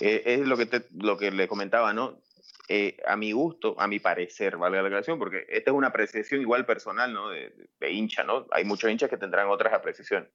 Eh, 0.00 0.22
es 0.26 0.40
lo 0.40 0.56
que, 0.56 0.66
te, 0.66 0.86
lo 0.92 1.16
que 1.16 1.30
le 1.30 1.48
comentaba, 1.48 1.92
¿no? 1.92 2.20
Eh, 2.68 2.98
a 3.06 3.16
mi 3.16 3.32
gusto, 3.32 3.74
a 3.78 3.86
mi 3.86 3.98
parecer, 3.98 4.56
vale 4.58 4.76
la 4.76 4.82
declaración, 4.82 5.18
porque 5.18 5.46
esta 5.48 5.70
es 5.70 5.76
una 5.76 5.88
apreciación 5.88 6.40
igual 6.40 6.66
personal, 6.66 7.12
¿no? 7.12 7.30
De, 7.30 7.54
de, 7.80 7.92
hincha, 7.92 8.24
¿no? 8.24 8.46
Hay 8.50 8.64
muchos 8.64 8.90
hinchas 8.90 9.08
que 9.08 9.16
tendrán 9.16 9.48
otras 9.48 9.72
apreciaciones. 9.72 10.30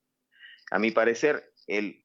A 0.72 0.80
mi 0.80 0.92
parecer, 0.92 1.54
él 1.68 2.04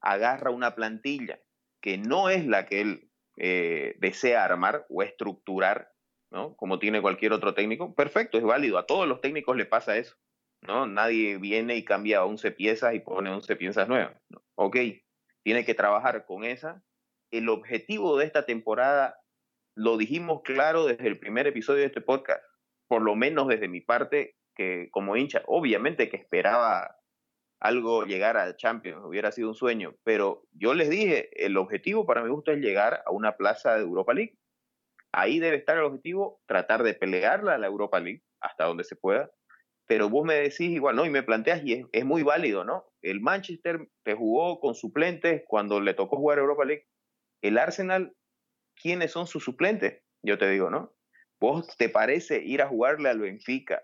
agarra 0.00 0.50
una 0.50 0.74
plantilla 0.74 1.38
que 1.80 1.98
no 1.98 2.28
es 2.28 2.46
la 2.46 2.66
que 2.66 2.80
él 2.80 3.10
eh, 3.36 3.94
desea 3.98 4.44
armar 4.44 4.86
o 4.88 5.02
estructurar, 5.02 5.92
¿no? 6.30 6.56
Como 6.56 6.78
tiene 6.78 7.00
cualquier 7.00 7.32
otro 7.32 7.54
técnico. 7.54 7.94
Perfecto, 7.94 8.38
es 8.38 8.44
válido. 8.44 8.78
A 8.78 8.86
todos 8.86 9.08
los 9.08 9.20
técnicos 9.20 9.56
le 9.56 9.66
pasa 9.66 9.96
eso, 9.96 10.16
¿no? 10.62 10.86
Nadie 10.86 11.38
viene 11.38 11.76
y 11.76 11.84
cambia 11.84 12.24
11 12.24 12.50
piezas 12.52 12.94
y 12.94 13.00
pone 13.00 13.30
11 13.30 13.56
piezas 13.56 13.88
nuevas. 13.88 14.14
¿no? 14.28 14.42
Ok, 14.56 14.76
tiene 15.42 15.64
que 15.64 15.74
trabajar 15.74 16.26
con 16.26 16.44
esa. 16.44 16.82
El 17.30 17.48
objetivo 17.48 18.18
de 18.18 18.26
esta 18.26 18.44
temporada 18.44 19.20
lo 19.74 19.96
dijimos 19.96 20.42
claro 20.42 20.86
desde 20.86 21.06
el 21.06 21.18
primer 21.18 21.46
episodio 21.46 21.80
de 21.80 21.86
este 21.86 22.00
podcast, 22.00 22.44
por 22.88 23.02
lo 23.02 23.14
menos 23.14 23.48
desde 23.48 23.68
mi 23.68 23.80
parte, 23.80 24.36
que 24.54 24.88
como 24.90 25.16
hincha, 25.16 25.42
obviamente 25.46 26.10
que 26.10 26.16
esperaba 26.16 26.99
algo 27.60 28.04
llegar 28.04 28.36
a 28.36 28.56
Champions, 28.56 29.04
hubiera 29.04 29.30
sido 29.32 29.48
un 29.48 29.54
sueño, 29.54 29.94
pero 30.02 30.42
yo 30.52 30.74
les 30.74 30.88
dije, 30.88 31.28
el 31.44 31.56
objetivo 31.56 32.06
para 32.06 32.22
mi 32.22 32.30
gusto 32.30 32.52
es 32.52 32.58
llegar 32.58 33.02
a 33.04 33.10
una 33.10 33.36
plaza 33.36 33.76
de 33.76 33.82
Europa 33.82 34.14
League. 34.14 34.38
Ahí 35.12 35.38
debe 35.38 35.56
estar 35.56 35.76
el 35.76 35.84
objetivo, 35.84 36.40
tratar 36.46 36.82
de 36.82 36.94
pelearla 36.94 37.54
a 37.54 37.58
la 37.58 37.66
Europa 37.66 38.00
League 38.00 38.22
hasta 38.40 38.64
donde 38.64 38.84
se 38.84 38.96
pueda, 38.96 39.30
pero 39.86 40.08
vos 40.08 40.24
me 40.24 40.34
decís 40.34 40.70
igual, 40.70 40.96
¿no? 40.96 41.04
Y 41.04 41.10
me 41.10 41.22
planteas, 41.22 41.62
y 41.64 41.74
es, 41.74 41.86
es 41.92 42.04
muy 42.04 42.22
válido, 42.22 42.64
¿no? 42.64 42.86
El 43.02 43.20
Manchester 43.20 43.88
te 44.04 44.14
jugó 44.14 44.60
con 44.60 44.74
suplentes 44.74 45.42
cuando 45.46 45.80
le 45.80 45.94
tocó 45.94 46.16
jugar 46.16 46.38
Europa 46.38 46.64
League. 46.64 46.86
El 47.42 47.58
Arsenal 47.58 48.14
quiénes 48.80 49.12
son 49.12 49.26
sus 49.26 49.44
suplentes. 49.44 50.02
Yo 50.22 50.38
te 50.38 50.48
digo, 50.48 50.70
¿no? 50.70 50.94
¿Vos 51.40 51.76
te 51.76 51.88
parece 51.88 52.42
ir 52.42 52.62
a 52.62 52.68
jugarle 52.68 53.08
al 53.08 53.20
Benfica 53.20 53.82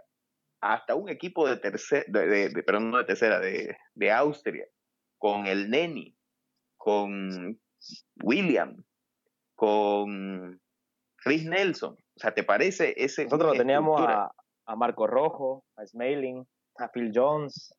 hasta 0.60 0.94
un 0.94 1.08
equipo 1.08 1.48
de 1.48 1.56
tercera, 1.56 2.04
de, 2.08 2.26
de, 2.26 2.48
de, 2.50 2.62
perdón, 2.62 2.90
no 2.90 2.98
de 2.98 3.04
tercera, 3.04 3.40
de, 3.40 3.76
de 3.94 4.12
Austria, 4.12 4.66
con 5.18 5.46
el 5.46 5.70
Neni, 5.70 6.16
con 6.76 7.60
William, 8.22 8.82
con 9.54 10.60
Chris 11.16 11.44
Nelson? 11.44 11.94
O 11.94 12.18
sea, 12.18 12.32
¿te 12.32 12.44
parece 12.44 12.94
ese? 12.96 13.24
Nosotros 13.24 13.52
lo 13.52 13.58
teníamos 13.58 14.00
a, 14.00 14.30
a, 14.66 14.76
Marco 14.76 15.06
Rojo, 15.06 15.64
a 15.76 15.86
Smalling, 15.86 16.46
a 16.78 16.88
Phil 16.88 17.12
Jones. 17.14 17.74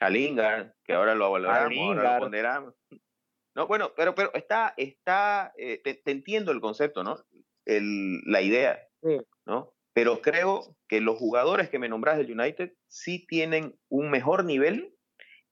A 0.00 0.10
Lingard, 0.10 0.72
que 0.82 0.94
ahora 0.94 1.14
lo 1.14 1.30
valoramos, 1.30 1.96
ahora 1.96 2.14
lo 2.14 2.20
ponderamos. 2.24 2.74
No, 3.54 3.68
bueno, 3.68 3.92
pero, 3.96 4.14
pero 4.16 4.32
está, 4.34 4.74
está, 4.76 5.52
eh, 5.56 5.80
te, 5.82 5.94
te, 5.94 6.10
entiendo 6.10 6.50
el 6.50 6.60
concepto, 6.60 7.04
¿no? 7.04 7.16
El, 7.64 8.20
la 8.24 8.40
idea, 8.40 8.80
sí. 9.00 9.20
¿no? 9.46 9.72
Pero 9.92 10.22
creo 10.22 10.76
que 10.88 11.00
los 11.00 11.18
jugadores 11.18 11.68
que 11.68 11.78
me 11.78 11.88
nombras 11.88 12.16
del 12.16 12.38
United 12.38 12.72
sí 12.88 13.26
tienen 13.26 13.78
un 13.88 14.10
mejor 14.10 14.44
nivel 14.44 14.94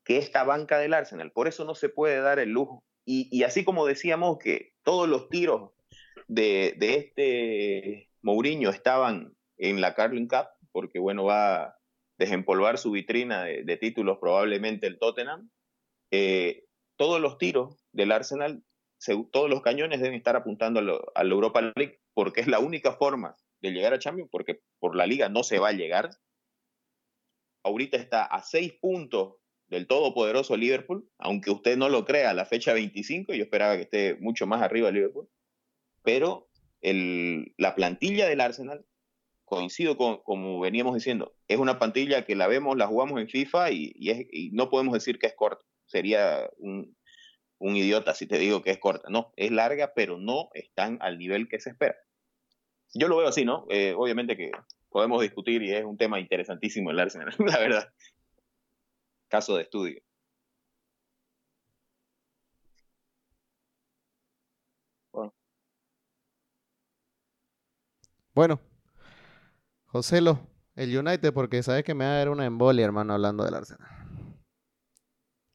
que 0.03 0.17
esta 0.17 0.43
banca 0.43 0.79
del 0.79 0.93
Arsenal. 0.93 1.31
Por 1.31 1.47
eso 1.47 1.63
no 1.65 1.75
se 1.75 1.89
puede 1.89 2.19
dar 2.21 2.39
el 2.39 2.49
lujo. 2.49 2.83
Y, 3.05 3.43
así 3.43 3.63
como 3.63 3.85
decíamos 3.85 4.37
que 4.37 4.73
todos 4.83 5.09
los 5.09 5.29
tiros 5.29 5.71
de, 6.27 6.75
este 6.79 8.09
Mourinho 8.21 8.69
estaban 8.69 9.35
en 9.57 9.81
la 9.81 9.95
Carling 9.95 10.27
Cup, 10.27 10.47
porque 10.71 10.99
bueno, 10.99 11.25
va 11.25 11.63
a 11.63 11.77
desempolvar 12.17 12.77
su 12.77 12.91
vitrina 12.91 13.43
de, 13.43 13.77
títulos 13.77 14.17
probablemente 14.19 14.87
el 14.87 14.97
Tottenham, 14.97 15.49
eh, 16.11 16.65
todos 16.95 17.19
los 17.19 17.37
tiros 17.37 17.83
del 17.91 18.11
Arsenal, 18.11 18.63
todos 19.31 19.49
los 19.49 19.61
cañones 19.61 19.99
deben 19.99 20.15
estar 20.15 20.35
apuntando 20.35 20.79
a, 21.15 21.23
la 21.23 21.33
Europa 21.33 21.61
League, 21.75 21.99
porque 22.13 22.41
es 22.41 22.47
la 22.47 22.59
única 22.59 22.93
forma 22.93 23.35
de 23.61 23.71
llegar 23.71 23.93
a 23.93 23.99
Champions, 23.99 24.29
porque 24.31 24.61
por 24.79 24.95
la 24.95 25.05
liga 25.05 25.29
no 25.29 25.43
se 25.43 25.59
va 25.59 25.69
a 25.69 25.73
llegar. 25.73 26.09
Ahorita 27.63 27.97
está 27.97 28.25
a 28.25 28.41
seis 28.41 28.73
puntos 28.73 29.35
del 29.67 29.87
todopoderoso 29.87 30.57
Liverpool, 30.57 31.07
aunque 31.17 31.51
usted 31.51 31.77
no 31.77 31.87
lo 31.89 32.03
crea, 32.03 32.31
a 32.31 32.33
la 32.33 32.45
fecha 32.45 32.73
25, 32.73 33.33
yo 33.33 33.43
esperaba 33.43 33.75
que 33.77 33.83
esté 33.83 34.15
mucho 34.15 34.45
más 34.47 34.61
arriba 34.61 34.91
Liverpool, 34.91 35.29
pero 36.03 36.49
el, 36.81 37.53
la 37.57 37.75
plantilla 37.75 38.27
del 38.27 38.41
Arsenal, 38.41 38.85
coincido 39.45 39.95
con, 39.97 40.17
como 40.23 40.59
veníamos 40.59 40.95
diciendo, 40.95 41.35
es 41.47 41.57
una 41.57 41.79
plantilla 41.79 42.25
que 42.25 42.35
la 42.35 42.47
vemos, 42.47 42.75
la 42.77 42.87
jugamos 42.87 43.21
en 43.21 43.29
FIFA 43.29 43.71
y 43.71 44.49
no 44.53 44.69
podemos 44.69 44.93
decir 44.93 45.19
que 45.19 45.27
es 45.27 45.35
corta 45.35 45.63
sería 45.91 46.49
un, 46.57 46.95
un, 47.59 47.75
idiota 47.75 48.15
si 48.15 48.25
te 48.25 48.39
digo 48.39 48.63
que 48.63 48.71
es 48.71 48.79
corta. 48.79 49.09
No, 49.09 49.33
es 49.35 49.51
larga, 49.51 49.93
pero 49.93 50.17
no 50.17 50.49
están 50.53 50.97
al 51.01 51.19
nivel 51.19 51.47
que 51.47 51.59
se 51.59 51.71
espera. 51.71 51.97
Yo 52.93 53.07
lo 53.07 53.17
veo 53.17 53.27
así, 53.27 53.45
¿no? 53.45 53.65
Eh, 53.69 53.93
obviamente 53.97 54.35
que 54.35 54.51
podemos 54.89 55.21
discutir 55.21 55.61
y 55.63 55.73
es 55.73 55.85
un 55.85 55.97
tema 55.97 56.19
interesantísimo 56.19 56.91
el 56.91 56.99
Arsenal, 56.99 57.33
la 57.39 57.59
verdad. 57.59 57.93
Caso 59.29 59.55
de 59.55 59.63
estudio. 59.63 60.01
Bueno, 68.33 68.61
Joselo, 69.87 70.39
el 70.75 70.97
United, 70.97 71.33
porque 71.33 71.63
sabes 71.63 71.83
que 71.83 71.93
me 71.93 72.05
va 72.05 72.11
a 72.11 72.17
dar 72.17 72.29
una 72.29 72.45
embolia, 72.45 72.85
hermano, 72.85 73.13
hablando 73.13 73.43
del 73.43 73.55
Arsenal. 73.55 73.89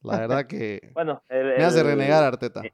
La 0.01 0.19
verdad 0.19 0.45
que 0.45 0.79
bueno, 0.93 1.23
el, 1.27 1.57
me 1.57 1.63
hace 1.63 1.81
renegar 1.81 2.23
Arteta. 2.23 2.61
Eh, 2.63 2.73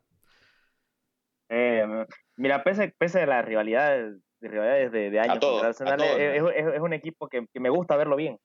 eh, 1.49 2.05
mira, 2.35 2.63
pese, 2.63 2.93
pese 2.97 3.21
a 3.21 3.25
las 3.25 3.45
rivalidades, 3.45 4.15
de, 4.15 4.21
rivalidades 4.49 4.91
de, 4.91 5.09
de 5.09 5.19
años, 5.19 5.39
todo, 5.39 5.63
Arsenal 5.63 5.97
todo, 5.97 6.07
es, 6.07 6.43
es, 6.55 6.73
es, 6.75 6.79
un 6.79 6.93
equipo 6.93 7.27
que, 7.27 7.45
que, 7.51 7.59
me 7.59 7.69
gusta 7.69 7.95
verlo 7.95 8.15
bien. 8.15 8.37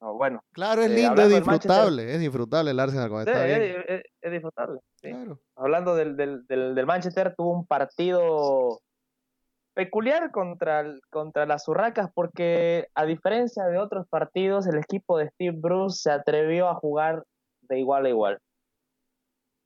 Bueno, 0.00 0.40
claro, 0.52 0.82
es 0.82 0.90
lindo, 0.90 1.20
eh, 1.20 1.24
es 1.24 1.30
disfrutable, 1.30 2.14
es 2.14 2.20
disfrutable 2.20 2.70
el 2.70 2.78
Arsenal 2.80 3.08
cuando 3.08 3.24
sí, 3.24 3.36
está 3.36 3.44
bien. 3.44 3.84
Es, 3.88 4.02
es 4.20 4.32
disfrutable. 4.32 4.80
Sí. 5.00 5.10
Claro. 5.10 5.40
Hablando 5.56 5.96
del, 5.96 6.16
del, 6.16 6.46
del, 6.46 6.74
del 6.74 6.86
Manchester, 6.86 7.34
tuvo 7.36 7.52
un 7.52 7.66
partido 7.66 8.80
peculiar 9.76 10.30
contra, 10.30 10.84
contra 11.10 11.44
las 11.44 11.68
Urracas 11.68 12.10
porque 12.14 12.88
a 12.94 13.04
diferencia 13.04 13.64
de 13.64 13.78
otros 13.78 14.06
partidos, 14.08 14.66
el 14.66 14.78
equipo 14.78 15.18
de 15.18 15.28
Steve 15.28 15.56
Bruce 15.58 15.98
se 16.02 16.10
atrevió 16.10 16.68
a 16.68 16.74
jugar 16.74 17.24
de 17.62 17.78
igual 17.78 18.06
a 18.06 18.08
igual. 18.08 18.38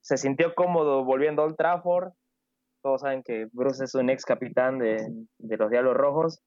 Se 0.01 0.17
sintió 0.17 0.53
cómodo 0.53 1.05
volviendo 1.05 1.41
a 1.41 1.45
Old 1.45 1.55
Trafford. 1.55 2.11
Todos 2.81 3.01
saben 3.01 3.23
que 3.23 3.47
Bruce 3.51 3.83
es 3.83 3.95
un 3.95 4.09
ex 4.09 4.25
capitán 4.25 4.79
de, 4.79 4.97
de 5.37 5.57
los 5.57 5.69
Diablos 5.69 5.95
Rojos. 5.95 6.39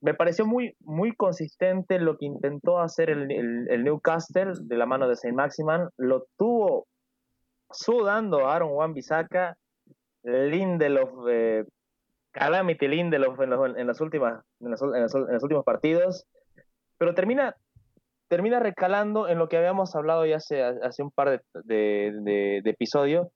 Me 0.00 0.14
pareció 0.14 0.46
muy, 0.46 0.76
muy 0.80 1.14
consistente 1.16 1.98
lo 1.98 2.16
que 2.18 2.26
intentó 2.26 2.78
hacer 2.78 3.10
el, 3.10 3.30
el, 3.30 3.84
Newcastle 3.84 4.52
de 4.60 4.76
la 4.76 4.86
mano 4.86 5.08
de 5.08 5.16
Saint 5.16 5.36
Maximan. 5.36 5.88
Lo 5.96 6.26
tuvo 6.36 6.86
sudando 7.70 8.48
Aaron 8.48 8.72
Wan 8.72 8.94
Bissaka. 8.94 9.56
Lindelof 10.24 11.10
eh, 11.28 11.64
Calamity 12.32 12.88
Lindelof 12.88 13.38
en, 13.40 13.50
los, 13.50 13.76
las 13.76 14.00
últimas, 14.00 14.42
en, 14.60 14.70
los, 14.70 14.82
en, 14.82 15.02
los, 15.02 15.42
últimos 15.42 15.64
partidos, 15.64 16.26
pero 16.98 17.14
termina, 17.14 17.54
termina 18.28 18.58
recalando 18.58 19.28
en 19.28 19.38
lo 19.38 19.48
que 19.48 19.58
habíamos 19.58 19.94
hablado 19.94 20.24
ya 20.26 20.36
hace, 20.36 20.62
hace 20.62 21.02
un 21.02 21.10
par 21.10 21.42
de, 21.52 22.60
de 22.64 22.70
episodios, 22.70 23.28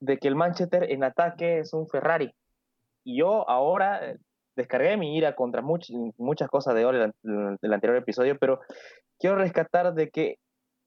de 0.00 0.18
que 0.18 0.28
el 0.28 0.36
Manchester 0.36 0.90
en 0.90 1.04
ataque 1.04 1.58
es 1.58 1.72
un 1.72 1.86
Ferrari. 1.88 2.34
Y 3.04 3.18
yo 3.18 3.48
ahora 3.48 4.00
descargué 4.56 4.96
mi 4.96 5.16
ira 5.16 5.34
contra 5.34 5.62
much, 5.62 5.90
muchas 6.16 6.48
cosas 6.48 6.74
de 6.74 6.84
Ole 6.84 7.12
del 7.22 7.72
anterior 7.72 7.96
episodio, 7.96 8.38
pero 8.38 8.60
quiero 9.18 9.36
rescatar 9.36 9.94
de 9.94 10.10
que 10.10 10.38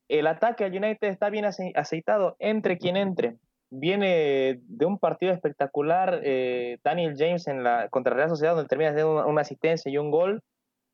el 0.08 0.28
ataque 0.28 0.64
al 0.64 0.72
United 0.72 1.08
está 1.10 1.30
bien 1.30 1.46
aceitado, 1.46 2.36
entre 2.40 2.78
quien 2.78 2.96
entre 2.96 3.38
viene 3.70 4.60
de 4.64 4.86
un 4.86 4.98
partido 4.98 5.34
espectacular, 5.34 6.22
eh, 6.24 6.78
Daniel 6.84 7.16
James 7.18 7.48
en 7.48 7.64
la 7.64 7.90
contra 7.90 8.16
Real 8.16 8.30
Sociedad, 8.30 8.56
donde 8.56 8.70
termina 8.70 8.94
de 8.94 9.04
una, 9.04 9.26
una, 9.26 9.42
asistencia 9.42 9.92
y 9.92 9.98
un 9.98 10.12
gol. 10.12 10.42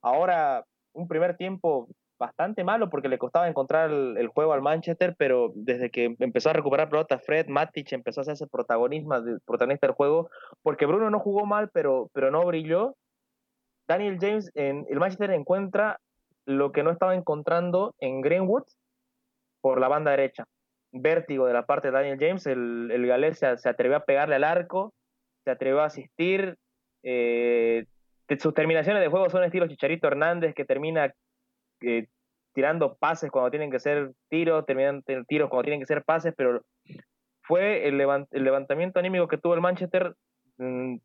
Ahora, 0.02 0.66
un 0.94 1.08
primer 1.08 1.38
tiempo 1.38 1.88
bastante 2.20 2.64
malo 2.64 2.90
porque 2.90 3.10
le 3.10 3.18
costaba 3.18 3.48
encontrar 3.48 3.90
el, 3.90 4.28
juego 4.28 4.54
al 4.54 4.62
Manchester, 4.62 5.16
pero 5.18 5.52
desde 5.56 5.90
que 5.90 6.16
empezó 6.20 6.50
a 6.50 6.54
recuperar 6.54 6.90
pelota 6.90 7.20
Fred, 7.20 7.48
Matic 7.48 7.92
empezó 7.94 8.22
a 8.22 8.24
hacerse 8.24 8.48
protagonista, 8.48 9.22
protagonista 9.46 9.88
del 9.88 9.96
juego, 9.96 10.30
porque 10.62 10.86
Bruno 10.86 11.10
no 11.10 11.20
jugó 11.20 11.46
mal, 11.46 11.70
pero, 11.74 12.10
pero 12.14 12.32
no 12.32 12.46
brilló. 12.46 12.96
Daniel 13.88 14.18
James 14.20 14.50
en 14.56 14.86
el 14.90 15.00
Manchester 15.00 15.32
encuentra 15.32 16.00
lo 16.46 16.72
que 16.72 16.84
no 16.84 16.92
estaba 16.92 17.16
encontrando 17.16 17.94
en 18.00 18.22
Greenwood 18.22 18.64
por 19.62 19.80
la 19.80 19.88
banda 19.88 20.12
derecha. 20.12 20.46
Vértigo 20.92 21.48
de 21.48 21.54
la 21.54 21.66
parte 21.66 21.88
de 21.88 21.94
Daniel 21.94 22.20
James, 22.20 22.46
el, 22.46 22.92
el 22.92 23.08
galés 23.08 23.40
se, 23.40 23.70
atrevió 23.70 23.98
a 23.98 24.06
pegarle 24.06 24.36
al 24.36 24.44
arco, 24.44 24.94
se 25.44 25.52
atrevió 25.52 25.82
a 25.82 25.86
asistir. 25.86 26.56
Eh, 27.04 27.86
sus 28.40 28.54
terminaciones 28.54 29.02
de 29.02 29.10
juego 29.10 29.30
son 29.30 29.44
estilo 29.44 29.68
Chicharito 29.68 30.08
Hernández, 30.08 30.54
que 30.54 30.66
termina 30.66 31.14
eh, 31.84 32.08
tirando 32.54 32.96
pases 32.96 33.32
cuando 33.32 33.52
tienen 33.52 33.72
que 33.72 33.80
ser 33.80 34.12
tiros, 34.30 34.66
terminando 34.66 35.04
tiros 35.28 35.50
cuando 35.50 35.64
tienen 35.64 35.80
que 35.80 35.86
ser 35.86 36.04
pases, 36.04 36.34
pero 36.38 36.64
fue 37.42 37.88
el, 37.88 37.98
levantamiento 37.98 39.00
anímico 39.00 39.28
que 39.28 39.38
tuvo 39.38 39.56
el 39.56 39.62
Manchester 39.62 40.16
mm, 40.58 40.98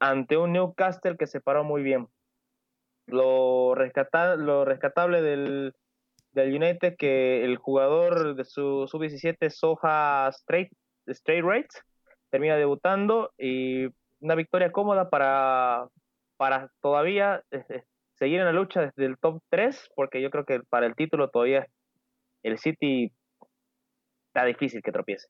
ante 0.00 0.36
un 0.36 0.52
Newcastle 0.52 1.16
que 1.16 1.26
se 1.26 1.40
paró 1.40 1.64
muy 1.64 1.82
bien. 1.82 2.08
Lo, 3.06 3.74
lo 3.74 4.64
rescatable 4.64 5.22
del, 5.22 5.74
del 6.32 6.54
United 6.54 6.96
que 6.98 7.44
el 7.44 7.56
jugador 7.56 8.34
de 8.34 8.44
su 8.44 8.86
sub-17, 8.86 9.50
Soja 9.50 10.28
Straight, 10.28 10.72
Straight 11.06 11.44
Rates, 11.44 11.82
termina 12.30 12.56
debutando 12.56 13.32
y 13.38 13.86
una 14.20 14.34
victoria 14.34 14.72
cómoda 14.72 15.08
para, 15.08 15.88
para 16.36 16.70
todavía 16.80 17.42
seguir 18.18 18.40
en 18.40 18.46
la 18.46 18.52
lucha 18.52 18.80
desde 18.80 19.06
el 19.06 19.18
top 19.18 19.42
3, 19.50 19.90
porque 19.94 20.20
yo 20.20 20.30
creo 20.30 20.44
que 20.44 20.60
para 20.60 20.86
el 20.86 20.94
título 20.94 21.30
todavía 21.30 21.66
el 22.42 22.58
City 22.58 23.12
está 24.28 24.44
difícil 24.44 24.82
que 24.82 24.92
tropiece. 24.92 25.28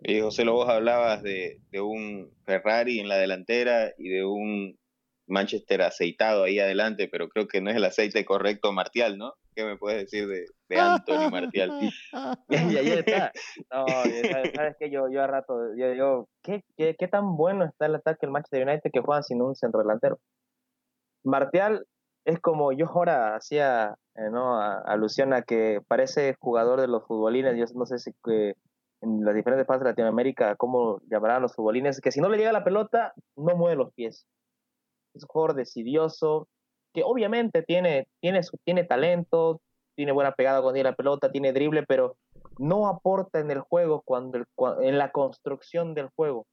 Y 0.00 0.20
José 0.20 0.44
Lobos 0.44 0.68
hablabas 0.68 1.22
de, 1.22 1.60
de, 1.70 1.80
un 1.80 2.30
Ferrari 2.44 3.00
en 3.00 3.08
la 3.08 3.16
delantera 3.16 3.92
y 3.98 4.10
de 4.10 4.24
un 4.24 4.78
Manchester 5.26 5.82
aceitado 5.82 6.44
ahí 6.44 6.60
adelante, 6.60 7.08
pero 7.08 7.28
creo 7.28 7.48
que 7.48 7.60
no 7.60 7.70
es 7.70 7.76
el 7.76 7.84
aceite 7.84 8.24
correcto 8.24 8.72
Martial, 8.72 9.18
¿no? 9.18 9.34
¿Qué 9.58 9.64
me 9.64 9.76
puedes 9.76 10.02
decir 10.02 10.28
de, 10.28 10.46
de 10.68 10.78
Anthony 10.78 11.32
Martial? 11.32 11.80
y 12.48 12.76
ahí 12.76 12.90
está. 12.90 13.32
No, 13.72 13.86
sabes, 13.88 14.76
que 14.78 14.88
yo, 14.88 15.10
yo 15.10 15.20
a 15.20 15.26
rato, 15.26 15.74
yo 15.76 15.90
digo, 15.90 16.28
¿qué, 16.44 16.62
¿qué, 16.76 16.94
qué, 16.96 17.08
tan 17.08 17.36
bueno 17.36 17.64
está 17.64 17.86
el 17.86 17.96
ataque 17.96 18.18
del 18.20 18.30
Manchester 18.30 18.68
United 18.68 18.88
que 18.92 19.00
juegan 19.00 19.24
sin 19.24 19.42
un 19.42 19.56
centro 19.56 19.80
delantero? 19.80 20.20
Martial 21.24 21.84
es 22.24 22.38
como 22.38 22.70
yo 22.70 22.86
ahora 22.86 23.34
hacía 23.34 23.96
eh, 24.14 24.30
¿no? 24.30 24.60
alusión 24.60 25.32
a 25.32 25.42
que 25.42 25.80
parece 25.88 26.36
jugador 26.38 26.80
de 26.80 26.86
los 26.86 27.04
futbolines, 27.04 27.56
yo 27.56 27.64
no 27.76 27.84
sé 27.84 27.98
si 27.98 28.12
que 28.24 28.54
en 29.00 29.24
las 29.24 29.34
diferentes 29.34 29.66
partes 29.66 29.86
de 29.86 29.90
Latinoamérica, 29.90 30.54
cómo 30.54 31.00
llamarán 31.10 31.42
los 31.42 31.56
futbolines, 31.56 32.00
que 32.00 32.12
si 32.12 32.20
no 32.20 32.28
le 32.28 32.38
llega 32.38 32.52
la 32.52 32.62
pelota, 32.62 33.12
no 33.34 33.56
mueve 33.56 33.74
los 33.74 33.92
pies 33.92 34.24
es 35.14 35.24
un 35.24 35.28
jugador 35.28 35.54
decidioso, 35.54 36.48
obviamente 37.04 37.62
tiene, 37.62 38.06
tiene, 38.20 38.40
tiene 38.64 38.84
talento, 38.84 39.60
tiene 39.96 40.12
buena 40.12 40.32
pegada 40.32 40.60
cuando 40.60 40.74
tiene 40.74 40.90
la 40.90 40.96
pelota, 40.96 41.32
tiene 41.32 41.52
drible, 41.52 41.84
pero 41.86 42.16
no 42.58 42.88
aporta 42.88 43.40
en 43.40 43.50
el 43.50 43.60
juego, 43.60 44.02
cuando, 44.04 44.44
en 44.80 44.98
la 44.98 45.10
construcción 45.10 45.94
del 45.94 46.08
juego. 46.14 46.46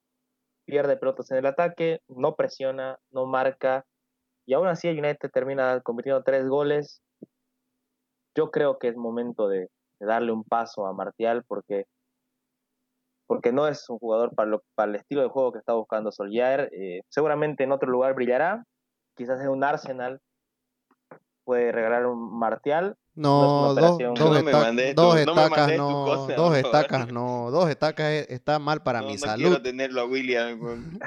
Pierde 0.65 0.97
pelotas 0.97 1.29
en 1.31 1.37
el 1.37 1.45
ataque, 1.45 1.99
no 2.07 2.35
presiona, 2.35 2.97
no 3.11 3.25
marca, 3.27 3.85
y 4.45 4.53
aún 4.53 4.67
así 4.67 4.87
el 4.87 4.99
United 4.99 5.29
termina 5.31 5.81
convirtiendo 5.81 6.23
tres 6.23 6.47
goles. 6.47 7.01
Yo 8.35 8.51
creo 8.51 8.77
que 8.77 8.89
es 8.89 8.95
momento 8.95 9.47
de, 9.47 9.69
darle 9.99 10.31
un 10.31 10.43
paso 10.43 10.85
a 10.85 10.93
Martial 10.93 11.43
porque 11.47 11.85
porque 13.27 13.51
no 13.51 13.67
es 13.67 13.89
un 13.89 13.97
jugador 13.97 14.35
para, 14.35 14.59
para 14.75 14.89
el 14.91 14.97
estilo 14.97 15.23
de 15.23 15.29
juego 15.29 15.51
que 15.51 15.57
está 15.57 15.73
buscando 15.73 16.11
Solskjaer. 16.11 16.69
Eh, 16.73 17.01
seguramente 17.09 17.63
en 17.63 17.71
otro 17.71 17.89
lugar 17.89 18.13
brillará, 18.13 18.63
quizás 19.15 19.41
en 19.41 19.49
un 19.49 19.63
Arsenal 19.63 20.21
puede 21.45 21.71
regalar 21.71 22.05
un 22.07 22.37
Martial. 22.37 22.97
No, 23.13 23.73
dos, 23.73 23.97
dos, 24.13 24.37
estacas, 24.37 25.77
no, 25.77 26.27
dos 26.35 26.57
estacas, 26.57 27.07
no, 27.13 27.49
dos 27.49 27.69
estacas 27.69 28.11
está 28.27 28.59
mal 28.59 28.83
para 28.83 29.01
mi 29.01 29.17
salud. 29.17 29.43
No 29.43 29.49
quiero 29.49 29.61
tenerlo 29.61 30.01
a 30.01 30.05
William. 30.05 30.99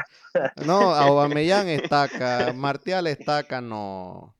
no, 0.64 0.94
Aubameyang 0.94 1.68
estaca, 1.68 2.54
Martial 2.54 3.06
estaca, 3.08 3.60
no. 3.60 4.34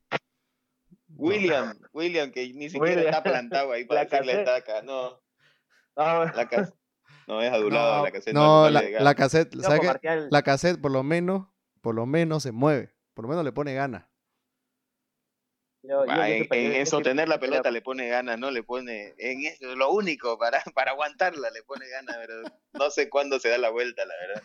William, 1.17 1.77
William, 1.93 2.31
que 2.31 2.55
ni 2.55 2.71
siquiera 2.71 3.03
está 3.03 3.23
plantado 3.23 3.73
ahí 3.73 3.85
para 3.87 4.05
la 4.05 4.09
decirle 4.09 4.41
estaca, 4.41 4.81
no. 4.81 5.21
La 5.97 6.49
casa. 6.49 6.73
No 7.27 7.43
es 7.43 7.53
adulado 7.53 8.05
la 8.05 8.11
cassette. 8.11 8.33
No, 8.33 8.71
la, 8.71 8.83
la, 8.83 9.15
cassette, 9.15 9.55
La 10.31 10.43
cassette 10.43 10.81
por 10.81 10.91
lo 10.91 11.03
menos, 11.03 11.49
por 11.83 11.95
lo 11.95 12.07
menos 12.07 12.45
se 12.45 12.53
mueve. 12.53 12.95
Por 13.13 13.25
lo 13.25 13.29
menos 13.29 13.45
le 13.45 13.53
pone 13.53 13.75
ganas. 13.75 14.05
En, 15.89 16.73
eso 16.75 17.01
tener 17.01 17.29
la 17.29 17.41
pelota 17.41 17.71
le 17.71 17.83
pone 17.83 18.09
ganas, 18.09 18.39
¿no? 18.39 18.51
Le 18.51 18.63
pone, 18.63 19.15
en 19.19 19.45
eso 19.45 19.75
lo 19.77 19.91
único 19.91 20.39
para, 20.39 20.63
para 20.75 20.93
aguantarla 20.93 21.51
le 21.51 21.63
pone 21.63 21.89
ganas, 21.89 22.17
pero 22.17 22.43
no 22.73 22.91
sé 22.91 23.09
cuándo 23.09 23.39
se 23.39 23.49
da 23.49 23.59
la 23.59 23.71
vuelta, 23.71 24.05
la 24.05 24.15
verdad. 24.15 24.43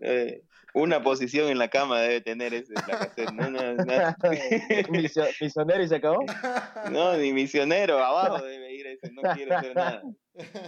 Eh, 0.00 0.42
una 0.74 1.02
posición 1.02 1.48
en 1.48 1.58
la 1.58 1.68
cama 1.68 2.00
debe 2.00 2.20
tener 2.20 2.54
ese 2.54 2.74
la 2.74 2.98
cassette, 2.98 3.32
¿no? 3.32 3.50
no, 3.50 3.76
¿Misionero 5.40 5.82
y 5.82 5.88
se 5.88 5.96
acabó? 5.96 6.24
No, 6.90 7.16
ni 7.16 7.32
misionero, 7.32 7.98
abajo 7.98 8.44
debe 8.44 8.72
ir 8.74 8.86
ese, 8.86 9.10
no 9.12 9.22
quiere 9.34 9.54
hacer 9.54 9.74
nada. 9.74 10.02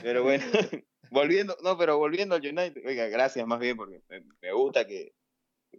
Pero 0.03 0.23
bueno, 0.23 0.45
volviendo, 1.11 1.57
no, 1.63 1.77
pero 1.79 1.99
volviendo 1.99 2.35
al 2.35 2.41
United, 2.41 2.83
oiga, 2.87 3.07
gracias 3.09 3.47
más 3.47 3.61
bien, 3.61 3.77
porque 3.77 4.01
me, 4.41 4.53
gusta 4.53 4.87
que, 4.87 5.13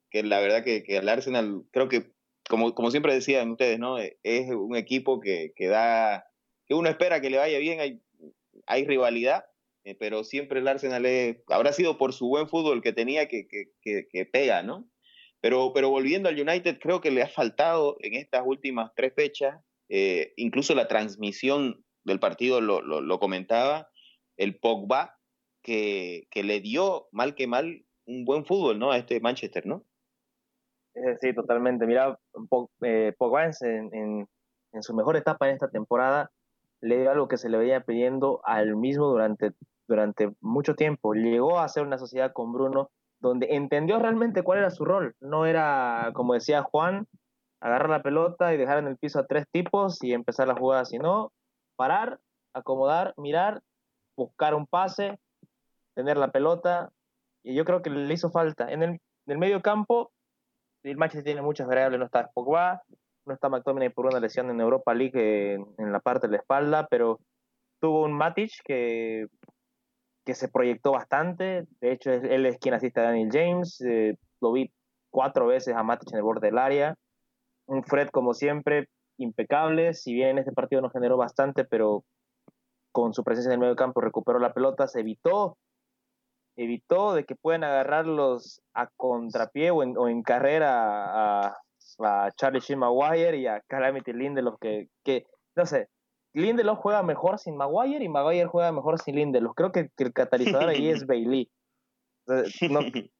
que, 0.09 0.24
la 0.24 0.39
verdad 0.39 0.63
que, 0.63 0.84
que, 0.84 0.97
el 0.97 1.09
Arsenal, 1.09 1.63
creo 1.72 1.89
que, 1.89 2.11
como, 2.50 2.74
como 2.76 2.92
siempre 2.92 3.14
decían 3.14 3.52
ustedes, 3.52 3.80
¿no? 3.80 4.00
E, 4.00 4.18
es 4.24 4.50
un 4.50 4.76
equipo 4.76 5.20
que, 5.20 5.54
que 5.56 5.68
da, 5.68 6.26
que 6.66 6.74
uno 6.74 6.89
espera 6.89 7.22
que 7.22 7.30
le 7.30 7.38
vaya 7.38 7.60
bien, 7.60 7.80
hay, 7.80 8.02
hay 8.66 8.86
rivalidad, 8.86 9.46
eh, 9.84 9.96
pero 9.96 10.24
siempre 10.24 10.60
el 10.60 10.68
Arsenal 10.68 11.06
habrá 11.48 11.74
sido 11.74 11.98
por 11.98 12.14
su 12.14 12.28
buen 12.28 12.48
fútbol 12.48 12.82
que 12.82 12.94
tenía 12.94 13.28
que, 13.28 13.48
que, 13.48 14.08
que, 14.08 14.26
pega, 14.26 14.62
¿no? 14.64 14.88
Pero, 15.39 15.72
pero 15.74 15.89
volviendo 15.89 16.30
al 16.30 16.39
United, 16.39 16.78
creo 16.80 17.02
que 17.02 17.10
le 17.10 17.24
ha 17.24 17.28
faltado 17.28 17.98
en 18.02 18.14
estas 18.14 18.44
últimas 18.46 18.92
tres 18.96 19.14
fechas, 19.16 19.60
eh, 19.89 20.34
incluso 20.38 20.76
la 20.76 20.88
transmisión 20.88 21.84
del 22.04 22.20
partido 22.20 22.62
lo, 22.62 22.82
lo, 22.82 23.02
lo 23.02 23.20
comentaba, 23.20 23.89
el 24.38 24.58
Pogba, 24.58 25.18
que, 25.64 26.28
que, 26.32 26.44
le 26.44 26.60
dio 26.60 27.08
mal 27.12 27.36
que 27.36 27.48
mal 27.48 27.86
un 28.06 28.26
buen 28.26 28.46
fútbol, 28.46 28.80
¿no? 28.80 28.92
A 28.92 28.98
este 28.98 29.20
Manchester, 29.20 29.66
¿no? 29.66 29.86
Sí, 31.22 31.34
totalmente. 31.34 31.86
Mira, 31.88 32.20
eh, 32.82 33.14
Pogba 33.18 33.46
en, 33.46 34.28
su 34.82 34.94
mejor 34.94 35.16
etapa 35.16 35.48
en 35.48 35.54
esta 35.56 35.70
temporada 35.70 36.32
le 36.82 37.00
dio 37.00 37.12
algo 37.12 37.28
que 37.28 37.38
se 37.38 37.50
le 37.50 37.58
veía 37.58 37.82
pidiendo 37.82 38.42
al 38.44 38.76
mismo 38.76 39.08
durante, 39.08 39.54
durante 39.88 40.34
mucho 40.42 40.76
tiempo. 40.76 41.14
Llegó 41.14 41.60
a 41.60 41.66
hacer 41.66 41.84
una 41.84 41.98
sociedad 41.98 42.34
con 42.34 42.52
Bruno 42.52 42.89
donde 43.20 43.56
entendió 43.56 44.00
realmente 44.00 44.44
cuál 44.44 44.60
era 44.60 44.72
su 44.72 44.84
rol. 44.84 45.16
No 45.20 45.46
era, 45.46 46.12
como 46.14 46.34
decía 46.34 46.64
Juan, 46.64 47.08
agarrar 47.62 47.89
la 47.89 48.02
pelota 48.02 48.54
y 48.54 48.58
dejar 48.58 48.80
en 48.80 48.88
el 48.88 48.98
piso 48.98 49.20
a 49.20 49.28
tres 49.28 49.46
tipos 49.52 50.04
y 50.04 50.14
empezar 50.14 50.48
la 50.48 50.56
jugada, 50.56 50.86
sino 50.86 51.32
parar, 51.76 52.20
acomodar, 52.54 53.14
mirar, 53.18 53.62
buscar 54.18 54.56
un 54.56 54.66
pase, 54.66 55.20
tener 55.94 56.18
la 56.18 56.32
pelota, 56.32 56.92
y 57.44 57.56
yo 57.56 57.66
creo 57.66 57.82
que 57.82 57.89
le 57.89 58.14
hizo 58.14 58.32
falta. 58.32 58.72
En 58.72 58.84
el, 58.84 59.00
medio 59.26 59.62
campo, 59.62 60.12
el 60.84 60.98
Manchester 60.98 61.24
tiene 61.24 61.42
muchas 61.42 61.68
variables, 61.68 62.00
no 62.00 62.06
está 62.06 62.30
Pogba, 62.34 62.82
no 63.26 63.34
está 63.34 63.50
McTominay 63.50 63.90
por 63.90 64.08
una 64.08 64.20
lesión 64.20 64.50
en 64.50 64.60
Europa 64.60 64.94
League 64.94 65.54
en, 65.54 65.92
la 65.92 66.00
parte 66.00 66.28
de 66.28 66.32
la 66.32 66.40
espalda, 66.40 66.88
pero 66.90 67.20
tuvo 67.80 68.04
un 68.04 68.14
Matic 68.14 68.52
que, 68.64 69.28
que 70.26 70.34
se 70.34 70.50
proyectó 70.50 70.92
bastante, 70.92 71.68
de 71.80 71.92
hecho 71.92 72.12
él 72.12 72.46
es 72.46 72.58
quien 72.58 72.74
asiste 72.74 73.00
a 73.00 73.04
Daniel 73.04 73.30
James, 73.32 73.82
eh, 73.82 74.18
lo 74.40 74.52
vi 74.52 74.72
cuatro 75.10 75.48
veces 75.48 75.76
a 75.76 75.84
Matic 75.84 76.12
en 76.12 76.18
el 76.18 76.24
borde 76.24 76.48
del 76.48 76.58
área, 76.58 76.96
un 77.68 77.84
Fred 77.84 78.10
como 78.10 78.34
siempre 78.34 78.88
impecable, 79.18 79.94
si 79.94 80.14
bien 80.14 80.30
en 80.30 80.38
este 80.40 80.52
partido 80.52 80.82
no 80.82 80.90
generó 80.90 81.18
bastante, 81.18 81.64
pero 81.64 82.04
con 82.92 83.14
su 83.14 83.24
presencia 83.24 83.50
en 83.50 83.54
el 83.54 83.60
medio 83.60 83.76
campo 83.76 84.02
recuperó 84.02 84.40
la 84.40 84.54
pelota, 84.54 84.88
se 84.88 85.02
evitó 85.02 85.58
evitó 86.56 87.14
de 87.14 87.26
que 87.26 87.36
puedan 87.36 87.64
agarrarlos 87.64 88.62
a 88.74 88.88
contrapié 88.97 89.72
o 89.72 89.84
en, 89.84 90.24
carrera 90.24 91.47
a, 91.47 91.58
Charlie 92.36 92.60
Sheen 92.62 92.80
Maguire 92.80 93.38
y 93.38 93.47
a 93.47 93.62
Calamity 93.68 94.14
Lindelof 94.14 94.56
que, 94.60 94.88
que, 95.04 95.26
no 95.56 95.66
sé, 95.66 95.88
Lindelof 96.34 96.80
juega 96.80 97.04
mejor 97.04 97.39
sin 97.39 97.58
Maguire 97.58 98.04
y 98.04 98.10
Maguire 98.10 98.45
juega 98.45 98.72
mejor 98.72 98.99
sin 98.99 99.16
Lindelof. 99.16 99.54
Creo 99.56 99.72
que, 99.72 99.89
el 99.97 100.14
catalizador 100.14 100.70
ahí 100.70 100.89
es 100.89 101.06
Bailey. 101.08 101.49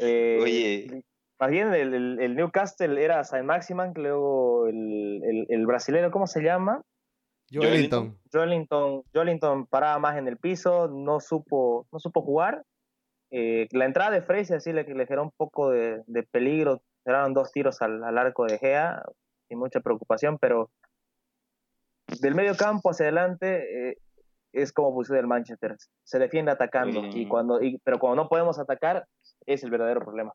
Eh, 0.00 0.38
Oye, 0.40 1.02
Más 1.40 1.50
bien 1.50 1.74
el, 1.74 2.36
Newcastle 2.36 3.02
era 3.02 3.24
Saint 3.24 3.44
Maximan, 3.44 3.92
luego 3.96 4.68
el, 4.68 5.46
el, 5.48 5.66
brasileño, 5.66 6.12
¿cómo 6.12 6.28
se 6.28 6.40
llama? 6.40 6.82
Joelinton. 7.50 8.18
Joelinton, 8.32 9.02
Joelinton 9.12 9.66
paraba 9.66 9.98
más 9.98 10.16
en 10.18 10.28
el 10.28 10.36
piso, 10.36 10.88
no 10.88 11.20
supo, 11.20 11.86
no 11.92 11.98
supo 11.98 12.22
jugar. 12.22 12.64
Eh, 13.30 13.68
la 13.72 13.84
entrada 13.84 14.10
de 14.10 14.22
Fraser 14.22 14.56
así 14.56 14.72
le, 14.72 14.84
le 14.84 15.06
generó 15.06 15.22
un 15.22 15.32
poco 15.36 15.70
de, 15.70 16.02
de 16.06 16.22
peligro, 16.22 16.82
eran 17.04 17.34
dos 17.34 17.52
tiros 17.52 17.80
al, 17.82 18.02
al, 18.02 18.18
arco 18.18 18.44
de 18.46 18.58
Gea, 18.58 19.02
sin 19.48 19.58
mucha 19.58 19.80
preocupación, 19.80 20.38
pero 20.38 20.70
del 22.20 22.34
medio 22.34 22.56
campo 22.56 22.90
hacia 22.90 23.04
adelante 23.04 23.90
eh, 23.90 23.98
es 24.52 24.72
como 24.72 24.92
funciona 24.92 25.20
el 25.20 25.26
Manchester. 25.26 25.76
Se 26.04 26.18
defiende 26.18 26.52
atacando, 26.52 27.04
y 27.04 27.26
mm. 27.26 27.28
cuando, 27.28 27.62
y, 27.62 27.78
pero 27.84 27.98
cuando 27.98 28.22
no 28.22 28.28
podemos 28.28 28.58
atacar 28.58 29.06
es 29.46 29.62
el 29.62 29.70
verdadero 29.70 30.00
problema. 30.00 30.32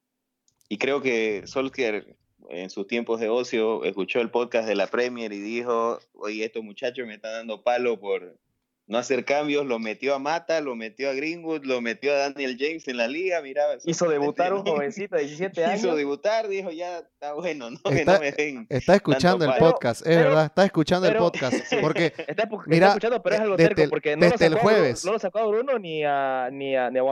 Y 0.70 0.78
creo 0.78 1.02
que 1.02 1.44
Solskjaer 1.46 2.16
en 2.50 2.70
sus 2.70 2.88
tiempos 2.88 3.20
de 3.20 3.30
ocio 3.30 3.84
escuchó 3.84 4.20
el 4.20 4.30
podcast 4.30 4.68
de 4.68 4.76
la 4.76 4.88
Premier 4.88 5.32
y 5.34 5.40
dijo, 5.40 6.00
oye, 6.14 6.46
estos 6.46 6.64
muchachos 6.64 7.08
me 7.08 7.16
están 7.16 7.34
dando 7.34 7.64
palo 7.64 8.00
por, 8.00 8.38
no 8.86 8.98
hacer 8.98 9.24
cambios, 9.24 9.66
lo 9.66 9.80
metió 9.80 10.14
a 10.14 10.20
Mata, 10.20 10.60
lo 10.60 10.76
metió 10.76 11.10
a 11.10 11.14
Greenwood, 11.14 11.64
lo 11.64 11.80
metió 11.82 12.12
a 12.12 12.18
Daniel 12.18 12.58
James 12.60 12.88
en 12.88 12.98
la 12.98 13.08
liga, 13.08 13.42
mira. 13.42 13.64
Hizo 13.86 14.10
debutar 14.10 14.54
un 14.54 14.64
jovencito 14.66 15.16
de 15.16 15.24
17 15.24 15.64
años. 15.64 15.80
Hizo 15.80 15.96
debutar, 15.96 16.48
dijo, 16.48 16.70
ya 16.70 17.00
está 17.00 17.34
bueno, 17.34 17.70
no, 17.70 17.92
está, 17.92 18.20
me 18.20 18.32
den 18.32 18.68
Está 18.70 18.96
escuchando 18.96 19.46
el 19.46 19.58
podcast, 19.58 20.06
es 20.06 20.18
verdad, 20.18 20.46
está 20.46 20.66
escuchando 20.66 21.08
el 21.08 21.16
podcast. 21.16 21.56
Porque, 21.82 22.14
está, 22.28 22.50
mira, 22.66 22.88
escuchando, 22.90 23.24
pero 23.24 23.36
es 23.36 23.42
algo 23.42 23.56
terco, 23.56 23.84
porque 23.90 24.16
no 24.16 24.26
lo, 24.26 24.32
sacó, 24.32 24.44
el 24.46 24.56
jueves. 24.56 25.06
no 25.06 25.14
lo 25.14 25.20
sacó 25.20 25.40
a 25.40 25.46
Bruno 25.48 25.80
ni 25.80 26.04
a, 26.04 26.50
ni 26.52 26.76
a, 26.76 26.90
ni 26.90 27.00
a 27.00 27.04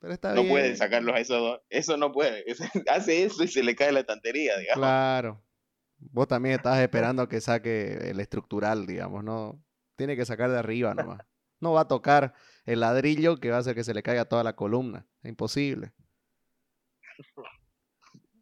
Pero 0.00 0.12
está 0.12 0.34
no 0.34 0.44
puede 0.44 0.76
sacarlos 0.76 1.14
a 1.14 1.18
esos 1.18 1.40
dos. 1.40 1.60
Eso 1.68 1.96
no 1.96 2.12
puede. 2.12 2.44
Hace 2.90 3.24
eso 3.24 3.42
y 3.42 3.48
se 3.48 3.62
le 3.62 3.74
cae 3.74 3.92
la 3.92 4.04
tantería, 4.04 4.56
digamos. 4.58 4.80
Claro. 4.80 5.42
Vos 5.98 6.28
también 6.28 6.54
estás 6.54 6.78
esperando 6.82 7.28
que 7.28 7.40
saque 7.40 8.10
el 8.10 8.20
estructural, 8.20 8.86
digamos, 8.86 9.24
¿no? 9.24 9.62
Tiene 9.96 10.16
que 10.16 10.24
sacar 10.24 10.50
de 10.50 10.58
arriba 10.58 10.94
nomás. 10.94 11.20
No 11.60 11.72
va 11.72 11.82
a 11.82 11.88
tocar 11.88 12.34
el 12.64 12.80
ladrillo 12.80 13.38
que 13.38 13.50
va 13.50 13.56
a 13.56 13.60
hacer 13.60 13.74
que 13.74 13.82
se 13.82 13.94
le 13.94 14.04
caiga 14.04 14.26
toda 14.26 14.44
la 14.44 14.54
columna. 14.54 15.06
Es 15.22 15.30
imposible. 15.30 15.92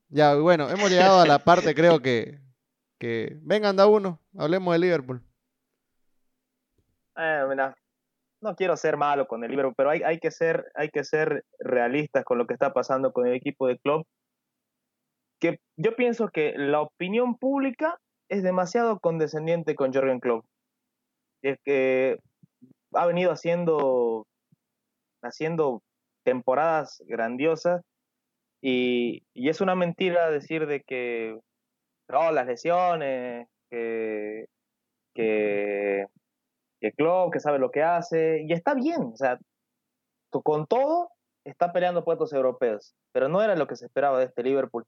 Ya, 0.09 0.35
bueno, 0.35 0.69
hemos 0.69 0.91
llegado 0.91 1.21
a 1.21 1.27
la 1.27 1.39
parte, 1.39 1.75
creo 1.75 2.01
que. 2.01 2.41
que... 2.99 3.39
Venga, 3.41 3.71
anda 3.71 3.87
uno. 3.87 4.21
Hablemos 4.37 4.75
de 4.75 4.79
Liverpool. 4.81 5.23
Eh, 7.17 7.47
mira, 7.49 7.75
no 8.47 8.57
quiero 8.57 8.77
ser 8.77 8.97
malo 8.97 9.27
con 9.27 9.45
el 9.45 9.51
Liverpool, 9.51 9.75
pero 9.77 9.91
hay, 9.91 10.03
hay, 10.03 10.19
que 10.19 10.31
ser, 10.31 10.65
hay 10.75 10.89
que 10.89 11.05
ser 11.05 11.45
realistas 11.59 12.25
con 12.25 12.39
lo 12.39 12.47
que 12.47 12.55
está 12.55 12.73
pasando 12.73 13.13
con 13.13 13.27
el 13.27 13.35
equipo 13.35 13.67
de 13.67 13.79
club. 13.79 14.07
Que 15.41 15.59
yo 15.77 15.95
pienso 15.97 16.29
que 16.29 16.55
la 16.57 16.81
opinión 16.81 17.37
pública 17.37 17.99
es 18.31 18.43
demasiado 18.43 18.99
condescendiente 19.01 19.75
con 19.75 19.93
Jürgen 19.93 20.21
Klopp 20.21 20.45
es 21.43 21.59
que 21.65 22.19
ha 22.95 23.07
venido 23.07 23.31
haciendo, 23.31 24.27
haciendo 25.23 25.83
temporadas 26.25 27.03
grandiosas 27.07 27.83
y, 28.63 29.23
es 29.35 29.61
una 29.61 29.75
mentira 29.75 30.31
decir 30.31 30.67
de 30.67 30.83
que 30.83 31.39
no, 32.09 32.33
las 32.33 32.47
lesiones, 32.47 33.49
que, 33.71 34.47
que, 35.15 36.07
que 36.81 36.93
Klopp, 36.93 37.33
que 37.33 37.41
sabe 37.41 37.59
lo 37.59 37.71
que 37.71 37.83
hace, 37.83 38.43
y 38.47 38.53
está 38.53 38.75
bien, 38.75 39.11
o 39.13 39.17
sea, 39.17 39.39
con 40.31 40.67
todo 40.67 41.09
está 41.45 41.73
peleando 41.73 42.05
puestos 42.05 42.33
europeos, 42.33 42.95
pero 43.13 43.29
no 43.29 43.43
era 43.43 43.57
lo 43.57 43.67
que 43.67 43.77
se 43.77 43.87
esperaba 43.87 44.19
de 44.19 44.27
este 44.27 44.43
Liverpool. 44.43 44.85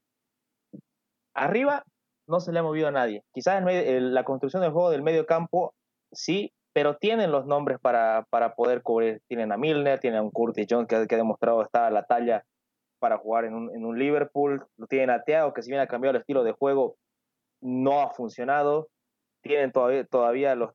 Arriba 1.33 1.83
no 2.27 2.39
se 2.39 2.51
le 2.51 2.59
ha 2.59 2.63
movido 2.63 2.87
a 2.87 2.91
nadie. 2.91 3.23
Quizás 3.33 3.63
la 3.63 4.23
construcción 4.23 4.61
del 4.61 4.71
juego 4.71 4.91
del 4.91 5.01
medio 5.01 5.25
campo 5.25 5.73
sí, 6.11 6.51
pero 6.73 6.97
tienen 6.97 7.31
los 7.31 7.45
nombres 7.45 7.79
para, 7.79 8.25
para 8.29 8.53
poder 8.55 8.83
cubrir. 8.83 9.21
Tienen 9.27 9.51
a 9.51 9.57
Milner, 9.57 9.99
tienen 9.99 10.19
a 10.19 10.23
un 10.23 10.31
Curtis 10.31 10.67
Jones 10.69 10.87
que, 10.87 10.95
ha 10.95 11.05
demostrado 11.05 11.61
estar 11.61 11.83
a 11.83 11.91
la 11.91 12.03
talla 12.03 12.43
para 12.99 13.17
jugar 13.17 13.45
en 13.45 13.53
un, 13.53 13.97
Liverpool. 13.97 14.65
Tienen 14.89 15.09
a 15.09 15.23
Thiago, 15.23 15.53
que 15.53 15.63
si 15.63 15.71
bien 15.71 15.81
ha 15.81 15.87
cambiado 15.87 16.15
el 16.15 16.21
estilo 16.21 16.43
de 16.43 16.51
juego, 16.51 16.97
no 17.61 18.01
ha 18.01 18.09
funcionado. 18.11 18.89
Tienen 19.41 19.71
todavía, 19.71 20.03
todavía 20.05 20.55
los, 20.55 20.71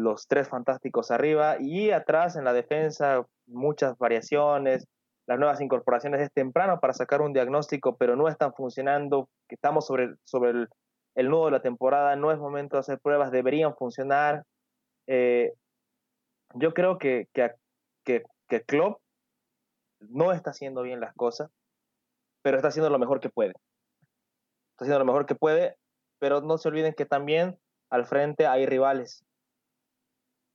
los 0.00 0.26
tres 0.26 0.48
fantásticos 0.48 1.10
arriba 1.10 1.56
y 1.60 1.90
atrás 1.90 2.36
en 2.36 2.44
la 2.44 2.52
defensa 2.52 3.24
muchas 3.46 3.96
variaciones. 3.98 4.86
Las 5.26 5.38
nuevas 5.38 5.60
incorporaciones 5.60 6.20
es 6.20 6.32
temprano 6.32 6.80
para 6.80 6.92
sacar 6.92 7.20
un 7.20 7.32
diagnóstico, 7.32 7.96
pero 7.96 8.16
no 8.16 8.28
están 8.28 8.52
funcionando. 8.54 9.28
Estamos 9.48 9.86
sobre, 9.86 10.14
sobre 10.24 10.66
el, 11.14 11.28
nudo 11.28 11.46
de 11.46 11.50
la 11.52 11.62
temporada, 11.62 12.16
no 12.16 12.32
es 12.32 12.38
momento 12.38 12.76
de 12.76 12.80
hacer 12.80 12.98
pruebas, 12.98 13.30
deberían 13.30 13.76
funcionar. 13.76 14.44
Eh, 15.06 15.52
yo 16.54 16.74
creo 16.74 16.98
que, 16.98 17.28
que, 17.32 17.52
que, 18.04 18.24
que 18.48 18.62
Klopp 18.62 19.00
no 20.00 20.32
está 20.32 20.50
haciendo 20.50 20.82
bien 20.82 21.00
las 21.00 21.14
cosas, 21.14 21.50
pero 22.42 22.56
está 22.56 22.68
haciendo 22.68 22.90
lo 22.90 22.98
mejor 22.98 23.20
que 23.20 23.28
puede. 23.28 23.52
Está 24.72 24.84
haciendo 24.84 24.98
lo 24.98 25.04
mejor 25.04 25.26
que 25.26 25.34
puede, 25.34 25.76
pero 26.18 26.40
no 26.40 26.58
se 26.58 26.68
olviden 26.68 26.94
que 26.94 27.06
también 27.06 27.58
al 27.90 28.06
frente 28.06 28.46
hay 28.46 28.66
rivales. 28.66 29.24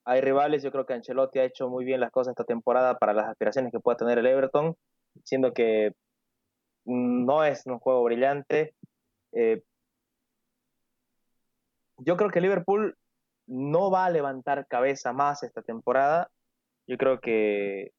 Hay 0.06 0.22
rivales, 0.22 0.64
yo 0.64 0.72
creo 0.72 0.86
que 0.86 0.94
Ancelotti 0.94 1.40
ha 1.40 1.46
hecho 1.46 1.68
muy 1.68 1.84
bien 1.84 2.00
las 2.00 2.12
cosas 2.12 2.32
esta 2.32 2.44
temporada 2.44 2.98
para 2.98 3.14
las 3.14 3.28
aspiraciones 3.28 3.72
que 3.72 3.80
pueda 3.80 3.98
tener 3.98 4.20
el 4.20 4.28
Everton, 4.28 4.76
siendo 5.24 5.54
que 5.54 5.94
no 6.86 7.44
es 7.44 7.66
un 7.66 7.80
juego 7.80 8.04
brillante, 8.04 8.76
eh, 9.32 9.64
yo 11.98 12.18
creo 12.18 12.30
que 12.30 12.42
Liverpool 12.42 12.98
no 13.48 13.92
va 13.92 14.06
a 14.06 14.10
levantar 14.10 14.68
cabeza 14.68 15.14
más 15.14 15.44
esta 15.44 15.62
temporada. 15.62 16.30
Yo 16.88 16.98
creo 16.98 17.20
que, 17.20 17.94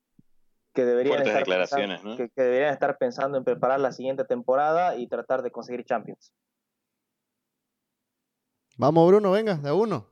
que, 0.74 0.84
deberían 0.84 1.26
estar 1.26 1.44
pensando, 1.44 2.16
que, 2.16 2.42
deberían 2.42 2.72
estar 2.72 2.98
pensando 2.98 3.38
en 3.38 3.44
preparar 3.44 3.80
la 3.80 3.92
siguiente 3.92 4.24
temporada 4.24 4.96
y 4.96 5.08
tratar 5.08 5.42
de 5.42 5.50
conseguir 5.50 5.84
Champions. 5.84 6.32
Vamos, 8.76 9.08
Bruno, 9.08 9.30
venga, 9.30 9.54
de 9.54 9.72
uno. 9.72 10.06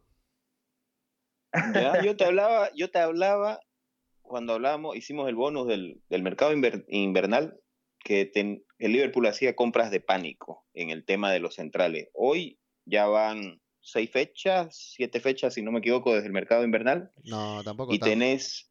yo 2.04 2.16
te 2.16 2.24
hablaba, 2.24 2.70
yo 2.74 2.90
te 2.90 2.98
hablaba 2.98 3.60
cuando 4.22 4.54
hablábamos, 4.54 4.96
hicimos 4.96 5.28
el 5.28 5.34
bonus 5.34 5.68
del, 5.68 6.22
mercado 6.22 6.52
invernal, 6.88 7.60
que 8.00 8.30
el 8.34 8.92
Liverpool 8.92 9.26
hacía 9.26 9.54
compras 9.54 9.90
de 9.90 10.00
pánico 10.00 10.64
en 10.74 10.90
el 10.90 11.04
tema 11.04 11.30
de 11.30 11.40
los 11.40 11.54
centrales. 11.54 12.08
Hoy 12.14 12.58
ya 12.84 13.06
van 13.06 13.60
seis 13.80 14.10
fechas, 14.10 14.92
siete 14.96 15.20
fechas, 15.20 15.54
si 15.54 15.62
no 15.62 15.70
me 15.72 15.78
equivoco, 15.78 16.14
desde 16.14 16.26
el 16.26 16.32
mercado 16.32 16.64
invernal. 16.64 17.12
No, 17.22 17.62
tampoco. 17.62 17.94
Y 17.94 17.98
tenés, 17.98 18.70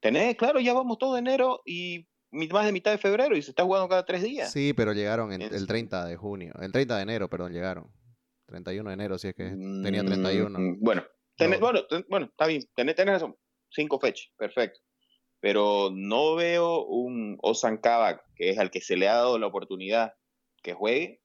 tenés, 0.00 0.36
claro, 0.36 0.60
ya 0.60 0.72
vamos 0.72 0.98
todo 0.98 1.18
enero 1.18 1.62
y 1.66 2.06
más 2.30 2.66
de 2.66 2.72
mitad 2.72 2.90
de 2.90 2.98
febrero 2.98 3.36
y 3.36 3.42
se 3.42 3.50
está 3.50 3.64
jugando 3.64 3.88
cada 3.88 4.04
tres 4.04 4.22
días. 4.22 4.50
Sí, 4.50 4.72
pero 4.72 4.92
llegaron 4.92 5.32
el 5.32 5.66
30 5.66 6.06
de 6.06 6.16
junio, 6.16 6.54
el 6.60 6.72
30 6.72 6.96
de 6.96 7.02
enero, 7.02 7.28
perdón, 7.28 7.52
llegaron. 7.52 7.90
31 8.46 8.90
de 8.90 8.94
enero, 8.94 9.18
si 9.18 9.28
es 9.28 9.34
que 9.34 9.44
tenía 9.44 10.04
31. 10.04 10.78
Mm, 11.38 11.60
bueno, 11.60 11.60
bueno, 11.60 12.04
bueno, 12.08 12.26
está 12.26 12.46
bien, 12.46 12.62
tenés, 12.74 12.94
tenés 12.94 13.14
razón, 13.14 13.36
cinco 13.70 13.98
fechas, 13.98 14.30
perfecto. 14.36 14.80
Pero 15.40 15.90
no 15.92 16.36
veo 16.36 16.84
un 16.84 17.38
Osan 17.42 17.78
Kabak, 17.78 18.24
que 18.34 18.50
es 18.50 18.58
al 18.58 18.70
que 18.70 18.80
se 18.80 18.96
le 18.96 19.08
ha 19.08 19.14
dado 19.14 19.38
la 19.38 19.46
oportunidad 19.46 20.14
que 20.62 20.72
juegue 20.72 21.20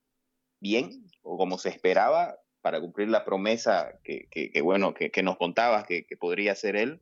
bien, 0.59 1.05
o 1.21 1.37
como 1.37 1.57
se 1.57 1.69
esperaba, 1.69 2.37
para 2.61 2.81
cumplir 2.81 3.07
la 3.07 3.23
promesa 3.23 3.99
que, 4.03 4.27
que, 4.29 4.61
bueno, 4.61 4.93
que, 4.93 5.11
que, 5.11 5.23
nos 5.23 5.37
contabas 5.37 5.85
que, 5.85 6.05
podría 6.19 6.55
ser 6.55 6.75
él. 6.75 7.01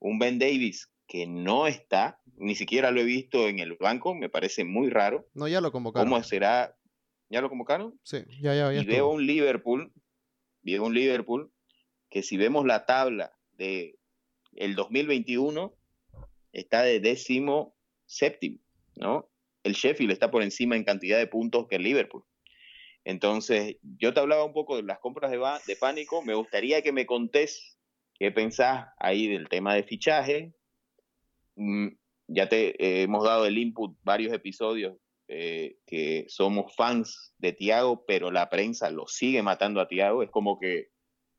Un 0.00 0.18
Ben 0.18 0.38
Davis 0.38 0.90
que 1.06 1.26
no 1.26 1.66
está, 1.66 2.20
ni 2.36 2.54
siquiera 2.54 2.90
lo 2.90 3.00
he 3.00 3.04
visto 3.04 3.48
en 3.48 3.58
el 3.60 3.76
banco, 3.76 4.14
me 4.14 4.28
parece 4.28 4.64
muy 4.64 4.90
raro. 4.90 5.28
No, 5.34 5.46
ya 5.46 5.60
lo 5.60 5.70
convocaron. 5.70 6.08
¿Cómo 6.08 6.22
será? 6.22 6.76
¿Ya 7.28 7.40
lo 7.40 7.48
convocaron? 7.48 7.98
Sí, 8.02 8.24
ya, 8.40 8.54
ya, 8.54 8.72
ya. 8.72 8.80
Y 8.80 8.84
veo 8.84 9.08
un 9.08 9.24
Liverpool, 9.24 9.92
veo 10.62 10.84
un 10.84 10.94
Liverpool 10.94 11.52
que 12.10 12.22
si 12.22 12.36
vemos 12.36 12.66
la 12.66 12.84
tabla 12.86 13.32
de 13.56 13.98
el 14.54 14.74
2021 14.74 15.74
está 16.52 16.82
de 16.82 17.00
décimo 17.00 17.74
séptimo, 18.06 18.58
¿no? 18.96 19.28
El 19.62 19.74
Sheffield 19.74 20.12
está 20.12 20.30
por 20.30 20.42
encima 20.42 20.76
en 20.76 20.84
cantidad 20.84 21.18
de 21.18 21.26
puntos 21.26 21.68
que 21.68 21.76
el 21.76 21.84
Liverpool. 21.84 22.24
Entonces, 23.04 23.76
yo 23.82 24.12
te 24.12 24.20
hablaba 24.20 24.44
un 24.44 24.52
poco 24.52 24.76
de 24.76 24.82
las 24.82 24.98
compras 24.98 25.30
de, 25.30 25.38
de 25.66 25.76
pánico. 25.76 26.22
Me 26.22 26.34
gustaría 26.34 26.82
que 26.82 26.92
me 26.92 27.06
contés 27.06 27.78
qué 28.18 28.30
pensás 28.30 28.88
ahí 28.98 29.26
del 29.26 29.48
tema 29.48 29.74
de 29.74 29.84
fichaje. 29.84 30.52
Mm, 31.56 31.88
ya 32.28 32.48
te 32.48 32.70
eh, 32.82 33.02
hemos 33.02 33.24
dado 33.24 33.46
el 33.46 33.58
input 33.58 33.96
varios 34.02 34.32
episodios 34.32 34.96
eh, 35.28 35.78
que 35.86 36.26
somos 36.28 36.74
fans 36.74 37.34
de 37.38 37.52
Tiago, 37.52 38.04
pero 38.06 38.30
la 38.30 38.50
prensa 38.50 38.90
lo 38.90 39.06
sigue 39.06 39.42
matando 39.42 39.80
a 39.80 39.88
Tiago. 39.88 40.22
Es 40.22 40.30
como 40.30 40.58
que 40.58 40.90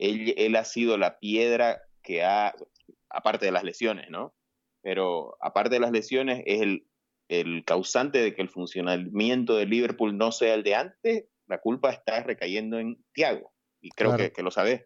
él, 0.02 0.34
él 0.36 0.56
ha 0.56 0.66
sido 0.66 0.98
la 0.98 1.20
piedra 1.20 1.84
que 2.02 2.24
ha, 2.24 2.56
aparte 3.10 3.46
de 3.46 3.52
las 3.52 3.64
lesiones, 3.64 4.10
¿no? 4.10 4.34
Pero 4.82 5.38
aparte 5.40 5.76
de 5.76 5.80
las 5.80 5.92
lesiones, 5.92 6.44
es 6.48 6.62
el, 6.62 6.88
el 7.30 7.64
causante 7.64 8.18
de 8.18 8.34
que 8.34 8.42
el 8.42 8.50
funcionamiento 8.50 9.56
de 9.56 9.68
Liverpool 9.68 10.18
no 10.18 10.32
sea 10.32 10.56
el 10.56 10.64
de 10.64 10.76
antes, 10.76 11.26
la 11.46 11.60
culpa 11.60 11.92
está 11.92 12.24
recayendo 12.24 12.80
en 12.80 13.04
Thiago. 13.14 13.54
Y 13.80 13.90
creo 13.92 14.18
que, 14.18 14.32
que, 14.32 14.44
lo 14.44 14.50
sabes, 14.50 14.86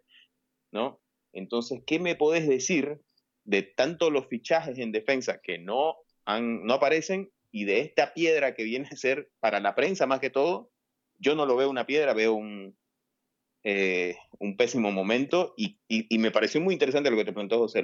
¿no? 0.71 1.01
Entonces, 1.31 1.81
¿qué 1.87 1.99
me 1.99 2.15
podés 2.15 2.47
decir 2.47 2.99
de 3.45 3.63
tanto 3.63 4.09
los 4.09 4.27
fichajes 4.27 4.77
en 4.79 4.91
defensa 4.91 5.39
que 5.41 5.59
no, 5.59 5.95
han, 6.25 6.65
no 6.65 6.73
aparecen 6.73 7.31
y 7.51 7.63
de 7.63 7.79
esta 7.79 8.13
piedra 8.13 8.53
que 8.53 8.63
viene 8.63 8.89
a 8.91 8.95
ser 8.95 9.29
para 9.39 9.61
la 9.61 9.75
prensa 9.75 10.07
más 10.07 10.19
que 10.19 10.29
todo? 10.29 10.71
Yo 11.19 11.35
no 11.35 11.45
lo 11.45 11.55
veo 11.55 11.69
una 11.69 11.85
piedra, 11.85 12.13
veo 12.13 12.33
un, 12.33 12.77
eh, 13.67 14.15
un 14.37 14.57
pésimo 14.57 14.91
momento 14.91 15.55
y, 15.57 15.79
y, 15.87 16.19
me 16.19 16.29
pareció 16.29 16.61
muy 16.61 16.73
interesante 16.75 17.09
lo 17.09 17.17
que 17.17 17.25
te 17.25 17.33
preguntó 17.33 17.57
José, 17.57 17.83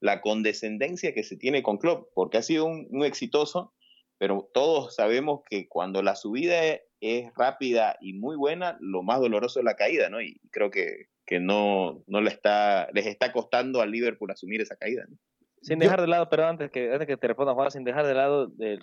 la 0.00 0.22
condescendencia 0.22 1.12
que 1.12 1.22
se 1.22 1.36
tiene 1.36 1.62
con 1.62 1.76
Klopp, 1.76 2.08
porque 2.14 2.38
ha 2.38 2.42
sido 2.42 2.64
un, 2.64 2.88
un 2.90 3.04
exitoso, 3.04 3.74
pero 4.16 4.48
todos 4.54 4.94
sabemos 4.94 5.42
que 5.48 5.68
cuando 5.68 6.02
la 6.02 6.14
subida 6.14 6.64
es, 7.00 7.30
rápida 7.36 7.98
y 8.00 8.14
muy 8.14 8.36
buena, 8.36 8.78
lo 8.80 9.02
más 9.02 9.20
doloroso 9.20 9.58
es 9.58 9.66
la 9.66 9.76
caída, 9.76 10.08
¿no? 10.08 10.22
Y 10.22 10.40
creo 10.50 10.70
que, 10.70 11.08
que 11.26 11.40
no, 11.40 12.02
no 12.06 12.22
le 12.22 12.30
está, 12.30 12.88
les 12.94 13.06
está 13.06 13.30
costando 13.30 13.82
al 13.82 13.90
Liverpool 13.90 14.30
asumir 14.30 14.62
esa 14.62 14.76
caída. 14.76 15.04
¿no? 15.10 15.18
Sin 15.60 15.78
dejar 15.78 16.00
de 16.00 16.06
lado, 16.06 16.30
pero 16.30 16.46
antes 16.46 16.70
que, 16.70 16.90
antes 16.90 17.06
que 17.06 17.18
te 17.18 17.28
responda 17.28 17.52
Juan, 17.52 17.70
sin 17.70 17.84
dejar 17.84 18.06
de 18.06 18.14
lado, 18.14 18.46
de, 18.46 18.78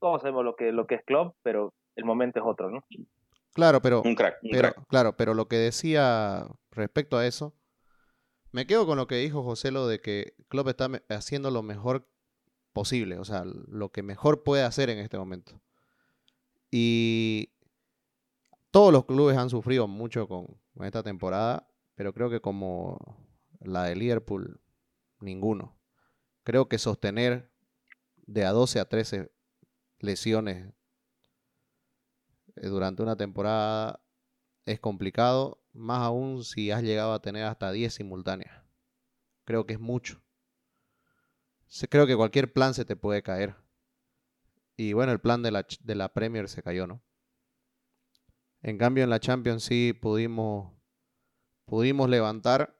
todos 0.00 0.22
sabemos 0.22 0.42
lo 0.42 0.56
que, 0.56 0.72
lo 0.72 0.86
que 0.86 0.94
es 0.94 1.04
Klopp, 1.04 1.36
pero 1.42 1.74
el 1.96 2.06
momento 2.06 2.40
es 2.40 2.46
otro, 2.46 2.70
¿no? 2.70 2.82
Claro, 3.56 3.80
pero, 3.80 4.02
un 4.02 4.14
crack, 4.14 4.36
pero 4.42 4.74
claro, 4.86 5.16
pero 5.16 5.32
lo 5.32 5.48
que 5.48 5.56
decía 5.56 6.46
respecto 6.70 7.16
a 7.16 7.26
eso, 7.26 7.56
me 8.52 8.66
quedo 8.66 8.84
con 8.84 8.98
lo 8.98 9.06
que 9.06 9.16
dijo 9.16 9.42
José 9.42 9.70
lo 9.70 9.88
de 9.88 10.02
que 10.02 10.34
Klopp 10.48 10.68
está 10.68 10.90
haciendo 11.08 11.50
lo 11.50 11.62
mejor 11.62 12.06
posible, 12.74 13.18
o 13.18 13.24
sea, 13.24 13.44
lo 13.46 13.90
que 13.92 14.02
mejor 14.02 14.42
puede 14.42 14.62
hacer 14.62 14.90
en 14.90 14.98
este 14.98 15.16
momento. 15.16 15.62
Y 16.70 17.54
todos 18.70 18.92
los 18.92 19.06
clubes 19.06 19.38
han 19.38 19.48
sufrido 19.48 19.88
mucho 19.88 20.28
con, 20.28 20.60
esta 20.84 21.02
temporada, 21.02 21.66
pero 21.94 22.12
creo 22.12 22.28
que 22.28 22.40
como 22.40 22.98
la 23.60 23.84
de 23.84 23.96
Liverpool, 23.96 24.60
ninguno. 25.18 25.78
Creo 26.42 26.68
que 26.68 26.76
sostener 26.76 27.50
de 28.26 28.44
a 28.44 28.52
12 28.52 28.80
a 28.80 28.84
13 28.84 29.32
lesiones 30.00 30.74
durante 32.56 33.02
una 33.02 33.16
temporada 33.16 34.00
es 34.64 34.80
complicado, 34.80 35.62
más 35.72 36.02
aún 36.02 36.44
si 36.44 36.70
has 36.70 36.82
llegado 36.82 37.12
a 37.12 37.20
tener 37.20 37.44
hasta 37.44 37.72
10 37.72 37.94
simultáneas. 37.94 38.64
Creo 39.44 39.66
que 39.66 39.74
es 39.74 39.80
mucho 39.80 40.26
creo 41.88 42.06
que 42.06 42.16
cualquier 42.16 42.52
plan 42.52 42.74
se 42.74 42.84
te 42.84 42.96
puede 42.96 43.22
caer. 43.22 43.56
Y 44.76 44.92
bueno, 44.92 45.12
el 45.12 45.20
plan 45.20 45.42
de 45.42 45.50
la, 45.50 45.66
de 45.80 45.94
la 45.94 46.12
Premier 46.12 46.48
se 46.48 46.62
cayó, 46.62 46.86
¿no? 46.86 47.02
En 48.62 48.78
cambio, 48.78 49.04
en 49.04 49.10
la 49.10 49.20
Champions 49.20 49.64
sí 49.64 49.92
pudimos, 49.92 50.72
pudimos 51.64 52.08
levantar 52.10 52.76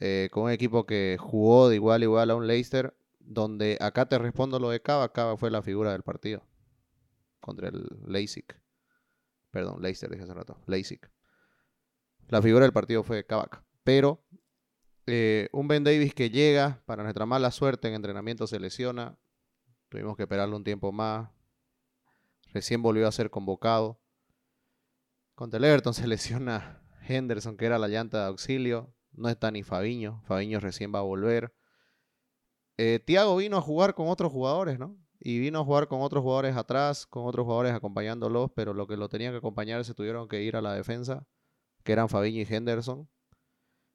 eh, 0.00 0.28
con 0.32 0.44
un 0.44 0.50
equipo 0.50 0.84
que 0.84 1.16
jugó 1.18 1.68
de 1.68 1.76
igual 1.76 2.02
a 2.02 2.04
igual 2.04 2.30
a 2.30 2.34
un 2.34 2.46
Leicester, 2.46 2.96
donde 3.20 3.78
acá 3.80 4.06
te 4.06 4.18
respondo 4.18 4.58
lo 4.58 4.70
de 4.70 4.82
Cava. 4.82 5.12
Cava 5.12 5.36
fue 5.36 5.50
la 5.50 5.62
figura 5.62 5.92
del 5.92 6.02
partido 6.02 6.42
contra 7.44 7.68
el 7.68 7.86
Leipzig. 8.06 8.46
Perdón, 9.50 9.82
Leicester 9.82 10.10
dije 10.10 10.22
hace 10.24 10.32
rato. 10.32 10.58
Leipzig. 10.66 11.00
La 12.28 12.40
figura 12.40 12.64
del 12.64 12.72
partido 12.72 13.02
fue 13.02 13.26
Kavak. 13.26 13.62
Pero 13.84 14.24
eh, 15.06 15.50
un 15.52 15.68
Ben 15.68 15.84
Davis 15.84 16.14
que 16.14 16.30
llega, 16.30 16.82
para 16.86 17.02
nuestra 17.02 17.26
mala 17.26 17.50
suerte 17.50 17.88
en 17.88 17.94
entrenamiento 17.94 18.46
se 18.46 18.58
lesiona. 18.58 19.18
Tuvimos 19.90 20.16
que 20.16 20.22
esperarle 20.22 20.56
un 20.56 20.64
tiempo 20.64 20.90
más. 20.90 21.28
Recién 22.54 22.80
volvió 22.80 23.06
a 23.06 23.12
ser 23.12 23.28
convocado. 23.28 24.00
Contra 25.34 25.58
el 25.58 25.64
Everton 25.64 25.92
se 25.94 26.06
lesiona 26.06 26.82
Henderson, 27.06 27.58
que 27.58 27.66
era 27.66 27.78
la 27.78 27.88
llanta 27.88 28.22
de 28.22 28.26
auxilio. 28.28 28.94
No 29.12 29.28
está 29.28 29.50
ni 29.50 29.62
Fabiño. 29.62 30.22
Fabiño 30.24 30.60
recién 30.60 30.94
va 30.94 31.00
a 31.00 31.02
volver. 31.02 31.54
Eh, 32.78 33.00
Tiago 33.04 33.36
vino 33.36 33.58
a 33.58 33.60
jugar 33.60 33.94
con 33.94 34.08
otros 34.08 34.32
jugadores, 34.32 34.78
¿no? 34.78 34.96
Y 35.26 35.38
vino 35.38 35.60
a 35.60 35.64
jugar 35.64 35.88
con 35.88 36.02
otros 36.02 36.22
jugadores 36.22 36.54
atrás, 36.54 37.06
con 37.06 37.26
otros 37.26 37.44
jugadores 37.44 37.72
acompañándolos, 37.72 38.50
pero 38.54 38.74
lo 38.74 38.86
que 38.86 38.98
lo 38.98 39.08
tenían 39.08 39.32
que 39.32 39.38
acompañar 39.38 39.82
se 39.82 39.94
tuvieron 39.94 40.28
que 40.28 40.42
ir 40.42 40.54
a 40.54 40.60
la 40.60 40.74
defensa, 40.74 41.26
que 41.82 41.92
eran 41.92 42.10
Fabiño 42.10 42.42
y 42.42 42.46
Henderson. 42.54 43.08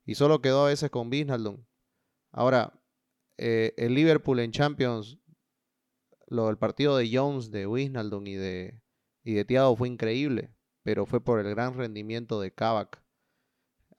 Y 0.06 0.16
solo 0.16 0.42
quedó 0.42 0.66
a 0.66 0.70
veces 0.70 0.90
con 0.90 1.08
Wijnaldum. 1.12 1.64
Ahora, 2.32 2.82
eh, 3.38 3.76
el 3.78 3.94
Liverpool 3.94 4.40
en 4.40 4.52
Champions, 4.52 5.20
lo, 6.26 6.50
el 6.50 6.58
partido 6.58 6.98
de 6.98 7.08
Jones, 7.16 7.52
de 7.52 7.68
Wijnaldum 7.68 8.26
y 8.26 8.34
de, 8.34 8.82
y 9.24 9.34
de 9.36 9.46
Thiago 9.46 9.76
fue 9.76 9.88
increíble, 9.88 10.52
pero 10.82 11.06
fue 11.06 11.24
por 11.24 11.40
el 11.40 11.50
gran 11.52 11.76
rendimiento 11.76 12.42
de 12.42 12.52
Kavak. 12.52 13.04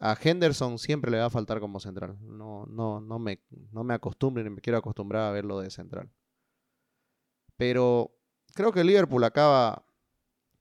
A 0.00 0.18
Henderson 0.20 0.80
siempre 0.80 1.12
le 1.12 1.18
va 1.18 1.26
a 1.26 1.30
faltar 1.30 1.60
como 1.60 1.78
central. 1.78 2.18
No, 2.22 2.66
no, 2.66 3.00
no, 3.00 3.20
me, 3.20 3.40
no 3.70 3.84
me 3.84 3.94
acostumbro 3.94 4.42
ni 4.42 4.50
me 4.50 4.60
quiero 4.60 4.80
acostumbrar 4.80 5.28
a 5.28 5.30
verlo 5.30 5.60
de 5.60 5.70
central. 5.70 6.10
Pero 7.60 8.16
creo 8.54 8.72
que 8.72 8.84
Liverpool 8.84 9.22
acaba. 9.22 9.84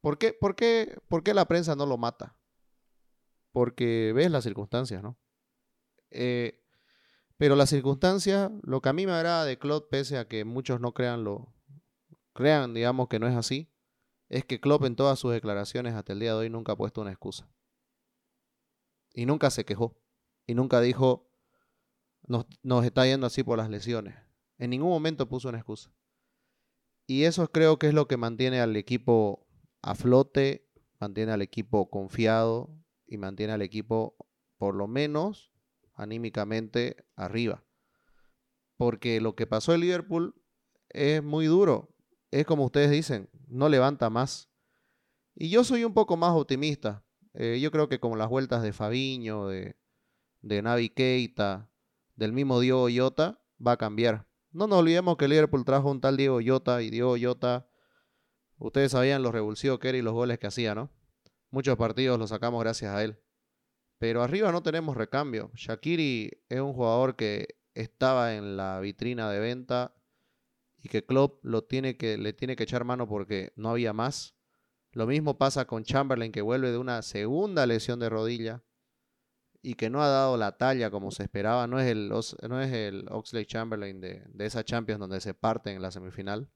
¿Por 0.02 0.18
qué, 0.18 0.34
por, 0.34 0.58
qué, 0.58 0.98
¿Por 1.08 1.24
qué 1.24 1.34
la 1.34 1.46
prensa 1.46 1.74
no 1.74 1.86
lo 1.86 1.98
mata? 1.98 2.36
Porque 3.54 4.12
ves 4.14 4.30
las 4.30 4.44
circunstancias, 4.44 5.02
¿no? 5.02 5.18
Eh, 6.12 6.62
pero 7.38 7.56
la 7.56 7.68
circunstancia, 7.68 8.52
lo 8.64 8.82
que 8.82 8.90
a 8.90 8.94
mí 8.94 9.06
me 9.06 9.14
agrada 9.14 9.46
de 9.46 9.58
Klopp, 9.58 9.90
pese 9.90 10.18
a 10.18 10.28
que 10.28 10.44
muchos 10.44 10.82
no 10.82 10.94
crean 10.94 11.24
lo, 11.24 11.56
crean, 12.34 12.74
digamos, 12.74 13.08
que 13.08 13.18
no 13.18 13.30
es 13.30 13.36
así, 13.38 13.72
es 14.28 14.44
que 14.44 14.60
Klopp 14.60 14.84
en 14.84 14.98
todas 14.98 15.18
sus 15.20 15.32
declaraciones 15.32 15.94
hasta 15.94 16.12
el 16.12 16.20
día 16.20 16.34
de 16.34 16.40
hoy 16.40 16.50
nunca 16.50 16.74
ha 16.74 16.78
puesto 16.78 17.00
una 17.00 17.12
excusa. 17.12 17.50
Y 19.14 19.26
nunca 19.26 19.52
se 19.52 19.64
quejó. 19.64 19.98
Y 20.46 20.54
nunca 20.54 20.82
dijo, 20.82 21.32
nos, 22.28 22.46
nos 22.62 22.84
está 22.84 23.06
yendo 23.06 23.26
así 23.26 23.42
por 23.42 23.58
las 23.58 23.70
lesiones. 23.70 24.18
En 24.58 24.72
ningún 24.72 24.90
momento 24.90 25.30
puso 25.30 25.48
una 25.48 25.60
excusa. 25.60 25.94
Y 27.10 27.24
eso 27.24 27.52
creo 27.52 27.80
que 27.80 27.88
es 27.88 27.96
lo 27.96 28.08
que 28.08 28.18
mantiene 28.18 28.62
al 28.62 28.76
equipo 28.76 29.48
a 29.82 29.96
flote, 29.96 30.70
mantiene 31.00 31.32
al 31.32 31.42
equipo 31.42 31.90
confiado 31.90 32.70
y 33.08 33.18
mantiene 33.18 33.52
al 33.52 33.64
equipo, 33.64 34.16
por 34.60 34.76
lo 34.76 34.88
menos, 34.88 35.52
anímicamente 35.96 37.08
arriba. 37.16 37.66
Porque 38.78 39.22
lo 39.22 39.36
que 39.36 39.48
pasó 39.48 39.74
en 39.74 39.82
Liverpool 39.82 40.36
es 40.90 41.24
muy 41.24 41.48
duro. 41.48 41.96
Es 42.30 42.46
como 42.46 42.66
ustedes 42.66 42.92
dicen, 42.92 43.28
no 43.48 43.70
levanta 43.70 44.12
más. 44.12 44.52
Y 45.34 45.50
yo 45.50 45.64
soy 45.64 45.86
un 45.86 45.96
poco 45.96 46.16
más 46.16 46.36
optimista. 46.36 47.04
Eh, 47.34 47.60
yo 47.60 47.72
creo 47.72 47.90
que 47.90 48.00
como 48.00 48.18
las 48.18 48.30
vueltas 48.30 48.62
de 48.62 48.72
Fabiño, 48.72 49.48
de, 49.48 49.80
de 50.42 50.62
Navi 50.62 50.90
Keita, 50.90 51.72
del 52.16 52.34
mismo 52.34 52.60
Diego 52.60 52.88
Yota, 52.88 53.42
va 53.60 53.72
a 53.72 53.78
cambiar. 53.78 54.29
No 54.52 54.68
nos 54.68 54.80
olvidemos 54.80 55.16
que 55.18 55.28
Liverpool 55.28 55.64
trajo 55.64 55.92
un 55.92 56.02
tal 56.02 56.18
Diego 56.18 56.42
Yota 56.42 56.82
y 56.82 56.90
Diego 56.90 57.16
Yota, 57.18 57.70
ustedes 58.58 58.92
sabían 58.94 59.22
los 59.22 59.32
revulsivos 59.32 59.80
que 59.80 59.90
era 59.90 59.98
y 59.98 60.02
los 60.02 60.14
goles 60.14 60.40
que 60.40 60.48
hacía, 60.48 60.74
¿no? 60.74 60.90
Muchos 61.52 61.78
partidos 61.78 62.18
los 62.18 62.30
sacamos 62.30 62.60
gracias 62.62 62.94
a 62.94 63.04
él. 63.04 63.20
Pero 64.00 64.24
arriba 64.24 64.52
no 64.52 64.64
tenemos 64.64 64.98
recambio. 64.98 65.52
Shakiri 65.54 66.44
es 66.48 66.60
un 66.60 66.74
jugador 66.74 67.16
que 67.16 67.60
estaba 67.74 68.36
en 68.36 68.58
la 68.58 68.80
vitrina 68.80 69.30
de 69.30 69.40
venta 69.40 69.96
y 70.78 70.90
que 70.90 71.06
Klopp 71.06 71.44
lo 71.44 71.64
tiene 71.66 71.98
que, 71.98 72.18
le 72.18 72.34
tiene 72.34 72.56
que 72.56 72.64
echar 72.64 72.86
mano 72.86 73.08
porque 73.08 73.52
no 73.56 73.70
había 73.70 73.94
más. 73.94 74.36
Lo 74.92 75.06
mismo 75.06 75.38
pasa 75.38 75.66
con 75.66 75.84
Chamberlain 75.84 76.32
que 76.32 76.42
vuelve 76.42 76.72
de 76.72 76.78
una 76.78 77.02
segunda 77.04 77.68
lesión 77.68 78.00
de 78.00 78.10
rodilla 78.10 78.64
y 79.62 79.74
que 79.74 79.90
no 79.90 80.02
ha 80.02 80.08
dado 80.08 80.38
la 80.38 80.58
talla 80.58 80.90
como 80.90 81.12
se 81.12 81.24
esperaba. 81.24 81.68
No 81.68 81.80
es 81.80 81.88
el, 81.88 82.10
no 82.10 82.62
es 82.62 82.72
el 82.72 83.06
Oxley 83.10 83.46
Chamberlain 83.46 84.00
de, 84.00 84.24
de 84.28 84.46
esa 84.46 84.64
Champions 84.64 85.00
donde 85.00 85.20
se 85.22 85.34
parte 85.34 85.72
en 85.72 85.82
la 85.82 85.92
semifinal. 85.92 86.50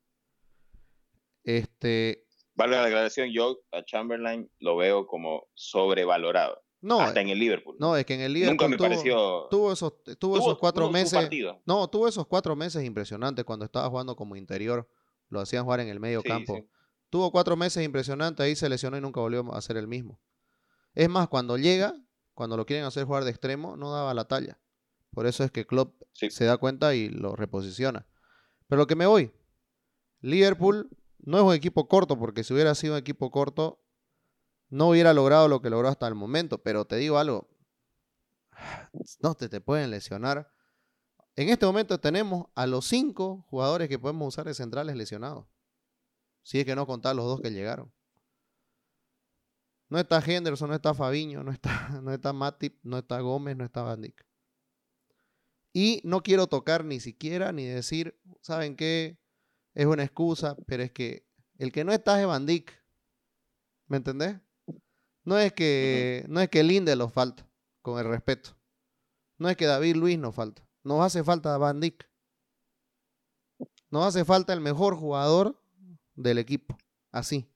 Este. 1.44 2.26
Vale 2.56 2.76
la 2.76 2.86
declaración, 2.86 3.30
yo 3.32 3.60
a 3.72 3.84
Chamberlain 3.84 4.50
lo 4.60 4.78
veo 4.78 5.08
como 5.08 5.48
sobrevalorado. 5.54 6.62
No, 6.82 7.00
hasta 7.00 7.22
en 7.22 7.30
el 7.30 7.40
Liverpool. 7.40 7.78
No, 7.80 7.96
es 7.96 8.06
que 8.06 8.14
en 8.14 8.22
el 8.22 8.34
Liverpool 8.34 8.58
Nunca 8.58 8.68
me 8.68 8.76
tuvo, 8.76 8.88
pareció... 8.90 9.48
tuvo 9.50 9.72
esos, 9.72 9.94
tuvo, 10.20 10.38
esos 10.38 10.58
cuatro 10.60 10.92
meses. 10.92 11.30
No, 11.66 11.88
tuvo 11.90 12.10
esos 12.10 12.28
cuatro 12.28 12.58
meses 12.58 12.84
impresionantes 12.84 13.46
cuando 13.46 13.64
estaba 13.64 13.90
jugando 13.90 14.18
como 14.18 14.36
interior. 14.36 14.88
Lo 15.30 15.40
hacían 15.40 15.64
jugar 15.64 15.80
en 15.80 15.88
el 15.88 16.02
medio 16.02 16.22
campo. 16.22 16.60
Tuvo 17.10 17.32
cuatro 17.32 17.56
meses 17.56 17.86
impresionantes, 17.86 18.44
ahí 18.44 18.56
se 18.56 18.68
lesionó 18.68 18.98
y 18.98 19.02
nunca 19.02 19.22
volvió 19.22 19.54
a 19.54 19.62
ser 19.62 19.78
el 19.78 19.88
mismo. 19.88 20.20
Es 20.94 21.08
más, 21.08 21.30
cuando 21.30 21.58
llega, 21.58 21.96
cuando 22.34 22.58
lo 22.58 22.66
quieren 22.66 22.86
hacer 22.86 23.06
jugar 23.06 23.24
de 23.24 23.32
extremo, 23.32 23.78
no 23.78 23.92
daba 23.92 24.14
la 24.14 24.26
talla. 24.26 24.60
Por 25.12 25.28
eso 25.28 25.44
es 25.44 25.52
que 25.52 25.66
Klopp 25.66 26.02
se 26.14 26.46
da 26.46 26.58
cuenta 26.58 26.96
y 26.96 27.10
lo 27.10 27.36
reposiciona. 27.36 28.08
Pero 28.68 28.82
lo 28.82 28.88
que 28.88 28.96
me 28.96 29.06
voy, 29.06 29.32
Liverpool 30.22 30.90
no 31.20 31.38
es 31.38 31.44
un 31.44 31.54
equipo 31.54 31.88
corto, 31.88 32.18
porque 32.18 32.44
si 32.44 32.54
hubiera 32.54 32.74
sido 32.76 32.94
un 32.94 33.00
equipo 33.00 33.30
corto, 33.30 33.80
no 34.70 34.90
hubiera 34.90 35.14
logrado 35.14 35.48
lo 35.48 35.62
que 35.62 35.70
logró 35.70 35.88
hasta 35.88 36.08
el 36.08 36.16
momento. 36.16 36.58
Pero 36.64 36.86
te 36.86 36.96
digo 36.96 37.18
algo, 37.18 37.50
no 39.22 39.36
te, 39.36 39.50
te 39.50 39.62
pueden 39.62 39.92
lesionar 39.92 40.52
En 41.36 41.50
este 41.50 41.66
momento 41.66 42.00
tenemos 42.00 42.48
a 42.56 42.66
los 42.68 42.86
cinco 42.86 43.46
jugadores 43.50 43.90
que 43.90 44.00
podemos 44.00 44.28
usar 44.28 44.46
de 44.46 44.54
centrales 44.54 44.96
lesionados. 44.96 45.46
Si 46.42 46.60
es 46.60 46.66
que 46.66 46.76
no 46.76 46.86
contar 46.86 47.16
los 47.16 47.26
dos 47.26 47.42
que 47.42 47.52
llegaron. 47.52 47.94
No 49.94 50.00
está 50.00 50.24
Henderson, 50.26 50.70
no 50.70 50.76
está 50.76 50.96
Fabiño, 50.96 51.44
no 51.44 51.52
está, 51.52 51.90
no 52.02 52.12
está 52.12 52.34
Matip, 52.34 52.80
no 52.82 52.98
está 52.98 53.20
Gómez, 53.20 53.56
no 53.56 53.64
está 53.64 53.84
Van 53.84 54.02
Dijk. 54.02 54.26
Y 55.72 56.02
no 56.04 56.24
quiero 56.24 56.48
tocar 56.48 56.84
ni 56.84 57.00
siquiera 57.00 57.52
ni 57.52 57.66
decir, 57.66 58.20
¿saben 58.42 58.76
qué? 58.76 59.20
Es 59.76 59.86
una 59.86 60.04
excusa, 60.04 60.58
pero 60.66 60.82
es 60.82 60.92
que 60.92 61.28
el 61.60 61.72
que 61.72 61.84
no 61.84 61.94
está 61.94 62.20
es 62.20 62.26
Van 62.26 62.48
Dijk. 62.48 62.72
¿Me 63.86 63.98
entendés? 63.98 64.40
No 65.26 65.38
es 65.38 65.54
que, 65.54 66.26
no 66.28 66.42
es 66.42 66.50
que 66.50 66.64
falta, 67.14 67.48
con 67.84 68.00
el 68.00 68.08
respeto. 68.08 68.58
No 69.38 69.48
es 69.48 69.56
que 69.56 69.68
David 69.68 69.96
Luis 69.96 70.18
nos 70.18 70.34
falta. 70.34 70.68
Nos 70.84 71.02
hace 71.02 71.24
falta 71.24 71.56
Van 71.60 71.80
Dijk. 71.80 72.10
Nos 73.92 74.08
hace 74.08 74.26
falta 74.26 74.54
el 74.54 74.60
mejor 74.60 74.96
jugador 74.96 75.62
del 76.16 76.40
equipo. 76.40 76.80
Así. 77.12 77.48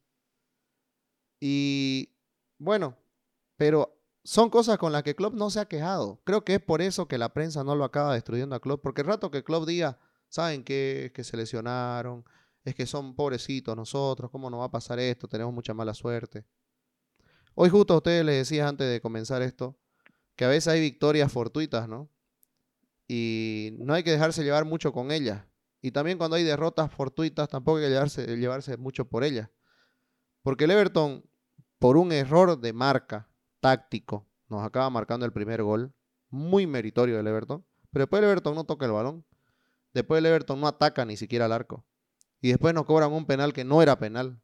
Y 1.39 2.13
bueno, 2.57 2.97
pero 3.55 3.97
son 4.23 4.49
cosas 4.49 4.77
con 4.77 4.91
las 4.91 5.03
que 5.03 5.15
Klopp 5.15 5.33
no 5.33 5.49
se 5.49 5.59
ha 5.59 5.65
quejado. 5.67 6.21
Creo 6.23 6.43
que 6.43 6.55
es 6.55 6.61
por 6.61 6.81
eso 6.81 7.07
que 7.07 7.17
la 7.17 7.33
prensa 7.33 7.63
no 7.63 7.75
lo 7.75 7.83
acaba 7.83 8.13
destruyendo 8.13 8.55
a 8.55 8.59
Klopp. 8.59 8.81
Porque 8.81 9.01
el 9.01 9.07
rato 9.07 9.31
que 9.31 9.43
Klopp 9.43 9.65
diga, 9.65 9.99
¿saben 10.27 10.63
qué? 10.63 11.05
Es 11.05 11.11
que 11.11 11.23
se 11.23 11.37
lesionaron. 11.37 12.25
Es 12.63 12.75
que 12.75 12.85
son 12.85 13.15
pobrecitos 13.15 13.75
nosotros. 13.75 14.29
¿Cómo 14.29 14.49
nos 14.49 14.59
va 14.59 14.65
a 14.65 14.71
pasar 14.71 14.99
esto? 14.99 15.27
Tenemos 15.27 15.53
mucha 15.53 15.73
mala 15.73 15.93
suerte. 15.93 16.45
Hoy 17.55 17.69
justo 17.69 17.93
a 17.93 17.97
ustedes 17.97 18.25
les 18.25 18.35
decía 18.35 18.67
antes 18.67 18.89
de 18.89 19.01
comenzar 19.01 19.41
esto 19.41 19.79
que 20.35 20.45
a 20.45 20.49
veces 20.49 20.67
hay 20.67 20.79
victorias 20.79 21.31
fortuitas, 21.31 21.89
¿no? 21.89 22.09
Y 23.07 23.75
no 23.79 23.93
hay 23.93 24.03
que 24.03 24.11
dejarse 24.11 24.43
llevar 24.43 24.65
mucho 24.65 24.93
con 24.93 25.11
ellas. 25.11 25.43
Y 25.81 25.91
también 25.91 26.17
cuando 26.17 26.35
hay 26.35 26.43
derrotas 26.43 26.91
fortuitas, 26.91 27.49
tampoco 27.49 27.77
hay 27.77 27.85
que 27.85 27.89
llevarse, 27.89 28.37
llevarse 28.37 28.77
mucho 28.77 29.05
por 29.05 29.23
ellas. 29.23 29.49
Porque 30.43 30.65
el 30.65 30.71
Everton, 30.71 31.23
por 31.79 31.97
un 31.97 32.11
error 32.11 32.59
de 32.59 32.73
marca 32.73 33.29
táctico, 33.59 34.27
nos 34.49 34.63
acaba 34.63 34.89
marcando 34.89 35.25
el 35.25 35.33
primer 35.33 35.63
gol. 35.63 35.93
Muy 36.29 36.67
meritorio 36.67 37.17
del 37.17 37.27
Everton. 37.27 37.65
Pero 37.91 38.03
después 38.03 38.21
el 38.21 38.29
Everton 38.29 38.55
no 38.55 38.65
toca 38.65 38.85
el 38.85 38.91
balón. 38.91 39.25
Después 39.93 40.19
el 40.19 40.25
Everton 40.25 40.59
no 40.59 40.67
ataca 40.67 41.05
ni 41.05 41.17
siquiera 41.17 41.45
al 41.45 41.51
arco. 41.51 41.85
Y 42.41 42.49
después 42.49 42.73
nos 42.73 42.85
cobran 42.85 43.11
un 43.11 43.25
penal 43.25 43.53
que 43.53 43.63
no 43.63 43.81
era 43.81 43.97
penal. 43.97 44.41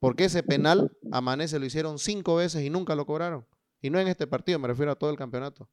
Porque 0.00 0.24
ese 0.24 0.42
penal, 0.42 0.96
Amanece 1.12 1.58
lo 1.58 1.66
hicieron 1.66 1.98
cinco 1.98 2.36
veces 2.36 2.62
y 2.62 2.70
nunca 2.70 2.94
lo 2.94 3.06
cobraron. 3.06 3.46
Y 3.82 3.90
no 3.90 3.98
en 3.98 4.08
este 4.08 4.26
partido, 4.26 4.58
me 4.58 4.68
refiero 4.68 4.92
a 4.92 4.96
todo 4.96 5.10
el 5.10 5.16
campeonato. 5.16 5.68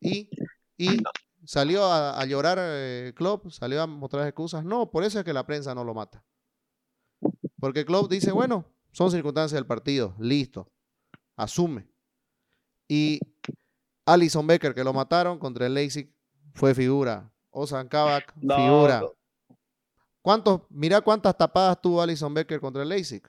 Y, 0.00 0.28
y 0.76 1.02
salió 1.44 1.84
a, 1.84 2.24
llorar 2.26 2.58
eh, 2.60 3.12
Klopp, 3.14 3.50
salió 3.50 3.82
a 3.82 3.86
mostrar 3.86 4.26
excusas. 4.26 4.64
No, 4.64 4.90
por 4.90 5.04
eso 5.04 5.18
es 5.18 5.24
que 5.24 5.32
la 5.32 5.46
prensa 5.46 5.74
no 5.74 5.84
lo 5.84 5.94
mata. 5.94 6.24
Porque 7.62 7.84
Klopp 7.84 8.10
dice, 8.10 8.32
bueno, 8.32 8.64
son 8.90 9.12
circunstancias 9.12 9.56
del 9.56 9.66
partido, 9.66 10.16
listo, 10.18 10.68
asume. 11.36 11.86
Y 12.88 13.20
Alison 14.04 14.44
Becker, 14.48 14.74
que 14.74 14.82
lo 14.82 14.92
mataron 14.92 15.38
contra 15.38 15.66
el 15.66 15.74
Leipzig, 15.74 16.12
fue 16.54 16.74
figura. 16.74 17.32
Osan 17.50 17.86
Kabak, 17.86 18.34
figura. 18.34 19.04
¿Cuántos, 20.22 20.62
mira 20.70 21.02
cuántas 21.02 21.38
tapadas 21.38 21.80
tuvo 21.80 22.02
Alison 22.02 22.34
Becker 22.34 22.60
contra 22.60 22.82
el 22.82 22.88
Leipzig. 22.88 23.22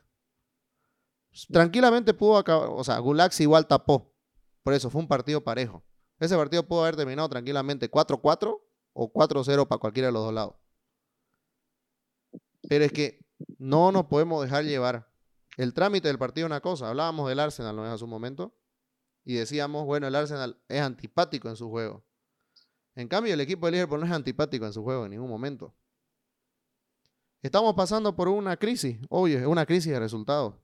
Tranquilamente 1.51 2.11
pudo 2.15 2.38
acabar, 2.38 2.69
o 2.71 2.84
sea, 2.84 2.97
Gulax 2.97 3.39
igual 3.39 3.67
tapó. 3.67 4.15
Por 4.63 4.73
eso 4.73 4.89
fue 4.89 4.99
un 4.99 5.07
partido 5.07 5.43
parejo. 5.43 5.84
Ese 6.19 6.36
partido 6.36 6.67
pudo 6.67 6.81
haber 6.81 6.95
terminado 6.95 7.29
tranquilamente 7.29 7.88
4-4 7.88 8.59
o 8.93 9.13
4-0 9.13 9.67
para 9.67 9.77
cualquiera 9.77 10.07
de 10.07 10.13
los 10.13 10.23
dos 10.23 10.34
lados. 10.34 10.55
Pero 12.67 12.84
es 12.84 12.91
que 12.91 13.23
no 13.57 13.91
nos 13.91 14.05
podemos 14.05 14.43
dejar 14.43 14.63
llevar. 14.65 15.09
El 15.57 15.73
trámite 15.73 16.07
del 16.07 16.17
partido 16.17 16.47
es 16.47 16.49
una 16.49 16.61
cosa. 16.61 16.89
Hablábamos 16.89 17.29
del 17.29 17.39
Arsenal, 17.39 17.75
¿no 17.75 17.85
es? 17.85 17.91
A 17.91 17.97
su 17.97 18.07
momento. 18.07 18.55
Y 19.23 19.35
decíamos, 19.35 19.85
bueno, 19.85 20.07
el 20.07 20.15
Arsenal 20.15 20.61
es 20.67 20.81
antipático 20.81 21.49
en 21.49 21.55
su 21.55 21.69
juego. 21.69 22.03
En 22.95 23.07
cambio, 23.07 23.33
el 23.33 23.41
equipo 23.41 23.65
de 23.65 23.73
Liverpool 23.73 23.99
no 23.99 24.05
es 24.05 24.11
antipático 24.11 24.65
en 24.65 24.73
su 24.73 24.83
juego 24.83 25.05
en 25.05 25.11
ningún 25.11 25.29
momento. 25.29 25.73
Estamos 27.41 27.73
pasando 27.75 28.15
por 28.15 28.29
una 28.29 28.55
crisis, 28.57 28.99
obvio, 29.09 29.39
es 29.39 29.45
una 29.45 29.65
crisis 29.65 29.91
de 29.91 29.99
resultados. 29.99 30.55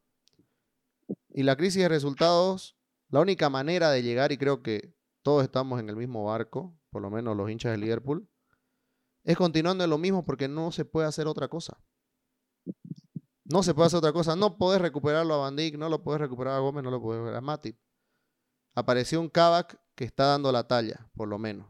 Y 1.30 1.43
la 1.43 1.55
crisis 1.55 1.82
de 1.82 1.89
resultados, 1.89 2.77
la 3.09 3.19
única 3.19 3.49
manera 3.49 3.91
de 3.91 4.01
llegar, 4.01 4.32
y 4.32 4.38
creo 4.38 4.61
que 4.61 4.93
todos 5.21 5.43
estamos 5.43 5.80
en 5.80 5.89
el 5.89 5.95
mismo 5.95 6.25
barco, 6.25 6.77
por 6.89 7.01
lo 7.01 7.09
menos 7.09 7.36
los 7.36 7.49
hinchas 7.49 7.71
de 7.71 7.77
Liverpool, 7.80 8.30
es 9.23 9.36
continuando 9.36 9.84
en 9.84 9.89
lo 9.89 9.97
mismo 9.97 10.23
porque 10.23 10.47
no 10.47 10.71
se 10.71 10.86
puede 10.86 11.07
hacer 11.07 11.27
otra 11.27 11.47
cosa. 11.49 11.77
No 13.50 13.64
se 13.64 13.74
puede 13.74 13.88
hacer 13.88 13.97
otra 13.97 14.14
cosa. 14.14 14.36
No 14.36 14.58
podés 14.58 14.82
recuperarlo 14.82 15.34
a 15.34 15.38
Van 15.38 15.56
no 15.78 15.89
lo 15.89 16.04
podés 16.04 16.22
recuperar 16.22 16.56
a 16.56 16.60
Gómez, 16.60 16.84
no 16.84 16.91
lo 16.91 17.02
podés 17.02 17.18
recuperar 17.18 17.39
a 17.39 17.41
Matip. 17.41 17.78
Apareció 18.76 19.20
un 19.20 19.30
Kavak 19.30 19.82
que 19.95 20.06
está 20.06 20.26
dando 20.26 20.52
la 20.52 20.68
talla, 20.68 21.10
por 21.16 21.28
lo 21.28 21.39
menos. 21.39 21.68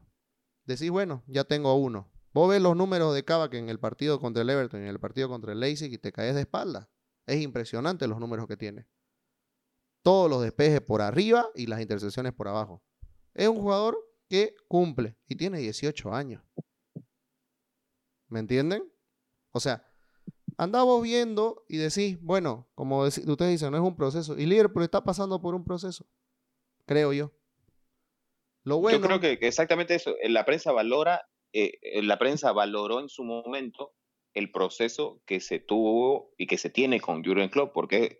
Decís, 0.65 0.91
bueno, 0.91 1.23
ya 1.25 1.45
tengo 1.45 1.73
uno. 1.75 2.11
Vos 2.33 2.49
ves 2.49 2.61
los 2.61 2.75
números 2.75 3.15
de 3.15 3.23
Kavak 3.23 3.53
en 3.53 3.69
el 3.69 3.79
partido 3.79 4.19
contra 4.19 4.43
el 4.43 4.49
Everton 4.49 4.81
y 4.81 4.83
en 4.83 4.89
el 4.89 4.99
partido 4.99 5.29
contra 5.29 5.53
el 5.53 5.59
Leipzig 5.61 5.91
y 5.91 5.97
te 5.97 6.11
caes 6.11 6.35
de 6.35 6.41
espalda. 6.41 6.89
Es 7.25 7.41
impresionante 7.41 8.07
los 8.07 8.19
números 8.19 8.45
que 8.45 8.57
tiene. 8.57 8.87
Todos 10.03 10.29
los 10.29 10.41
despejes 10.41 10.81
por 10.81 11.01
arriba 11.01 11.49
y 11.55 11.67
las 11.67 11.81
intercepciones 11.81 12.33
por 12.33 12.49
abajo. 12.49 12.83
Es 13.33 13.47
un 13.47 13.57
jugador 13.57 13.97
que 14.27 14.53
cumple 14.67 15.17
y 15.27 15.35
tiene 15.35 15.59
18 15.59 16.13
años. 16.13 16.43
¿Me 18.27 18.39
entienden? 18.39 18.83
O 19.51 19.59
sea, 19.59 19.88
andamos 20.59 21.01
viendo 21.01 21.63
y 21.67 21.77
decís, 21.77 22.17
bueno, 22.21 22.67
como 22.75 23.01
ustedes 23.01 23.51
dicen, 23.51 23.71
no 23.71 23.77
es 23.77 23.83
un 23.83 23.95
proceso. 23.95 24.37
Y 24.37 24.45
Liverpool 24.45 24.83
está 24.83 25.03
pasando 25.03 25.41
por 25.41 25.55
un 25.55 25.63
proceso, 25.63 26.05
creo 26.85 27.13
yo. 27.13 27.31
Lo 28.63 28.77
bueno, 28.77 28.99
yo 28.99 29.05
creo 29.05 29.19
que 29.19 29.47
exactamente 29.47 29.95
eso. 29.95 30.15
La 30.23 30.45
prensa 30.45 30.71
valora 30.71 31.25
eh, 31.51 31.79
eh, 31.81 32.03
la 32.03 32.19
prensa 32.19 32.51
valoró 32.51 32.99
en 32.99 33.09
su 33.09 33.23
momento 33.23 33.93
el 34.33 34.51
proceso 34.51 35.21
que 35.25 35.39
se 35.39 35.59
tuvo 35.59 36.31
y 36.37 36.45
que 36.47 36.57
se 36.57 36.69
tiene 36.69 36.99
con 36.99 37.23
Jurgen 37.23 37.49
Klopp, 37.49 37.73
porque 37.73 38.19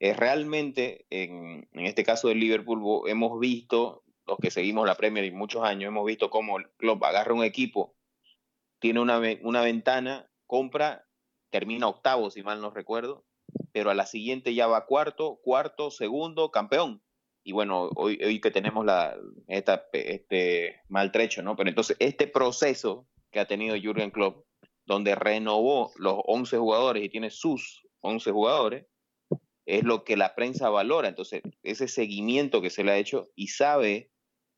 es 0.00 0.16
realmente, 0.16 1.06
en, 1.10 1.68
este 1.72 2.02
caso 2.02 2.28
del 2.28 2.40
Liverpool, 2.40 3.08
hemos 3.08 3.38
visto, 3.38 4.02
los 4.26 4.38
que 4.38 4.50
seguimos 4.50 4.86
la 4.86 4.96
Premier 4.96 5.24
y 5.24 5.30
muchos 5.30 5.62
años, 5.62 5.88
hemos 5.88 6.04
visto 6.04 6.30
cómo 6.30 6.56
Klopp 6.76 7.04
agarra 7.04 7.32
un 7.32 7.44
equipo, 7.44 7.94
tiene 8.80 9.00
una, 9.00 9.20
una 9.42 9.62
ventana, 9.62 10.28
compra, 10.46 11.03
termina 11.54 11.86
octavo, 11.86 12.30
si 12.30 12.42
mal 12.42 12.60
no 12.60 12.70
recuerdo, 12.70 13.24
pero 13.70 13.90
a 13.90 13.94
la 13.94 14.06
siguiente 14.06 14.54
ya 14.54 14.66
va 14.66 14.86
cuarto, 14.86 15.38
cuarto, 15.44 15.92
segundo, 15.92 16.50
campeón 16.50 17.00
y 17.44 17.52
bueno, 17.52 17.90
hoy, 17.94 18.18
hoy 18.24 18.40
que 18.40 18.50
tenemos 18.50 18.86
la, 18.86 19.16
esta, 19.48 19.86
este 19.92 20.80
maltrecho, 20.88 21.42
¿no? 21.42 21.56
Pero 21.56 21.68
entonces 21.68 21.96
este 22.00 22.26
proceso 22.26 23.06
que 23.30 23.38
ha 23.38 23.46
tenido 23.46 23.76
Jürgen 23.76 24.10
Klopp, 24.10 24.46
donde 24.86 25.14
renovó 25.14 25.92
los 25.96 26.20
11 26.24 26.56
jugadores 26.56 27.04
y 27.04 27.10
tiene 27.10 27.28
sus 27.28 27.86
11 28.00 28.32
jugadores, 28.32 28.86
es 29.66 29.84
lo 29.84 30.04
que 30.04 30.16
la 30.16 30.34
prensa 30.34 30.70
valora. 30.70 31.08
Entonces, 31.08 31.42
ese 31.62 31.86
seguimiento 31.86 32.62
que 32.62 32.70
se 32.70 32.82
le 32.82 32.92
ha 32.92 32.98
hecho 32.98 33.28
y 33.34 33.48
sabe 33.48 34.10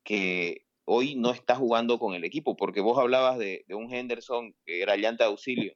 que 0.05 0.65
hoy 0.85 1.15
no 1.15 1.31
está 1.31 1.55
jugando 1.55 1.99
con 1.99 2.13
el 2.13 2.23
equipo, 2.23 2.55
porque 2.55 2.79
vos 2.79 2.97
hablabas 2.97 3.37
de, 3.37 3.65
de 3.67 3.75
un 3.75 3.93
Henderson 3.93 4.55
que 4.65 4.81
era 4.81 4.95
llanta 4.95 5.25
de 5.25 5.31
auxilio. 5.31 5.73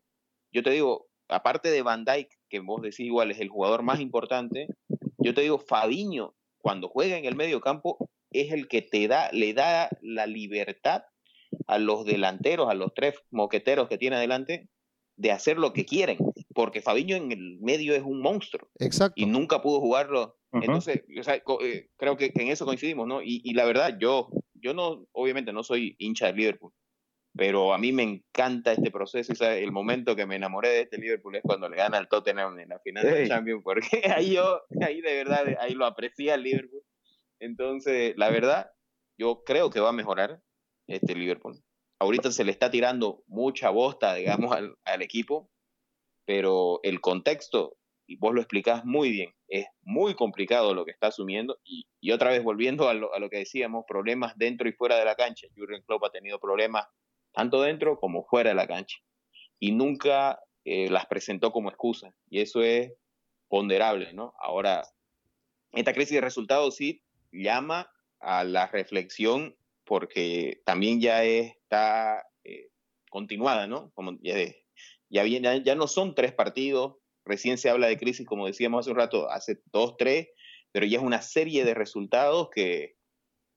Yo 0.54 0.64
te 0.64 0.70
digo, 0.70 1.10
aparte 1.32 1.72
de 1.72 1.82
Van 1.82 2.06
Dyke, 2.06 2.36
que 2.50 2.60
vos 2.60 2.82
decís 2.82 3.02
igual 3.02 3.32
es 3.32 3.40
el 3.40 3.50
jugador 3.50 3.84
más 3.84 4.00
importante, 4.00 4.68
yo 5.18 5.34
te 5.34 5.42
digo, 5.42 5.60
Fabiño 5.60 6.36
cuando 6.62 6.88
juega 6.88 7.18
en 7.18 7.26
el 7.26 7.36
medio 7.36 7.60
campo 7.60 8.10
es 8.32 8.52
el 8.52 8.68
que 8.68 8.82
te 8.82 9.08
da, 9.08 9.30
le 9.32 9.54
da 9.54 9.90
la 10.02 10.26
libertad 10.28 11.04
a 11.68 11.80
los 11.80 12.06
delanteros, 12.06 12.70
a 12.70 12.74
los 12.74 12.94
tres 12.94 13.16
moqueteros 13.32 13.90
que 13.90 13.98
tiene 13.98 14.16
adelante, 14.16 14.70
de 15.18 15.32
hacer 15.32 15.58
lo 15.58 15.74
que 15.74 15.86
quieren, 15.86 16.18
porque 16.54 16.82
Fabiño 16.82 17.16
en 17.16 17.32
el 17.32 17.60
medio 17.60 17.94
es 17.94 18.04
un 18.04 18.22
monstruo. 18.22 18.70
Exacto. 18.80 19.14
Y 19.18 19.26
nunca 19.26 19.62
pudo 19.62 19.80
jugarlo. 19.80 20.38
Entonces, 20.54 21.04
eh, 21.08 21.90
creo 21.98 22.18
que, 22.18 22.32
en 22.34 22.48
eso 22.48 22.66
coincidimos, 22.66 23.08
¿no? 23.08 23.22
Y, 23.22 23.42
y, 23.44 23.54
la 23.54 23.66
verdad, 23.66 23.98
yo, 24.00 24.30
yo 24.54 24.74
no, 24.74 25.06
obviamente 25.12 25.54
no 25.54 25.64
soy 25.64 25.96
hincha 26.00 26.28
de 26.28 26.34
Liverpool, 26.34 26.74
pero 27.34 27.74
a 27.74 27.78
mí 27.78 27.92
me 27.92 28.04
encanta 28.04 28.74
este 28.74 28.92
proceso. 28.92 29.34
el 29.46 29.72
momento 29.72 30.16
que 30.16 30.26
me 30.26 30.36
enamoré 30.36 30.70
de 30.70 30.82
este 30.82 30.98
Liverpool 30.98 31.36
es 31.36 31.44
cuando 31.44 31.70
le 31.70 31.78
gana 31.78 31.98
al 31.98 32.10
Tottenham 32.10 32.60
en 32.60 32.70
la 32.70 32.80
final 32.80 33.04
de 33.04 33.28
Champions, 33.28 33.62
porque 33.64 33.82
ahí 34.16 34.34
yo, 34.34 34.62
ahí 34.82 35.02
de 35.02 35.16
verdad, 35.16 35.46
ahí 35.60 35.74
lo 35.74 35.86
aprecia 35.86 36.36
el 36.36 36.44
Liverpool. 36.44 36.84
Entonces, 37.40 38.14
la 38.18 38.30
verdad, 38.30 38.72
yo 39.18 39.44
creo 39.44 39.70
que 39.70 39.80
va 39.80 39.90
a 39.90 39.94
mejorar 39.94 40.42
este 40.88 41.16
Liverpool. 41.16 41.60
Ahorita 42.00 42.32
se 42.32 42.44
le 42.44 42.52
está 42.52 42.70
tirando 42.70 43.24
mucha 43.28 43.70
bosta, 43.70 44.16
digamos, 44.16 44.52
al, 44.52 44.76
al 44.86 45.02
equipo, 45.02 45.50
pero 46.26 46.80
el 46.84 47.00
contexto 47.00 47.78
y 48.12 48.18
vos 48.18 48.34
lo 48.34 48.42
explicás 48.42 48.84
muy 48.84 49.10
bien. 49.10 49.34
Es 49.48 49.68
muy 49.84 50.16
complicado 50.16 50.74
lo 50.74 50.84
que 50.84 50.92
está 50.92 51.08
asumiendo 51.08 51.60
y, 51.64 51.86
otra 52.12 52.32
vez 52.32 52.44
volviendo 52.44 52.90
a 52.90 52.94
lo, 52.94 53.14
a 53.14 53.20
lo, 53.20 53.30
que 53.30 53.38
decíamos, 53.38 53.86
problemas 53.88 54.38
dentro 54.38 54.68
y 54.68 54.74
fuera 54.74 54.98
de 54.98 55.06
la 55.06 55.16
cancha. 55.16 55.48
Jurgen 55.56 55.82
Klopp 55.84 56.04
ha 56.04 56.12
tenido 56.12 56.38
problemas 56.38 56.88
tanto 57.34 57.62
dentro 57.62 58.00
como 58.00 58.26
fuera 58.26 58.50
de 58.50 58.56
la 58.56 58.68
cancha 58.68 58.98
y 59.60 59.72
nunca 59.72 60.40
eh, 60.66 60.90
las 60.90 61.06
presentó 61.06 61.52
como 61.52 61.70
excusa 61.70 62.14
y 62.30 62.42
eso 62.42 62.62
es 62.62 62.94
ponderable, 63.48 64.14
¿no? 64.14 64.34
Ahora, 64.40 64.84
esta 65.72 65.94
crisis 65.94 66.16
de 66.16 66.22
resultados 66.22 66.76
sí 66.76 67.04
llama 67.32 67.92
a 68.20 68.44
la 68.44 68.68
reflexión 68.68 69.56
porque 69.86 70.62
también 70.66 71.02
ya 71.02 71.24
está 71.24 72.26
eh, 72.44 72.70
continuada, 73.10 73.68
¿no? 73.68 73.92
Como 73.92 74.18
ya, 74.22 74.36
ya, 75.10 75.26
ya 75.26 75.76
no 75.76 75.88
son 75.88 76.16
tres 76.16 76.34
partidos, 76.34 76.98
recién 77.26 77.58
se 77.58 77.70
habla 77.70 77.88
de 77.88 77.98
crisis, 77.98 78.26
como 78.26 78.48
decíamos 78.48 78.86
hace 78.86 78.92
un 78.92 78.98
rato, 78.98 79.30
hace 79.30 79.62
dos, 79.72 79.96
tres, 79.98 80.30
pero 80.72 80.86
ya 80.86 81.00
es 81.00 81.04
una 81.04 81.22
serie 81.22 81.66
de 81.66 81.74
resultados 81.74 82.50
que, 82.54 82.96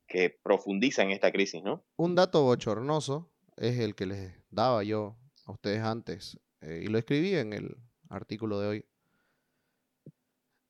que 0.09 0.31
profundizan 0.43 1.11
esta 1.11 1.31
crisis, 1.33 1.63
¿no? 1.63 1.85
Un 1.97 2.15
dato 2.15 2.43
bochornoso 2.43 3.34
es 3.57 3.79
el 3.79 3.95
que 3.95 4.07
les 4.07 4.35
daba 4.51 4.83
yo 4.83 5.17
a 5.47 5.53
ustedes 5.53 5.83
antes, 5.83 6.39
eh, 6.61 6.83
y 6.85 6.87
lo 6.89 6.99
escribí 6.99 7.35
en 7.35 7.53
el 7.53 7.77
artículo 8.09 8.61
de 8.61 8.69
hoy. 8.69 8.85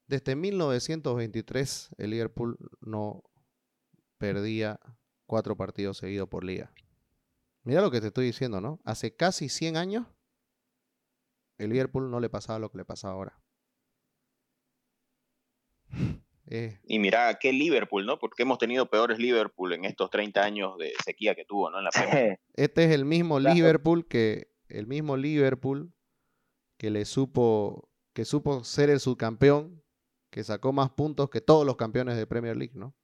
Desde 0.07 0.37
1923 0.37 1.91
el 1.99 2.11
Liverpool 2.11 2.59
no 2.81 3.23
perdía 4.19 4.79
cuatro 5.27 5.57
partidos 5.57 5.99
seguidos 5.99 6.29
por 6.29 6.45
liga. 6.45 6.73
Mira 7.63 7.81
lo 7.81 7.91
que 7.91 8.01
te 8.01 8.09
estoy 8.09 8.27
diciendo, 8.27 8.61
¿no? 8.61 8.81
Hace 8.85 9.17
casi 9.17 9.49
100 9.49 9.77
años 9.77 10.07
el 11.57 11.71
Liverpool 11.71 12.11
no 12.11 12.21
le 12.21 12.29
pasaba 12.29 12.59
lo 12.59 12.71
que 12.71 12.79
le 12.79 12.85
pasa 12.85 13.09
ahora. 13.09 13.44
Eh. 16.55 16.79
Y 16.85 17.01
mira, 17.01 17.37
qué 17.41 17.53
Liverpool, 17.53 18.07
¿no? 18.07 18.21
Porque 18.21 18.45
hemos 18.45 18.59
tenido 18.59 18.89
peores 18.89 19.19
Liverpool 19.19 19.73
en 19.73 19.85
estos 19.85 20.09
30 20.09 20.41
años 20.41 20.79
de 20.79 20.93
sequía 21.05 21.35
que 21.35 21.45
tuvo, 21.45 21.69
¿no? 21.69 21.79
En 21.79 21.85
la 21.85 21.91
este 22.55 22.85
es 22.85 22.93
el 22.93 23.05
mismo 23.05 23.41
Liverpool 23.41 24.07
que 24.07 24.53
el 24.69 24.87
mismo 24.87 25.17
Liverpool 25.17 25.93
que 26.79 26.91
le 26.91 27.07
supo 27.07 27.91
que 28.13 28.25
supo 28.25 28.63
ser 28.63 28.89
el 28.89 29.01
subcampeón, 29.01 29.83
que 30.31 30.45
sacó 30.45 30.73
más 30.73 30.91
puntos 30.91 31.29
que 31.29 31.41
todos 31.41 31.67
los 31.67 31.75
campeones 31.75 32.17
de 32.17 32.29
Premier 32.29 32.57
League, 32.57 32.75
¿no? 32.77 32.95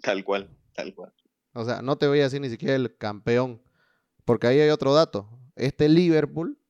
Tal 0.00 0.22
cual, 0.22 0.56
tal 0.72 0.94
cual. 0.94 1.12
O 1.54 1.64
sea, 1.64 1.82
no 1.82 1.98
te 1.98 2.06
voy 2.06 2.20
a 2.20 2.24
decir 2.24 2.40
ni 2.40 2.48
siquiera 2.48 2.76
el 2.76 2.96
campeón, 2.96 3.60
porque 4.24 4.46
ahí 4.46 4.60
hay 4.60 4.70
otro 4.70 4.94
dato. 4.94 5.28
Este 5.56 5.88
Liverpool 5.88 6.60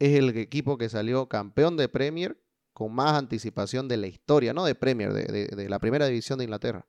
es 0.00 0.18
el 0.18 0.36
equipo 0.36 0.78
que 0.78 0.88
salió 0.88 1.28
campeón 1.28 1.76
de 1.76 1.88
Premier 1.88 2.41
con 2.72 2.94
más 2.94 3.14
anticipación 3.14 3.88
de 3.88 3.96
la 3.96 4.06
historia, 4.06 4.52
no 4.52 4.64
de 4.64 4.74
Premier, 4.74 5.12
de, 5.12 5.68
la 5.68 5.78
primera 5.78 6.06
división 6.06 6.38
de 6.38 6.44
Inglaterra, 6.44 6.86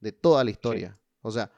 de 0.00 0.12
toda 0.12 0.42
la 0.44 0.50
historia. 0.50 0.98
O 1.20 1.30
sea, 1.30 1.50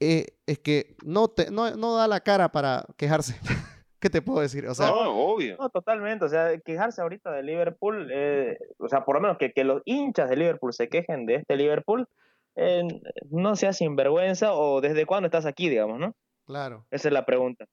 eh, 0.00 0.26
es 0.46 0.58
que 0.58 0.96
no, 1.04 1.28
te, 1.28 1.50
no, 1.50 1.96
da 1.96 2.08
la 2.08 2.20
cara 2.20 2.50
para 2.50 2.84
quejarse. 2.96 3.36
¿Qué 4.00 4.10
te 4.10 4.20
puedo 4.20 4.40
decir? 4.40 4.66
O 4.66 4.74
sea, 4.74 4.88
no, 4.88 5.16
obvio. 5.16 5.56
No, 5.58 5.70
totalmente. 5.70 6.24
O 6.24 6.28
sea, 6.28 6.58
quejarse 6.58 7.00
ahorita 7.00 7.30
de 7.30 7.44
Liverpool, 7.44 8.10
eh, 8.12 8.58
o 8.78 8.88
sea, 8.88 9.04
por 9.04 9.14
lo 9.14 9.20
menos 9.20 9.38
que, 9.38 9.52
que, 9.52 9.62
los 9.62 9.80
hinchas 9.84 10.28
de 10.28 10.36
Liverpool 10.36 10.72
se 10.72 10.88
quejen 10.88 11.24
de 11.24 11.36
este 11.36 11.56
Liverpool, 11.56 12.08
eh, 12.56 12.82
no 13.30 13.54
sea 13.54 13.72
sinvergüenza 13.72 14.54
o 14.54 14.80
desde 14.80 15.06
cuándo 15.06 15.26
estás 15.26 15.46
aquí, 15.46 15.68
digamos, 15.68 16.00
¿no? 16.00 16.16
Claro. 16.46 16.84
Esa 16.90 17.08
es 17.08 17.14
la 17.14 17.24
pregunta. 17.24 17.66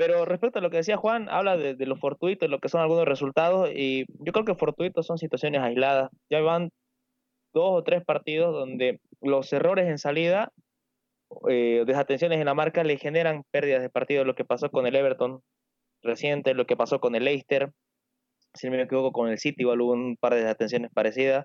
Pero 0.00 0.24
respecto 0.24 0.58
a 0.58 0.62
lo 0.62 0.70
que 0.70 0.78
decía 0.78 0.96
Juan, 0.96 1.28
habla 1.28 1.58
de, 1.58 1.74
de 1.74 1.84
los 1.84 2.00
fortuitos, 2.00 2.48
lo 2.48 2.58
que 2.58 2.70
son 2.70 2.80
algunos 2.80 3.04
resultados, 3.04 3.68
y 3.70 4.06
yo 4.24 4.32
creo 4.32 4.46
que 4.46 4.54
fortuitos 4.54 5.04
son 5.04 5.18
situaciones 5.18 5.60
aisladas. 5.60 6.10
Ya 6.30 6.40
van 6.40 6.70
dos 7.52 7.68
o 7.70 7.82
tres 7.84 8.02
partidos 8.02 8.54
donde 8.54 8.98
los 9.20 9.52
errores 9.52 9.88
en 9.90 9.98
salida, 9.98 10.52
eh, 11.50 11.84
desatenciones 11.86 12.38
en 12.38 12.46
la 12.46 12.54
marca, 12.54 12.82
le 12.82 12.96
generan 12.96 13.42
pérdidas 13.50 13.82
de 13.82 13.90
partido. 13.90 14.24
Lo 14.24 14.34
que 14.34 14.46
pasó 14.46 14.70
con 14.70 14.86
el 14.86 14.96
Everton 14.96 15.42
reciente, 16.02 16.54
lo 16.54 16.64
que 16.64 16.78
pasó 16.78 16.98
con 16.98 17.14
el 17.14 17.24
Leicester, 17.24 17.70
si 18.54 18.70
no 18.70 18.78
me 18.78 18.84
equivoco, 18.84 19.12
con 19.12 19.28
el 19.28 19.38
City, 19.38 19.64
igual 19.64 19.82
un 19.82 20.16
par 20.16 20.32
de 20.32 20.40
desatenciones 20.40 20.90
parecidas. 20.94 21.44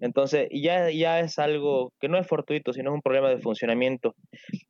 Entonces, 0.00 0.48
ya, 0.50 0.90
ya 0.90 1.20
es 1.20 1.38
algo 1.38 1.92
que 2.00 2.08
no 2.08 2.18
es 2.18 2.26
fortuito, 2.26 2.72
sino 2.72 2.90
es 2.90 2.94
un 2.94 3.02
problema 3.02 3.28
de 3.28 3.38
funcionamiento. 3.38 4.14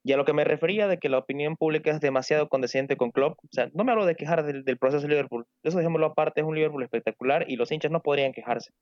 Y 0.03 0.13
a 0.13 0.17
lo 0.17 0.25
que 0.25 0.33
me 0.33 0.45
refería 0.45 0.89
de 0.89 0.99
que 0.99 1.09
la 1.09 1.19
opinión 1.19 1.57
pública 1.57 1.93
es 1.93 2.01
demasiado 2.01 2.49
condescendiente 2.49 2.97
con 2.97 3.13
Klopp, 3.13 3.39
o 3.39 3.49
sea, 3.53 3.71
no 3.73 3.85
me 3.85 3.93
hablo 3.93 4.07
de 4.07 4.17
quejar 4.17 4.45
del, 4.45 4.79
proceso 4.79 5.03
de 5.03 5.09
Liverpool, 5.09 5.47
eso 5.63 5.79
dejémoslo 5.79 6.07
aparte, 6.07 6.41
es 6.41 6.47
un 6.47 6.57
Liverpool 6.57 6.83
espectacular 6.83 7.45
y 7.49 7.57
los 7.57 7.71
hinchas 7.71 7.93
no 7.93 8.03
podrían 8.03 8.33
quejarse, 8.33 8.73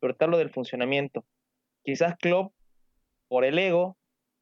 pero 0.00 0.16
te 0.16 0.24
hablo 0.24 0.38
del 0.38 0.50
funcionamiento. 0.50 1.24
Quizás 1.84 2.16
Klopp, 2.16 2.52
por 3.28 3.44
el 3.44 3.58
ego 3.58 3.96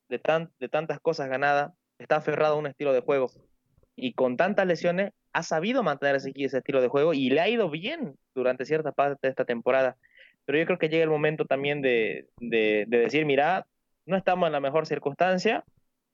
de, 0.08 0.18
tan, 0.18 0.50
de 0.58 0.68
tantas 0.68 0.98
cosas 1.00 1.28
ganadas, 1.28 1.72
está 1.98 2.16
aferrado 2.16 2.54
a 2.54 2.58
un 2.58 2.66
estilo 2.66 2.94
de 2.94 3.00
juego 3.00 3.30
y 3.96 4.14
con 4.14 4.38
tantas 4.38 4.66
lesiones 4.66 5.12
ha 5.32 5.42
sabido 5.42 5.82
mantener 5.82 6.16
ese, 6.16 6.32
ese 6.34 6.58
estilo 6.58 6.80
de 6.80 6.88
juego 6.88 7.12
y 7.12 7.28
le 7.28 7.40
ha 7.40 7.48
ido 7.48 7.68
bien 7.68 8.14
durante 8.34 8.64
cierta 8.64 8.92
parte 8.92 9.18
de 9.22 9.30
esta 9.30 9.44
temporada 9.44 9.96
pero 10.50 10.58
yo 10.58 10.66
creo 10.66 10.78
que 10.80 10.88
llega 10.88 11.04
el 11.04 11.10
momento 11.10 11.44
también 11.44 11.80
de, 11.80 12.28
decir, 12.40 13.24
mira, 13.24 13.68
no 14.04 14.16
estamos 14.16 14.48
en 14.48 14.52
la 14.52 14.58
mejor 14.58 14.84
circunstancia, 14.84 15.64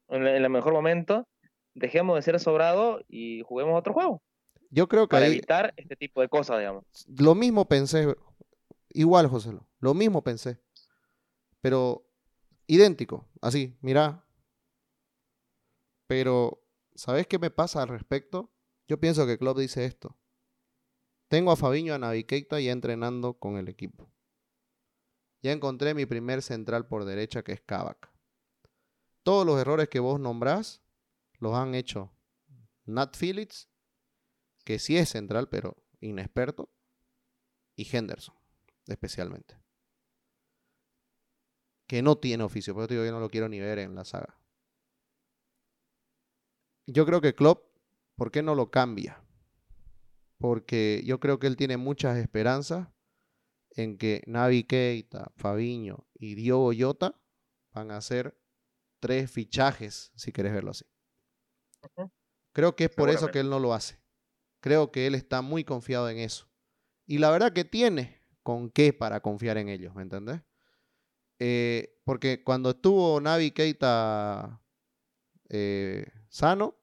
en, 0.09 0.27
el 0.27 0.51
mejor 0.51 0.75
momento, 0.75 1.27
dejemos 1.73 2.17
de 2.17 2.21
ser 2.21 2.39
sobrado 2.39 3.01
y 3.09 3.41
juguemos 3.47 3.79
otro 3.79 3.95
juego. 3.95 4.23
Yo 4.69 4.89
creo 4.89 5.09
que 5.09 5.17
para 5.17 5.27
evitar 5.27 5.73
este 5.79 5.97
tipo 5.97 6.21
de 6.21 6.29
cosas, 6.29 6.59
digamos. 6.59 6.85
Lo 7.19 7.35
mismo 7.35 7.67
pensé, 7.67 8.15
igual, 8.91 9.27
José, 9.29 9.55
lo 9.81 9.95
mismo 9.95 10.23
pensé, 10.23 10.61
pero 11.63 12.07
idéntico, 12.67 13.27
así, 13.41 13.75
mira. 13.81 14.23
Pero, 16.09 16.63
¿sabes 16.95 17.27
qué 17.27 17.39
me 17.39 17.49
pasa 17.49 17.81
al 17.81 17.89
respecto? 17.89 18.53
Yo 18.87 19.01
pienso 19.01 19.27
que 19.27 19.39
Klopp 19.39 19.57
dice 19.57 19.87
esto. 19.87 20.15
Tengo 21.29 21.53
a 21.53 21.57
Fabiño 21.57 21.95
a 21.95 21.99
Naviqueita 21.99 22.61
ya 22.61 22.73
entrenando 22.73 23.39
con 23.39 23.57
el 23.57 23.71
equipo. 23.71 24.11
Ya 25.43 25.53
encontré 25.53 25.95
mi 25.95 26.07
primer 26.07 26.43
central 26.43 26.87
por 26.87 27.05
derecha 27.05 27.43
que 27.43 27.53
es 27.53 27.61
Kavak. 27.61 28.11
Todos 29.23 29.47
los 29.47 29.61
errores 29.61 29.89
que 29.89 30.01
vos 30.01 30.21
nombrás 30.21 30.83
los 31.39 31.55
han 31.55 31.75
hecho 31.75 32.13
Nat 32.85 33.17
Phillips, 33.17 33.69
que 34.65 34.79
sí 34.79 34.97
es 34.97 35.09
central, 35.09 35.49
pero 35.49 35.77
inexperto, 36.01 36.71
y 37.75 37.87
Henderson, 37.95 38.35
especialmente. 38.87 39.59
Que 41.87 42.03
no 42.03 42.19
tiene 42.19 42.45
oficio, 42.45 42.75
por 42.75 42.85
eso 42.85 42.95
digo, 42.95 43.05
yo 43.05 43.13
no 43.13 43.21
lo 43.21 43.29
quiero 43.29 43.49
ni 43.49 43.61
ver 43.61 43.79
en 43.79 43.95
la 43.95 44.05
saga. 44.05 44.39
Yo 46.87 47.05
creo 47.05 47.21
que 47.21 47.35
Klopp, 47.35 47.77
¿por 48.15 48.31
qué 48.31 48.43
no 48.43 48.55
lo 48.55 48.71
cambia? 48.71 49.23
Porque 50.39 51.03
yo 51.05 51.21
creo 51.21 51.39
que 51.39 51.47
él 51.47 51.57
tiene 51.57 51.77
muchas 51.77 52.17
esperanzas 52.19 52.89
en 53.77 53.99
que 53.99 54.23
Navi 54.27 54.65
Keita, 54.65 55.31
Fabiño 55.37 56.07
y 56.15 56.35
Diogo 56.35 56.73
Jota 56.77 57.21
van 57.73 57.91
a 57.91 58.01
ser 58.01 58.41
tres 59.01 59.31
fichajes, 59.31 60.13
si 60.17 60.33
querés 60.33 60.53
verlo 60.53 60.71
así. 60.71 60.87
Creo 62.53 62.75
que 62.75 62.85
es 62.85 62.91
por 62.91 63.11
eso 63.11 63.31
que 63.31 63.41
él 63.41 63.51
no 63.51 63.61
lo 63.61 63.75
hace. 63.75 64.01
Creo 64.61 64.91
que 64.91 65.07
él 65.07 65.15
está 65.15 65.43
muy 65.43 65.63
confiado 65.63 66.09
en 66.09 66.19
eso. 66.19 66.49
Y 67.07 67.19
la 67.19 67.31
verdad 67.31 67.53
que 67.53 67.65
tiene 67.65 68.23
con 68.43 68.71
qué 68.71 68.93
para 68.93 69.21
confiar 69.21 69.59
en 69.59 69.69
ellos, 69.69 69.95
¿me 69.95 70.03
entendés? 70.03 70.41
Eh, 71.39 72.01
porque 72.05 72.43
cuando 72.43 72.71
estuvo 72.71 73.21
Navi 73.21 73.51
Keita 73.51 74.63
eh, 75.51 76.07
sano, 76.29 76.79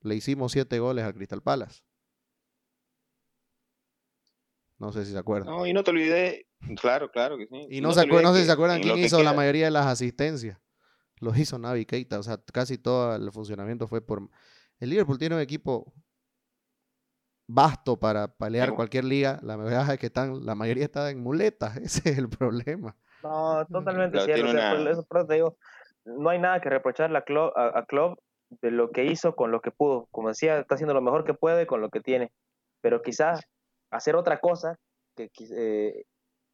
le 0.00 0.14
hicimos 0.14 0.52
siete 0.52 0.78
goles 0.78 1.04
al 1.04 1.14
Crystal 1.14 1.42
Palace. 1.42 1.82
No 4.78 4.92
sé 4.92 5.04
si 5.04 5.12
se 5.12 5.18
acuerdan. 5.18 5.54
No, 5.54 5.66
y 5.66 5.72
no 5.72 5.82
te 5.82 5.90
olvidé, 5.90 6.46
claro, 6.80 7.10
claro 7.10 7.38
que 7.38 7.46
sí. 7.46 7.66
Y 7.70 7.80
no, 7.80 7.92
se 7.92 8.06
no 8.06 8.34
sé 8.34 8.40
si 8.40 8.46
se 8.46 8.52
acuerdan 8.52 8.80
quién 8.80 8.98
hizo 8.98 9.22
la 9.22 9.32
mayoría 9.32 9.66
de 9.66 9.70
las 9.70 9.86
asistencias. 9.86 10.58
Los 11.18 11.38
hizo 11.38 11.58
Navi 11.58 11.86
Keita, 11.86 12.18
o 12.18 12.22
sea, 12.22 12.38
casi 12.52 12.76
todo 12.76 13.16
el 13.16 13.32
funcionamiento 13.32 13.88
fue 13.88 14.02
por... 14.02 14.28
El 14.78 14.90
Liverpool 14.90 15.18
tiene 15.18 15.36
un 15.36 15.40
equipo 15.40 15.94
vasto 17.48 17.98
para 17.98 18.28
pelear 18.28 18.74
cualquier 18.74 19.04
liga. 19.04 19.38
La 19.42 19.56
verdad 19.56 19.92
es 19.92 19.98
que 19.98 20.06
están, 20.06 20.44
la 20.44 20.54
mayoría 20.54 20.84
está 20.84 21.10
en 21.10 21.22
muletas, 21.22 21.76
ese 21.78 22.10
es 22.10 22.18
el 22.18 22.28
problema. 22.28 22.96
No, 23.22 23.64
totalmente 23.66 24.20
cierto. 24.20 25.56
no 26.04 26.30
hay 26.30 26.38
nada 26.38 26.60
que 26.60 26.70
reprocharle 26.70 27.18
a 27.18 27.22
Klopp, 27.22 27.56
a, 27.56 27.86
de 28.62 28.70
lo 28.70 28.90
que 28.92 29.04
hizo 29.04 29.34
con 29.34 29.50
lo 29.50 29.60
que 29.60 29.70
pudo. 29.70 30.06
Como 30.10 30.28
decía, 30.28 30.58
está 30.58 30.74
haciendo 30.74 30.94
lo 30.94 31.00
mejor 31.00 31.24
que 31.24 31.34
puede 31.34 31.66
con 31.66 31.80
lo 31.80 31.90
que 31.90 32.00
tiene. 32.00 32.30
Pero 32.80 33.02
quizás 33.02 33.40
hacer 33.90 34.16
otra 34.16 34.40
cosa 34.40 34.78
que 35.14 35.30
eh, 35.38 36.04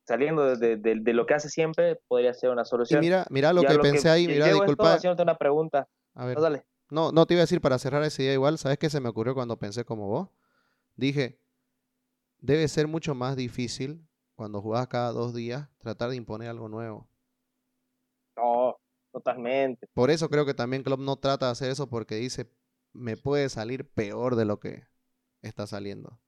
saliendo 0.04 0.56
de, 0.56 1.00
lo 1.12 1.26
que 1.26 1.34
hace 1.34 1.48
siempre 1.48 2.00
podría 2.08 2.34
ser 2.34 2.50
una 2.50 2.64
solución. 2.64 3.00
mira, 3.00 3.26
mira 3.30 3.52
lo 3.52 3.62
que 3.62 3.78
pensé 3.78 4.08
ahí, 4.08 4.26
mira, 4.26 4.46
disculpa. 4.46 4.94
haciéndote 4.94 5.22
una 5.22 5.36
pregunta. 5.36 5.88
A 6.14 6.26
ver. 6.26 6.38
No, 6.90 7.10
no, 7.10 7.26
te 7.26 7.34
iba 7.34 7.40
a 7.40 7.44
decir 7.44 7.60
para 7.60 7.78
cerrar 7.78 8.02
ese 8.02 8.22
día 8.22 8.34
igual, 8.34 8.58
¿sabes 8.58 8.78
qué 8.78 8.90
se 8.90 9.00
me 9.00 9.08
ocurrió 9.08 9.34
cuando 9.34 9.58
pensé 9.58 9.84
como 9.84 10.08
vos? 10.08 10.28
Dije, 10.94 11.40
debe 12.38 12.68
ser 12.68 12.86
mucho 12.86 13.14
más 13.14 13.34
difícil 13.34 14.06
cuando 14.34 14.60
jugás 14.60 14.88
cada 14.88 15.12
dos 15.12 15.32
días 15.32 15.70
tratar 15.78 16.10
de 16.10 16.16
imponer 16.16 16.50
algo 16.50 16.68
nuevo. 16.68 17.08
No, 18.36 18.76
totalmente. 19.10 19.86
Por 19.94 20.10
eso 20.10 20.28
creo 20.28 20.44
que 20.44 20.52
también 20.52 20.82
Klopp 20.82 21.00
no 21.00 21.16
trata 21.16 21.46
de 21.46 21.52
hacer 21.52 21.70
eso 21.70 21.88
porque 21.88 22.16
dice, 22.16 22.52
me 22.92 23.16
puede 23.16 23.48
salir 23.48 23.88
peor 23.88 24.36
de 24.36 24.44
lo 24.44 24.60
que 24.60 24.84
está 25.40 25.66
saliendo. 25.66 26.20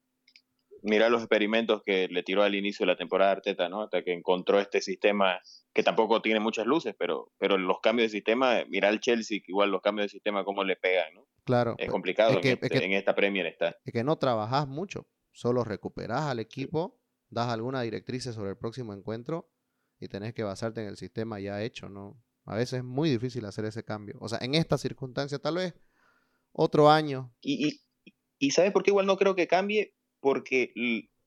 Mira 0.87 1.09
los 1.09 1.23
experimentos 1.23 1.83
que 1.83 2.09
le 2.09 2.23
tiró 2.23 2.43
al 2.43 2.55
inicio 2.55 2.85
de 2.85 2.93
la 2.93 2.99
temporada 2.99 3.33
Arteta, 3.33 3.71
¿no? 3.71 3.83
Hasta 3.83 4.03
que 4.03 4.13
encontró 4.13 4.61
este 4.61 4.83
sistema 4.83 5.41
que 5.73 5.83
tampoco 5.83 6.21
tiene 6.21 6.41
muchas 6.41 6.67
luces, 6.67 6.95
pero, 6.99 7.33
pero 7.39 7.57
los 7.57 7.81
cambios 7.81 8.13
de 8.13 8.19
sistema, 8.19 8.65
mira 8.69 8.91
al 8.91 9.01
Chelsea, 9.01 9.39
que 9.39 9.51
igual 9.51 9.71
los 9.71 9.81
cambios 9.81 10.05
de 10.05 10.09
sistema, 10.11 10.45
cómo 10.45 10.63
le 10.63 10.77
pegan, 10.77 11.15
¿no? 11.15 11.27
Claro. 11.45 11.75
Es 11.79 11.91
complicado 11.91 12.33
es 12.33 12.41
que, 12.41 12.49
en, 12.49 12.55
este, 12.55 12.67
es 12.67 12.81
que, 12.81 12.87
en, 12.87 12.93
esta 12.93 13.15
Premier 13.15 13.47
está. 13.47 13.77
Es 13.83 13.95
que 13.95 14.05
no 14.05 14.17
trabajas 14.17 14.69
mucho, 14.69 15.09
solo 15.33 15.65
recuperas 15.65 16.25
al 16.25 16.39
equipo, 16.39 17.01
das 17.31 17.49
alguna 17.49 17.81
directriz 17.81 18.25
sobre 18.25 18.51
el 18.51 18.59
próximo 18.59 18.93
encuentro 18.93 19.51
y 19.99 20.09
tenés 20.09 20.35
que 20.35 20.43
basarte 20.43 20.83
en 20.83 20.89
el 20.89 20.99
sistema 20.99 21.41
ya 21.41 21.63
hecho, 21.63 21.89
¿no? 21.89 22.23
A 22.45 22.57
veces 22.57 22.81
es 22.81 22.85
muy 22.85 23.09
difícil 23.09 23.47
hacer 23.47 23.65
ese 23.65 23.85
cambio. 23.85 24.17
O 24.21 24.29
sea, 24.29 24.39
en 24.43 24.55
esta 24.55 24.77
circunstancia 24.77 25.39
tal 25.39 25.57
vez 25.57 25.75
otro 26.53 26.91
año. 26.91 27.35
Y, 27.41 27.69
y, 27.69 27.81
y 28.39 28.51
¿sabes 28.51 28.71
por 28.73 28.83
qué 28.83 28.91
igual 28.91 29.07
no 29.07 29.17
creo 29.17 29.35
que 29.35 29.49
cambie? 29.49 29.94
Porque 30.25 30.73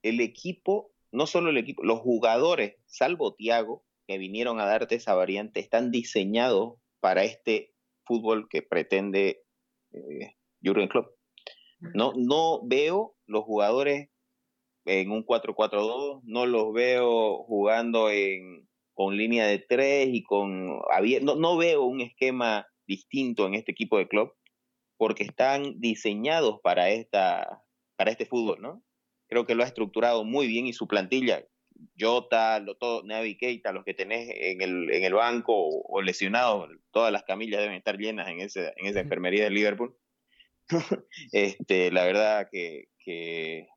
el 0.02 0.22
equipo, 0.22 0.92
no 1.12 1.28
solo 1.28 1.52
el 1.52 1.58
equipo, 1.58 1.84
los 1.84 2.00
jugadores, 2.00 2.78
salvo 2.88 3.36
Tiago, 3.36 3.86
que 4.08 4.18
vinieron 4.18 4.60
a 4.60 4.66
darte 4.66 4.96
esa 4.96 5.14
variante, 5.14 5.60
están 5.60 5.92
diseñados 5.92 6.80
para 7.00 7.24
este 7.24 7.76
fútbol 8.06 8.48
que 8.50 8.64
pretende 8.64 9.44
eh, 9.92 10.34
Jurgen 10.64 10.88
Klopp. 10.88 11.12
No, 11.94 12.14
no 12.16 12.66
veo 12.66 13.16
los 13.28 13.44
jugadores 13.44 14.10
en 14.86 15.12
un 15.12 15.24
4-4-2, 15.24 16.22
no 16.24 16.48
los 16.48 16.74
veo 16.74 17.44
jugando 17.44 18.10
en, 18.10 18.68
con 18.96 19.16
línea 19.16 19.46
de 19.46 19.60
tres 19.60 20.10
y 20.12 20.24
con 20.24 20.80
no, 21.22 21.36
no 21.36 21.58
veo 21.58 21.84
un 21.84 22.02
esquema 22.02 22.66
distinto 22.88 23.46
en 23.46 23.54
este 23.54 23.74
equipo 23.74 24.00
de 24.00 24.08
club 24.08 24.34
porque 24.98 25.22
están 25.22 25.80
diseñados 25.80 26.62
para 26.64 26.90
esta 26.90 27.62
para 27.98 28.12
este 28.12 28.26
fútbol, 28.26 28.62
¿no? 28.62 28.84
Creo 29.28 29.46
que 29.46 29.56
lo 29.56 29.64
ha 29.64 29.68
estructurado 29.68 30.24
muy 30.24 30.48
bien 30.48 30.68
y 30.68 30.74
su 30.74 30.88
plantilla, 30.88 31.44
Jota, 32.00 32.60
lo, 32.60 32.76
todo, 32.76 33.04
Navi 33.04 33.38
Keita, 33.38 33.72
los 33.72 33.84
que 33.84 33.94
tenés 33.94 34.30
en 34.34 34.62
el, 34.62 34.92
en 34.92 35.04
el 35.04 35.14
banco 35.14 35.54
o, 35.54 35.84
o, 35.88 36.02
lesionados, 36.02 36.70
todas 36.92 37.12
las 37.12 37.24
camillas 37.24 37.62
deben 37.62 37.76
estar 37.76 37.98
llenas 37.98 38.28
en, 38.30 38.42
ese, 38.42 38.74
en 38.78 38.88
esa 38.88 39.00
enfermería 39.00 39.44
de 39.44 39.52
Liverpool. 39.52 39.96
este, 41.32 41.92
la 41.92 42.06
verdad 42.06 42.50
que, 42.52 42.86
que, 43.04 43.68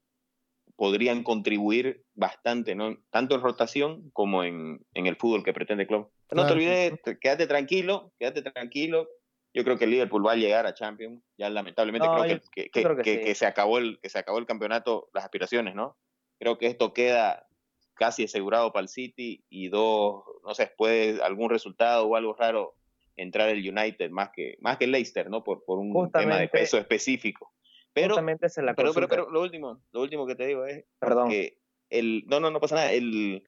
podrían 0.77 1.25
contribuir 1.25 2.05
bastante, 2.15 2.75
¿no? 2.75 2.97
tanto 3.11 3.35
en 3.35 3.43
rotación 3.43 4.11
como 4.15 4.45
en, 4.45 4.81
en 4.95 5.07
el 5.07 5.17
fútbol 5.17 5.45
que 5.45 5.53
pretende 5.53 5.87
Klopp. 5.87 6.11
No 6.33 6.47
te 6.47 6.55
olvides, 6.55 6.95
quédate 7.21 7.47
tranquilo, 7.47 8.15
quédate 8.19 8.41
tranquilo. 8.41 9.07
Yo 9.53 9.65
creo 9.65 9.77
que 9.77 9.85
el 9.85 9.91
Liverpool 9.91 10.27
va 10.27 10.33
a 10.33 10.37
llegar 10.37 10.67
a 10.67 10.75
Champions. 10.75 11.23
Ya 11.37 11.51
lamentablemente 11.51 12.07
no, 12.07 12.21
creo, 12.21 12.37
yo, 12.37 12.51
que, 12.53 12.71
que, 12.71 12.83
creo 12.83 12.97
que, 12.97 13.03
que, 13.03 13.19
sí. 13.19 13.25
que, 13.25 13.35
se 13.35 13.47
acabó 13.47 13.79
el, 13.79 13.99
que 14.01 14.09
se 14.09 14.19
acabó 14.19 14.39
el 14.39 14.47
campeonato, 14.47 15.09
las 15.13 15.25
aspiraciones, 15.25 15.75
¿no? 15.75 15.97
Creo 16.39 16.57
que 16.59 16.67
esto 16.67 16.93
queda 16.93 17.47
casi 17.95 18.25
asegurado 18.25 18.73
para 18.73 18.83
el 18.83 18.89
City 18.89 19.45
y 19.51 19.69
dos, 19.69 20.25
no 20.45 20.55
sé, 20.55 20.73
puede 20.77 21.23
algún 21.23 21.51
resultado 21.51 22.07
o 22.07 22.17
algo 22.17 22.35
raro 22.35 22.75
entrar 23.17 23.51
el 23.51 23.59
United 23.59 24.11
más 24.11 24.31
que, 24.31 24.57
más 24.61 24.79
que 24.79 24.85
el 24.85 24.93
Leicester, 24.93 25.29
¿no? 25.29 25.45
Por, 25.45 25.65
por 25.65 25.79
un 25.79 25.93
Justamente. 25.93 26.31
tema 26.31 26.41
de 26.41 26.49
peso 26.49 26.79
específico. 26.79 27.53
Pero, 27.93 28.15
la 28.17 28.75
pero, 28.75 28.95
pero, 28.95 29.09
pero, 29.09 29.31
lo 29.31 29.43
último, 29.43 29.83
lo 29.93 30.01
último 30.01 30.27
que 30.27 30.37
te 30.37 30.47
digo 30.47 30.65
es 30.65 30.85
Perdón. 30.99 31.29
que 31.29 31.59
el, 31.91 32.25
no, 32.27 32.41
no, 32.41 32.51
no 32.51 32.61
pasa 32.61 32.77
nada. 32.77 32.93
El, 32.93 33.43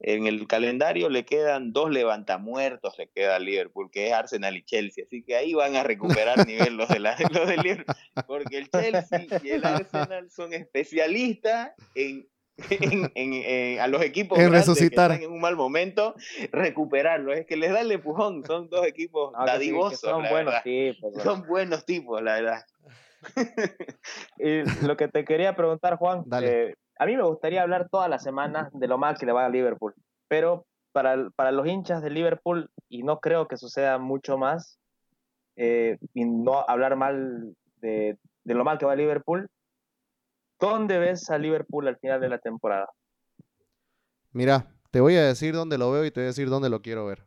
en 0.00 0.26
el 0.26 0.46
calendario 0.46 1.08
le 1.08 1.24
quedan 1.24 1.72
dos 1.72 1.90
levantamuertos, 1.90 2.98
le 2.98 3.08
queda 3.08 3.36
a 3.36 3.38
Liverpool, 3.38 3.90
que 3.90 4.08
es 4.08 4.12
Arsenal 4.12 4.56
y 4.56 4.62
Chelsea. 4.62 5.04
Así 5.06 5.22
que 5.22 5.36
ahí 5.36 5.54
van 5.54 5.76
a 5.76 5.82
recuperar 5.82 6.36
nivel 6.46 6.76
los 6.76 6.88
de, 6.88 7.00
la, 7.00 7.16
los 7.30 7.48
de 7.48 7.56
Liverpool. 7.56 7.96
Porque 8.26 8.58
el 8.58 8.70
Chelsea 8.70 9.26
y 9.42 9.50
el 9.50 9.64
Arsenal 9.64 10.30
son 10.30 10.52
especialistas 10.52 11.72
en, 11.94 12.28
en, 12.70 13.10
en, 13.14 13.32
en 13.32 13.80
a 13.80 13.86
los 13.86 14.02
equipos 14.02 14.38
en 14.38 14.50
resucitar. 14.50 15.10
que 15.10 15.14
están 15.14 15.30
en 15.30 15.34
un 15.34 15.40
mal 15.40 15.56
momento, 15.56 16.14
recuperarlo. 16.52 17.32
Es 17.32 17.46
que 17.46 17.56
les 17.56 17.72
da 17.72 17.80
el 17.80 17.92
empujón. 17.92 18.44
Son 18.44 18.68
dos 18.68 18.86
equipos 18.86 19.32
no, 19.32 19.46
dadivosos. 19.46 20.00
Sí, 20.00 20.06
son 20.06 20.22
buenos 20.28 20.52
verdad. 20.52 20.62
tipos. 20.62 21.12
¿verdad? 21.14 21.24
Son 21.24 21.46
buenos 21.46 21.86
tipos, 21.86 22.22
la 22.22 22.34
verdad. 22.34 22.64
y 24.38 24.86
lo 24.86 24.96
que 24.96 25.08
te 25.08 25.24
quería 25.24 25.56
preguntar, 25.56 25.96
Juan, 25.96 26.24
eh, 26.42 26.74
a 26.98 27.06
mí 27.06 27.16
me 27.16 27.22
gustaría 27.22 27.62
hablar 27.62 27.88
todas 27.90 28.08
las 28.08 28.22
semanas 28.22 28.68
de 28.72 28.88
lo 28.88 28.98
mal 28.98 29.16
que 29.18 29.26
le 29.26 29.32
va 29.32 29.46
a 29.46 29.50
Liverpool, 29.50 29.94
pero 30.28 30.66
para, 30.92 31.30
para 31.30 31.52
los 31.52 31.66
hinchas 31.66 32.02
de 32.02 32.10
Liverpool, 32.10 32.70
y 32.88 33.02
no 33.02 33.20
creo 33.20 33.48
que 33.48 33.56
suceda 33.56 33.98
mucho 33.98 34.38
más, 34.38 34.78
eh, 35.56 35.98
y 36.14 36.24
no 36.24 36.64
hablar 36.68 36.96
mal 36.96 37.54
de, 37.76 38.18
de, 38.44 38.54
lo 38.54 38.64
mal 38.64 38.78
que 38.78 38.86
va 38.86 38.92
a 38.92 38.96
Liverpool, 38.96 39.48
¿dónde 40.58 40.98
ves 40.98 41.30
a 41.30 41.38
Liverpool 41.38 41.86
al 41.86 41.98
final 41.98 42.20
de 42.20 42.28
la 42.28 42.38
temporada? 42.38 42.88
Mira, 44.32 44.66
te 44.90 45.00
voy 45.00 45.16
a 45.16 45.24
decir 45.24 45.54
dónde 45.54 45.78
lo 45.78 45.90
veo 45.92 46.04
y 46.04 46.10
te 46.10 46.20
voy 46.20 46.24
a 46.24 46.28
decir 46.28 46.48
dónde 46.48 46.70
lo 46.70 46.80
quiero 46.80 47.06
ver. 47.06 47.26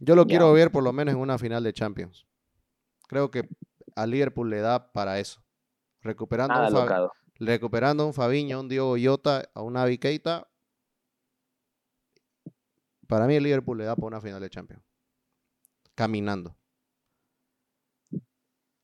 Yo 0.00 0.14
lo 0.14 0.26
quiero 0.26 0.52
ver 0.52 0.70
por 0.70 0.84
lo 0.84 0.92
menos 0.92 1.14
en 1.14 1.20
una 1.20 1.38
final 1.38 1.64
de 1.64 1.72
Champions. 1.72 2.26
Creo 3.08 3.30
que 3.32 3.48
a 3.96 4.06
Liverpool 4.06 4.48
le 4.48 4.60
da 4.60 4.92
para 4.92 5.18
eso. 5.18 5.42
Recuperando, 6.02 6.54
Nada 6.54 7.02
un. 7.02 7.08
Recuperando 7.38 8.06
un 8.06 8.14
Fabiño, 8.14 8.60
un 8.60 8.68
Diogo 8.68 8.96
Jota, 9.00 9.48
a 9.54 9.62
una 9.62 9.86
Keita. 9.96 10.48
Para 13.06 13.26
mí 13.26 13.34
el 13.34 13.44
Liverpool 13.44 13.78
le 13.78 13.84
da 13.84 13.96
para 13.96 14.06
una 14.06 14.20
final 14.20 14.40
de 14.40 14.50
Champions. 14.50 14.82
Caminando. 15.94 16.56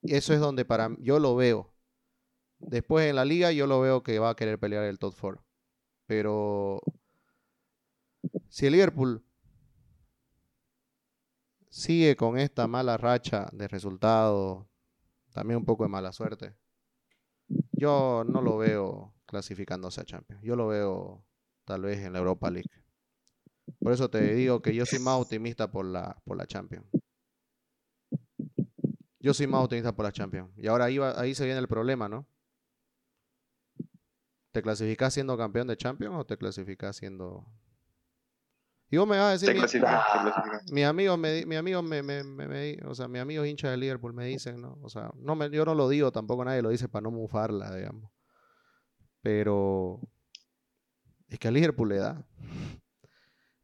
Y 0.03 0.15
eso 0.15 0.35
es 0.35 0.41
donde 0.41 0.65
para 0.65 0.91
yo 0.99 1.19
lo 1.19 1.35
veo. 1.37 1.75
Después 2.59 3.09
en 3.09 3.17
la 3.17 3.25
liga 3.25 3.53
yo 3.53 3.67
lo 3.67 3.81
veo 3.81 4.03
que 4.03 4.19
va 4.19 4.31
a 4.31 4.37
querer 4.37 4.59
pelear 4.59 4.85
el 4.85 4.99
top 4.99 5.15
4. 5.21 5.45
Pero 6.07 6.81
si 8.49 8.67
el 8.67 8.73
Liverpool 8.73 9.25
sigue 11.69 12.17
con 12.17 12.39
esta 12.39 12.67
mala 12.67 12.97
racha 12.97 13.49
de 13.53 13.69
resultados, 13.69 14.67
también 15.33 15.59
un 15.59 15.65
poco 15.65 15.85
de 15.85 15.89
mala 15.89 16.13
suerte. 16.13 16.55
Yo 17.85 18.25
no 18.27 18.41
lo 18.41 18.57
veo 18.57 19.13
clasificándose 19.27 20.01
a 20.01 20.05
Champions. 20.05 20.43
Yo 20.43 20.57
lo 20.57 20.69
veo 20.69 21.23
tal 21.67 21.83
vez 21.83 21.99
en 21.99 22.15
la 22.15 22.19
Europa 22.19 22.51
League. 22.51 22.71
Por 23.79 23.93
eso 23.93 24.09
te 24.09 24.23
digo 24.33 24.63
que 24.63 24.75
yo 24.75 24.87
soy 24.87 25.01
más 25.01 25.21
optimista 25.21 25.71
por 25.71 25.85
la, 25.85 26.19
por 26.25 26.39
la 26.39 26.47
Champions. 26.47 26.87
Yo 29.21 29.35
soy 29.35 29.47
más 29.49 29.63
optimista 29.63 29.95
por 29.95 30.07
la 30.07 30.13
Champions. 30.13 30.51
Y 30.57 30.67
ahora 30.67 30.87
ahí, 30.87 30.99
ahí 30.99 31.35
se 31.35 31.45
viene 31.45 31.61
el 31.61 31.69
problema, 31.69 32.09
¿no? 32.09 32.27
¿Te 34.53 34.63
clasificas 34.63 35.13
siendo 35.13 35.37
campeón 35.37 35.67
de 35.67 35.77
Champions 35.77 36.17
o 36.17 36.25
te 36.25 36.39
clasificas 36.39 36.97
siendo 36.97 37.47
y 38.95 38.97
vos 38.97 39.09
me 39.09 39.19
vas 39.19 39.43
a 39.43 39.47
decir, 39.47 39.83
mi 40.71 40.85
amigo, 40.85 41.17
me, 41.17 41.45
mi 41.47 41.57
amigo 41.57 41.83
me, 41.83 42.01
me, 42.01 42.23
me, 42.23 42.79
o 42.87 42.95
sea, 42.95 43.09
mi 43.09 43.19
amigo 43.19 43.45
hincha 43.45 43.69
de 43.69 43.77
Liverpool 43.77 44.15
me 44.15 44.25
dicen, 44.25 44.61
¿no? 44.61 44.79
O 44.83 44.89
sea, 44.89 45.11
no 45.17 45.35
me, 45.35 45.51
yo 45.51 45.65
no 45.65 45.75
lo 45.75 45.89
digo, 45.89 46.13
tampoco 46.13 46.45
nadie 46.45 46.63
lo 46.63 46.69
dice 46.69 46.89
para 46.89 47.03
no 47.03 47.11
mufarla, 47.11 47.75
digamos. 47.75 48.13
Pero 49.21 50.01
es 51.27 51.41
que 51.41 51.49
a 51.49 51.51
Liverpool 51.51 51.89
le 51.89 51.97
da. 51.97 52.25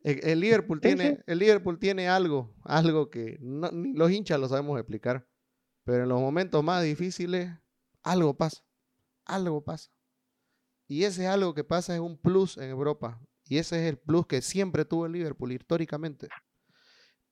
El, 0.01 0.19
el 0.25 0.41
Liverpool 0.41 0.81
tiene, 0.81 1.23
el 1.25 1.39
Liverpool 1.39 1.79
tiene 1.79 2.09
algo, 2.09 2.53
algo 2.65 3.09
que 3.09 3.39
no, 3.41 3.71
ni 3.71 3.93
los 3.93 4.11
hinchas 4.11 4.41
lo 4.41 4.49
sabemos 4.49 4.81
explicar. 4.81 5.29
Pero 5.85 6.03
en 6.03 6.09
los 6.09 6.21
momentos 6.21 6.65
más 6.65 6.83
difíciles, 6.83 7.53
algo 8.03 8.37
pasa. 8.37 8.65
Algo 9.27 9.63
pasa. 9.63 9.93
Y 10.89 11.05
ese 11.05 11.29
algo 11.29 11.55
que 11.55 11.63
pasa 11.63 11.95
es 11.95 12.01
un 12.01 12.19
plus 12.19 12.59
en 12.59 12.71
Europa. 12.71 13.21
Y 13.51 13.59
ese 13.59 13.83
es 13.83 13.91
el 13.91 13.99
plus 13.99 14.29
que 14.29 14.43
siempre 14.43 14.85
tuvo 14.85 15.07
el 15.07 15.13
Liverpool 15.13 15.51
históricamente. 15.51 16.29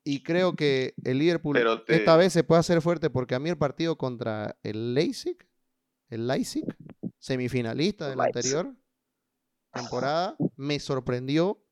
Y 0.02 0.24
creo 0.24 0.56
que 0.56 0.94
el 1.04 1.18
Liverpool 1.20 1.56
te... 1.86 1.94
esta 1.94 2.16
vez 2.16 2.32
se 2.32 2.42
puede 2.42 2.58
hacer 2.58 2.82
fuerte 2.82 3.08
porque 3.08 3.36
a 3.36 3.38
mí 3.38 3.50
el 3.50 3.56
partido 3.56 3.96
contra 3.96 4.58
el 4.64 4.94
Leipzig, 4.94 5.36
el 6.08 6.26
Leipzig, 6.26 6.64
semifinalista 7.18 8.10
de 8.10 8.16
la 8.16 8.24
anterior 8.24 8.74
temporada, 9.72 10.36
me 10.56 10.80
sorprendió 10.80 11.64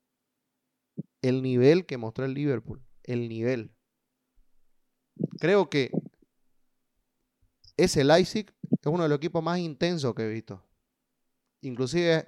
el 1.22 1.42
nivel 1.42 1.84
que 1.84 1.96
mostró 1.96 2.24
el 2.24 2.34
Liverpool. 2.34 2.86
El 3.02 3.28
nivel. 3.28 3.74
Creo 5.40 5.68
que 5.68 5.90
ese 7.76 8.04
Leipzig 8.04 8.54
es 8.70 8.86
uno 8.86 9.02
de 9.02 9.08
los 9.08 9.16
equipos 9.16 9.42
más 9.42 9.58
intensos 9.58 10.14
que 10.14 10.22
he 10.22 10.28
visto. 10.28 10.64
Inclusive 11.62 12.24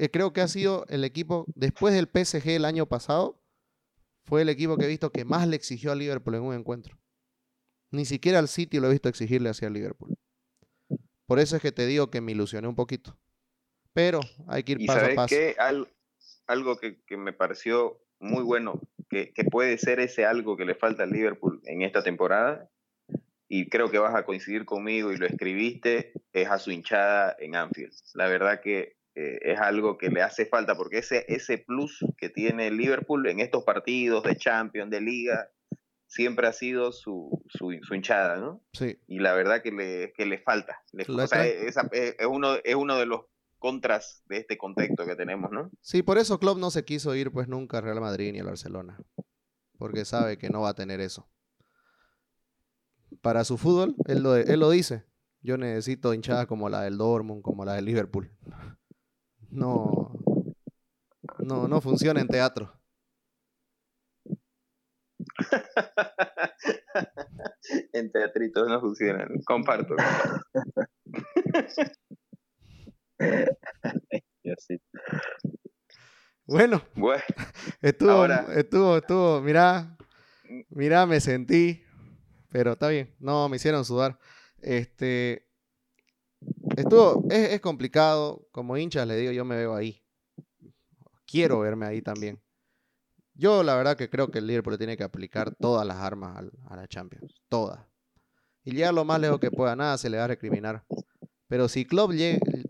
eh, 0.00 0.10
creo 0.10 0.32
que 0.32 0.40
ha 0.40 0.48
sido 0.48 0.86
el 0.88 1.04
equipo, 1.04 1.44
después 1.54 1.92
del 1.94 2.08
PSG 2.08 2.48
el 2.56 2.64
año 2.64 2.86
pasado, 2.86 3.38
fue 4.24 4.42
el 4.42 4.48
equipo 4.48 4.78
que 4.78 4.86
he 4.86 4.88
visto 4.88 5.12
que 5.12 5.24
más 5.24 5.46
le 5.46 5.56
exigió 5.56 5.92
a 5.92 5.94
Liverpool 5.94 6.34
en 6.36 6.42
un 6.42 6.54
encuentro. 6.54 6.98
Ni 7.90 8.04
siquiera 8.04 8.38
al 8.38 8.48
City 8.48 8.80
lo 8.80 8.86
he 8.88 8.92
visto 8.92 9.08
exigirle 9.08 9.50
hacia 9.50 9.68
Liverpool. 9.68 10.16
Por 11.26 11.38
eso 11.38 11.56
es 11.56 11.62
que 11.62 11.72
te 11.72 11.86
digo 11.86 12.10
que 12.10 12.20
me 12.20 12.32
ilusioné 12.32 12.66
un 12.66 12.74
poquito. 12.74 13.18
Pero 13.92 14.20
hay 14.48 14.62
que 14.62 14.72
ir 14.72 14.80
y 14.80 14.86
paso 14.86 15.04
a 15.04 15.14
paso. 15.14 15.34
qué? 15.34 15.56
Al- 15.58 15.88
algo 16.46 16.76
que, 16.78 17.02
que 17.04 17.16
me 17.16 17.32
pareció 17.32 18.00
muy 18.20 18.42
bueno, 18.42 18.80
que, 19.08 19.32
que 19.32 19.44
puede 19.44 19.76
ser 19.78 20.00
ese 20.00 20.24
algo 20.24 20.56
que 20.56 20.64
le 20.64 20.74
falta 20.74 21.02
al 21.02 21.10
Liverpool 21.10 21.60
en 21.64 21.82
esta 21.82 22.02
temporada, 22.02 22.70
y 23.48 23.68
creo 23.68 23.90
que 23.90 23.98
vas 23.98 24.14
a 24.14 24.24
coincidir 24.24 24.64
conmigo 24.64 25.12
y 25.12 25.16
lo 25.16 25.26
escribiste, 25.26 26.12
es 26.32 26.48
a 26.48 26.58
su 26.58 26.70
hinchada 26.70 27.36
en 27.40 27.56
Anfield. 27.56 27.92
La 28.14 28.28
verdad 28.28 28.60
que 28.62 28.99
eh, 29.20 29.38
es 29.52 29.60
algo 29.60 29.98
que 29.98 30.08
le 30.10 30.22
hace 30.22 30.46
falta, 30.46 30.76
porque 30.76 30.98
ese, 30.98 31.24
ese 31.28 31.58
plus 31.58 32.04
que 32.18 32.28
tiene 32.30 32.70
Liverpool 32.70 33.26
en 33.28 33.40
estos 33.40 33.64
partidos 33.64 34.22
de 34.24 34.36
Champions, 34.36 34.90
de 34.90 35.00
Liga, 35.00 35.48
siempre 36.06 36.46
ha 36.48 36.52
sido 36.52 36.92
su, 36.92 37.42
su, 37.48 37.72
su 37.82 37.94
hinchada, 37.94 38.36
¿no? 38.36 38.62
Sí, 38.72 38.98
y 39.06 39.18
la 39.20 39.34
verdad 39.34 39.62
que 39.62 39.72
le, 39.72 40.12
que 40.14 40.26
le 40.26 40.38
falta. 40.38 40.82
Le- 40.92 41.06
o 41.08 41.26
sea, 41.26 41.46
es, 41.46 41.76
es 41.92 42.26
uno, 42.28 42.56
es 42.64 42.74
uno 42.74 42.98
de 42.98 43.06
los 43.06 43.22
contras 43.58 44.22
de 44.26 44.38
este 44.38 44.56
contexto 44.58 45.06
que 45.06 45.16
tenemos, 45.16 45.50
¿no? 45.50 45.70
sí, 45.80 46.02
por 46.02 46.18
eso 46.18 46.38
Klopp 46.40 46.58
no 46.58 46.70
se 46.70 46.84
quiso 46.84 47.14
ir 47.14 47.30
pues 47.30 47.48
nunca 47.48 47.78
al 47.78 47.84
Real 47.84 48.00
Madrid 48.00 48.32
ni 48.32 48.40
al 48.40 48.46
Barcelona. 48.46 48.98
Porque 49.78 50.04
sabe 50.04 50.38
que 50.38 50.50
no 50.50 50.62
va 50.62 50.70
a 50.70 50.74
tener 50.74 51.00
eso. 51.00 51.28
Para 53.22 53.44
su 53.44 53.58
fútbol, 53.58 53.96
él 54.06 54.22
lo, 54.22 54.36
él 54.36 54.60
lo 54.60 54.70
dice. 54.70 55.04
Yo 55.42 55.56
necesito 55.56 56.12
hinchadas 56.14 56.46
como 56.46 56.68
la 56.68 56.82
del 56.82 56.98
Dortmund, 56.98 57.42
como 57.42 57.64
la 57.64 57.74
del 57.74 57.86
Liverpool. 57.86 58.30
No, 59.50 60.12
no, 61.38 61.68
no 61.68 61.80
funciona 61.80 62.20
en 62.20 62.28
teatro. 62.28 62.72
en 67.92 68.10
teatritos 68.12 68.68
no 68.68 68.80
funcionan. 68.80 69.28
Comparto. 69.44 69.94
Bueno, 76.46 76.82
Bueno, 76.96 77.22
estuvo, 77.80 78.10
Ahora- 78.10 78.46
estuvo, 78.56 78.96
estuvo, 78.96 79.40
mirá, 79.40 79.96
mirá, 80.70 81.06
me 81.06 81.20
sentí, 81.20 81.84
pero 82.50 82.72
está 82.72 82.88
bien, 82.88 83.14
no, 83.20 83.48
me 83.48 83.56
hicieron 83.56 83.84
sudar. 83.84 84.18
Este, 84.60 85.48
estuvo, 86.80 87.22
es, 87.30 87.52
es 87.52 87.60
complicado, 87.60 88.46
como 88.52 88.76
hinchas 88.76 89.06
le 89.06 89.16
digo, 89.16 89.32
yo 89.32 89.44
me 89.44 89.56
veo 89.56 89.74
ahí. 89.74 90.02
Quiero 91.26 91.60
verme 91.60 91.86
ahí 91.86 92.02
también. 92.02 92.40
Yo 93.34 93.62
la 93.62 93.74
verdad 93.76 93.96
que 93.96 94.10
creo 94.10 94.30
que 94.30 94.38
el 94.38 94.46
Liverpool 94.46 94.76
tiene 94.76 94.96
que 94.96 95.04
aplicar 95.04 95.54
todas 95.54 95.86
las 95.86 95.96
armas 95.98 96.36
al- 96.36 96.52
a 96.68 96.76
la 96.76 96.86
Champions, 96.88 97.40
todas. 97.48 97.80
Y 98.64 98.72
llegar 98.72 98.92
lo 98.92 99.04
más 99.04 99.20
lejos 99.20 99.40
que 99.40 99.50
pueda, 99.50 99.74
nada 99.76 99.96
se 99.96 100.10
le 100.10 100.18
va 100.18 100.24
a 100.24 100.28
recriminar. 100.28 100.84
Pero 101.48 101.68
si 101.68 101.84
Klopp 101.86 102.12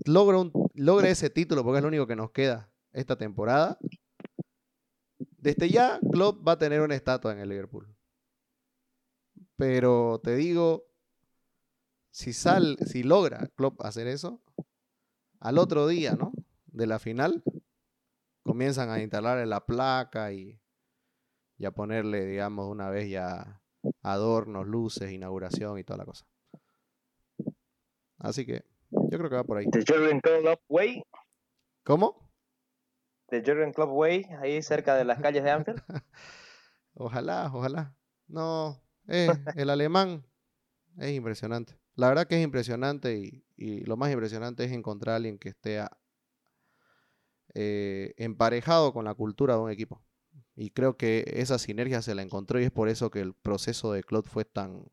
logra, 0.05 0.39
un- 0.39 0.53
logra 0.74 1.09
ese 1.09 1.31
título, 1.31 1.65
porque 1.65 1.78
es 1.78 1.82
lo 1.82 1.89
único 1.89 2.07
que 2.07 2.16
nos 2.16 2.31
queda 2.31 2.70
esta 2.93 3.16
temporada, 3.16 3.78
desde 5.39 5.69
ya 5.70 5.99
Klopp 6.12 6.47
va 6.47 6.53
a 6.53 6.59
tener 6.59 6.81
una 6.82 6.95
estatua 6.95 7.32
en 7.32 7.39
el 7.41 7.49
Liverpool. 7.49 7.89
Pero 9.57 10.20
te 10.23 10.37
digo, 10.37 10.87
si, 12.20 12.34
sal, 12.34 12.76
si 12.84 13.02
logra 13.02 13.48
Klopp 13.56 13.80
hacer 13.82 14.06
eso, 14.06 14.42
al 15.38 15.56
otro 15.56 15.86
día, 15.86 16.12
¿no? 16.12 16.32
De 16.66 16.86
la 16.86 16.98
final, 16.98 17.42
comienzan 18.42 18.90
a 18.90 19.01
instalarle 19.01 19.47
la 19.47 19.64
placa 19.64 20.30
y, 20.30 20.60
y 21.56 21.64
a 21.64 21.70
ponerle, 21.70 22.26
digamos, 22.26 22.68
una 22.68 22.90
vez 22.90 23.09
ya 23.09 23.62
adornos, 24.02 24.66
luces, 24.66 25.10
inauguración 25.10 25.78
y 25.78 25.84
toda 25.84 25.97
la 25.97 26.05
cosa. 26.05 26.26
Así 28.18 28.44
que 28.44 28.66
yo 28.90 29.16
creo 29.16 29.30
que 29.30 29.36
va 29.36 29.44
por 29.44 29.56
ahí. 29.56 29.70
The 29.70 29.82
Jurgen 29.86 30.20
Klopp 30.20 30.60
Way, 30.68 31.02
¿Cómo? 31.84 32.30
The 33.28 33.40
Jurgen 33.40 33.72
Klopp 33.72 33.92
Way, 33.92 34.26
ahí 34.42 34.62
cerca 34.62 34.94
de 34.94 35.06
las 35.06 35.20
calles 35.20 35.42
de 35.42 35.51
Anfield. 35.52 35.82
Ojalá, 36.92 37.51
ojalá. 37.55 37.97
No, 38.26 38.78
eh, 39.09 39.30
el 39.56 39.70
alemán 39.70 40.26
es 40.98 41.12
impresionante. 41.12 41.80
La 41.97 42.09
verdad 42.09 42.27
que 42.27 42.37
es 42.37 42.45
impresionante 42.45 43.45
y, 43.57 43.81
lo 43.85 43.97
más 43.97 44.11
impresionante 44.11 44.65
es 44.65 44.73
encontrar 44.73 45.15
a 45.15 45.17
alguien 45.17 45.39
que 45.39 45.51
esté 45.51 45.85
eh, 47.55 48.15
emparejado 48.17 48.93
con 48.93 49.05
la 49.05 49.15
cultura 49.15 49.55
de 49.55 49.61
un 49.61 49.71
equipo. 49.71 50.03
Y 50.55 50.71
creo 50.71 50.97
que 50.97 51.25
esa 51.27 51.59
sinergia 51.59 52.03
se 52.03 52.15
la 52.15 52.23
encontró 52.23 52.61
y 52.61 52.65
es 52.65 52.71
por 52.71 52.89
eso 52.89 53.11
que 53.11 53.21
el 53.21 53.35
proceso 53.35 53.93
de 53.93 54.03
Claude 54.03 54.29
fue 54.29 54.45
tan, 54.45 54.87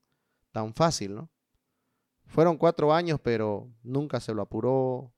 tan 0.52 0.74
fácil, 0.74 1.16
¿no? 1.16 1.32
Fueron 2.26 2.58
cuatro 2.58 2.94
años, 2.94 3.20
pero 3.22 3.74
nunca 3.84 4.20
se 4.20 4.34
lo 4.34 4.42
apuró. 4.42 5.14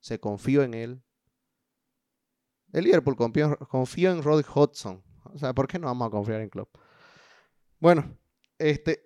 Se 0.00 0.18
confió 0.18 0.62
en 0.62 0.74
él. 0.74 1.02
El 2.72 2.84
Liverpool 2.84 3.16
confió, 3.16 4.10
en 4.10 4.22
Rod 4.22 4.44
Hodgson. 4.54 5.02
O 5.24 5.38
sea, 5.38 5.54
¿por 5.54 5.68
qué 5.68 5.78
no 5.78 5.86
vamos 5.86 6.08
a 6.08 6.10
confiar 6.10 6.40
en 6.40 6.48
Klopp? 6.48 6.76
Bueno, 7.78 8.16
este, 8.58 9.05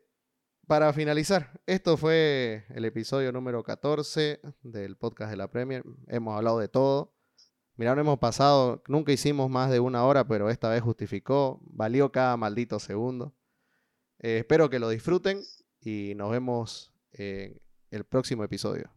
para 0.70 0.92
finalizar, 0.92 1.60
esto 1.66 1.96
fue 1.96 2.64
el 2.68 2.84
episodio 2.84 3.32
número 3.32 3.64
14 3.64 4.40
del 4.62 4.96
podcast 4.96 5.32
de 5.32 5.36
la 5.36 5.50
Premier. 5.50 5.82
Hemos 6.06 6.36
hablado 6.36 6.60
de 6.60 6.68
todo. 6.68 7.12
Mirá, 7.74 7.96
no 7.96 8.02
hemos 8.02 8.20
pasado, 8.20 8.80
nunca 8.86 9.10
hicimos 9.10 9.50
más 9.50 9.72
de 9.72 9.80
una 9.80 10.04
hora, 10.04 10.28
pero 10.28 10.48
esta 10.48 10.68
vez 10.68 10.80
justificó. 10.80 11.58
Valió 11.64 12.12
cada 12.12 12.36
maldito 12.36 12.78
segundo. 12.78 13.34
Eh, 14.20 14.38
espero 14.38 14.70
que 14.70 14.78
lo 14.78 14.88
disfruten 14.88 15.42
y 15.80 16.12
nos 16.14 16.30
vemos 16.30 16.92
en 17.14 17.60
el 17.90 18.04
próximo 18.04 18.44
episodio. 18.44 18.92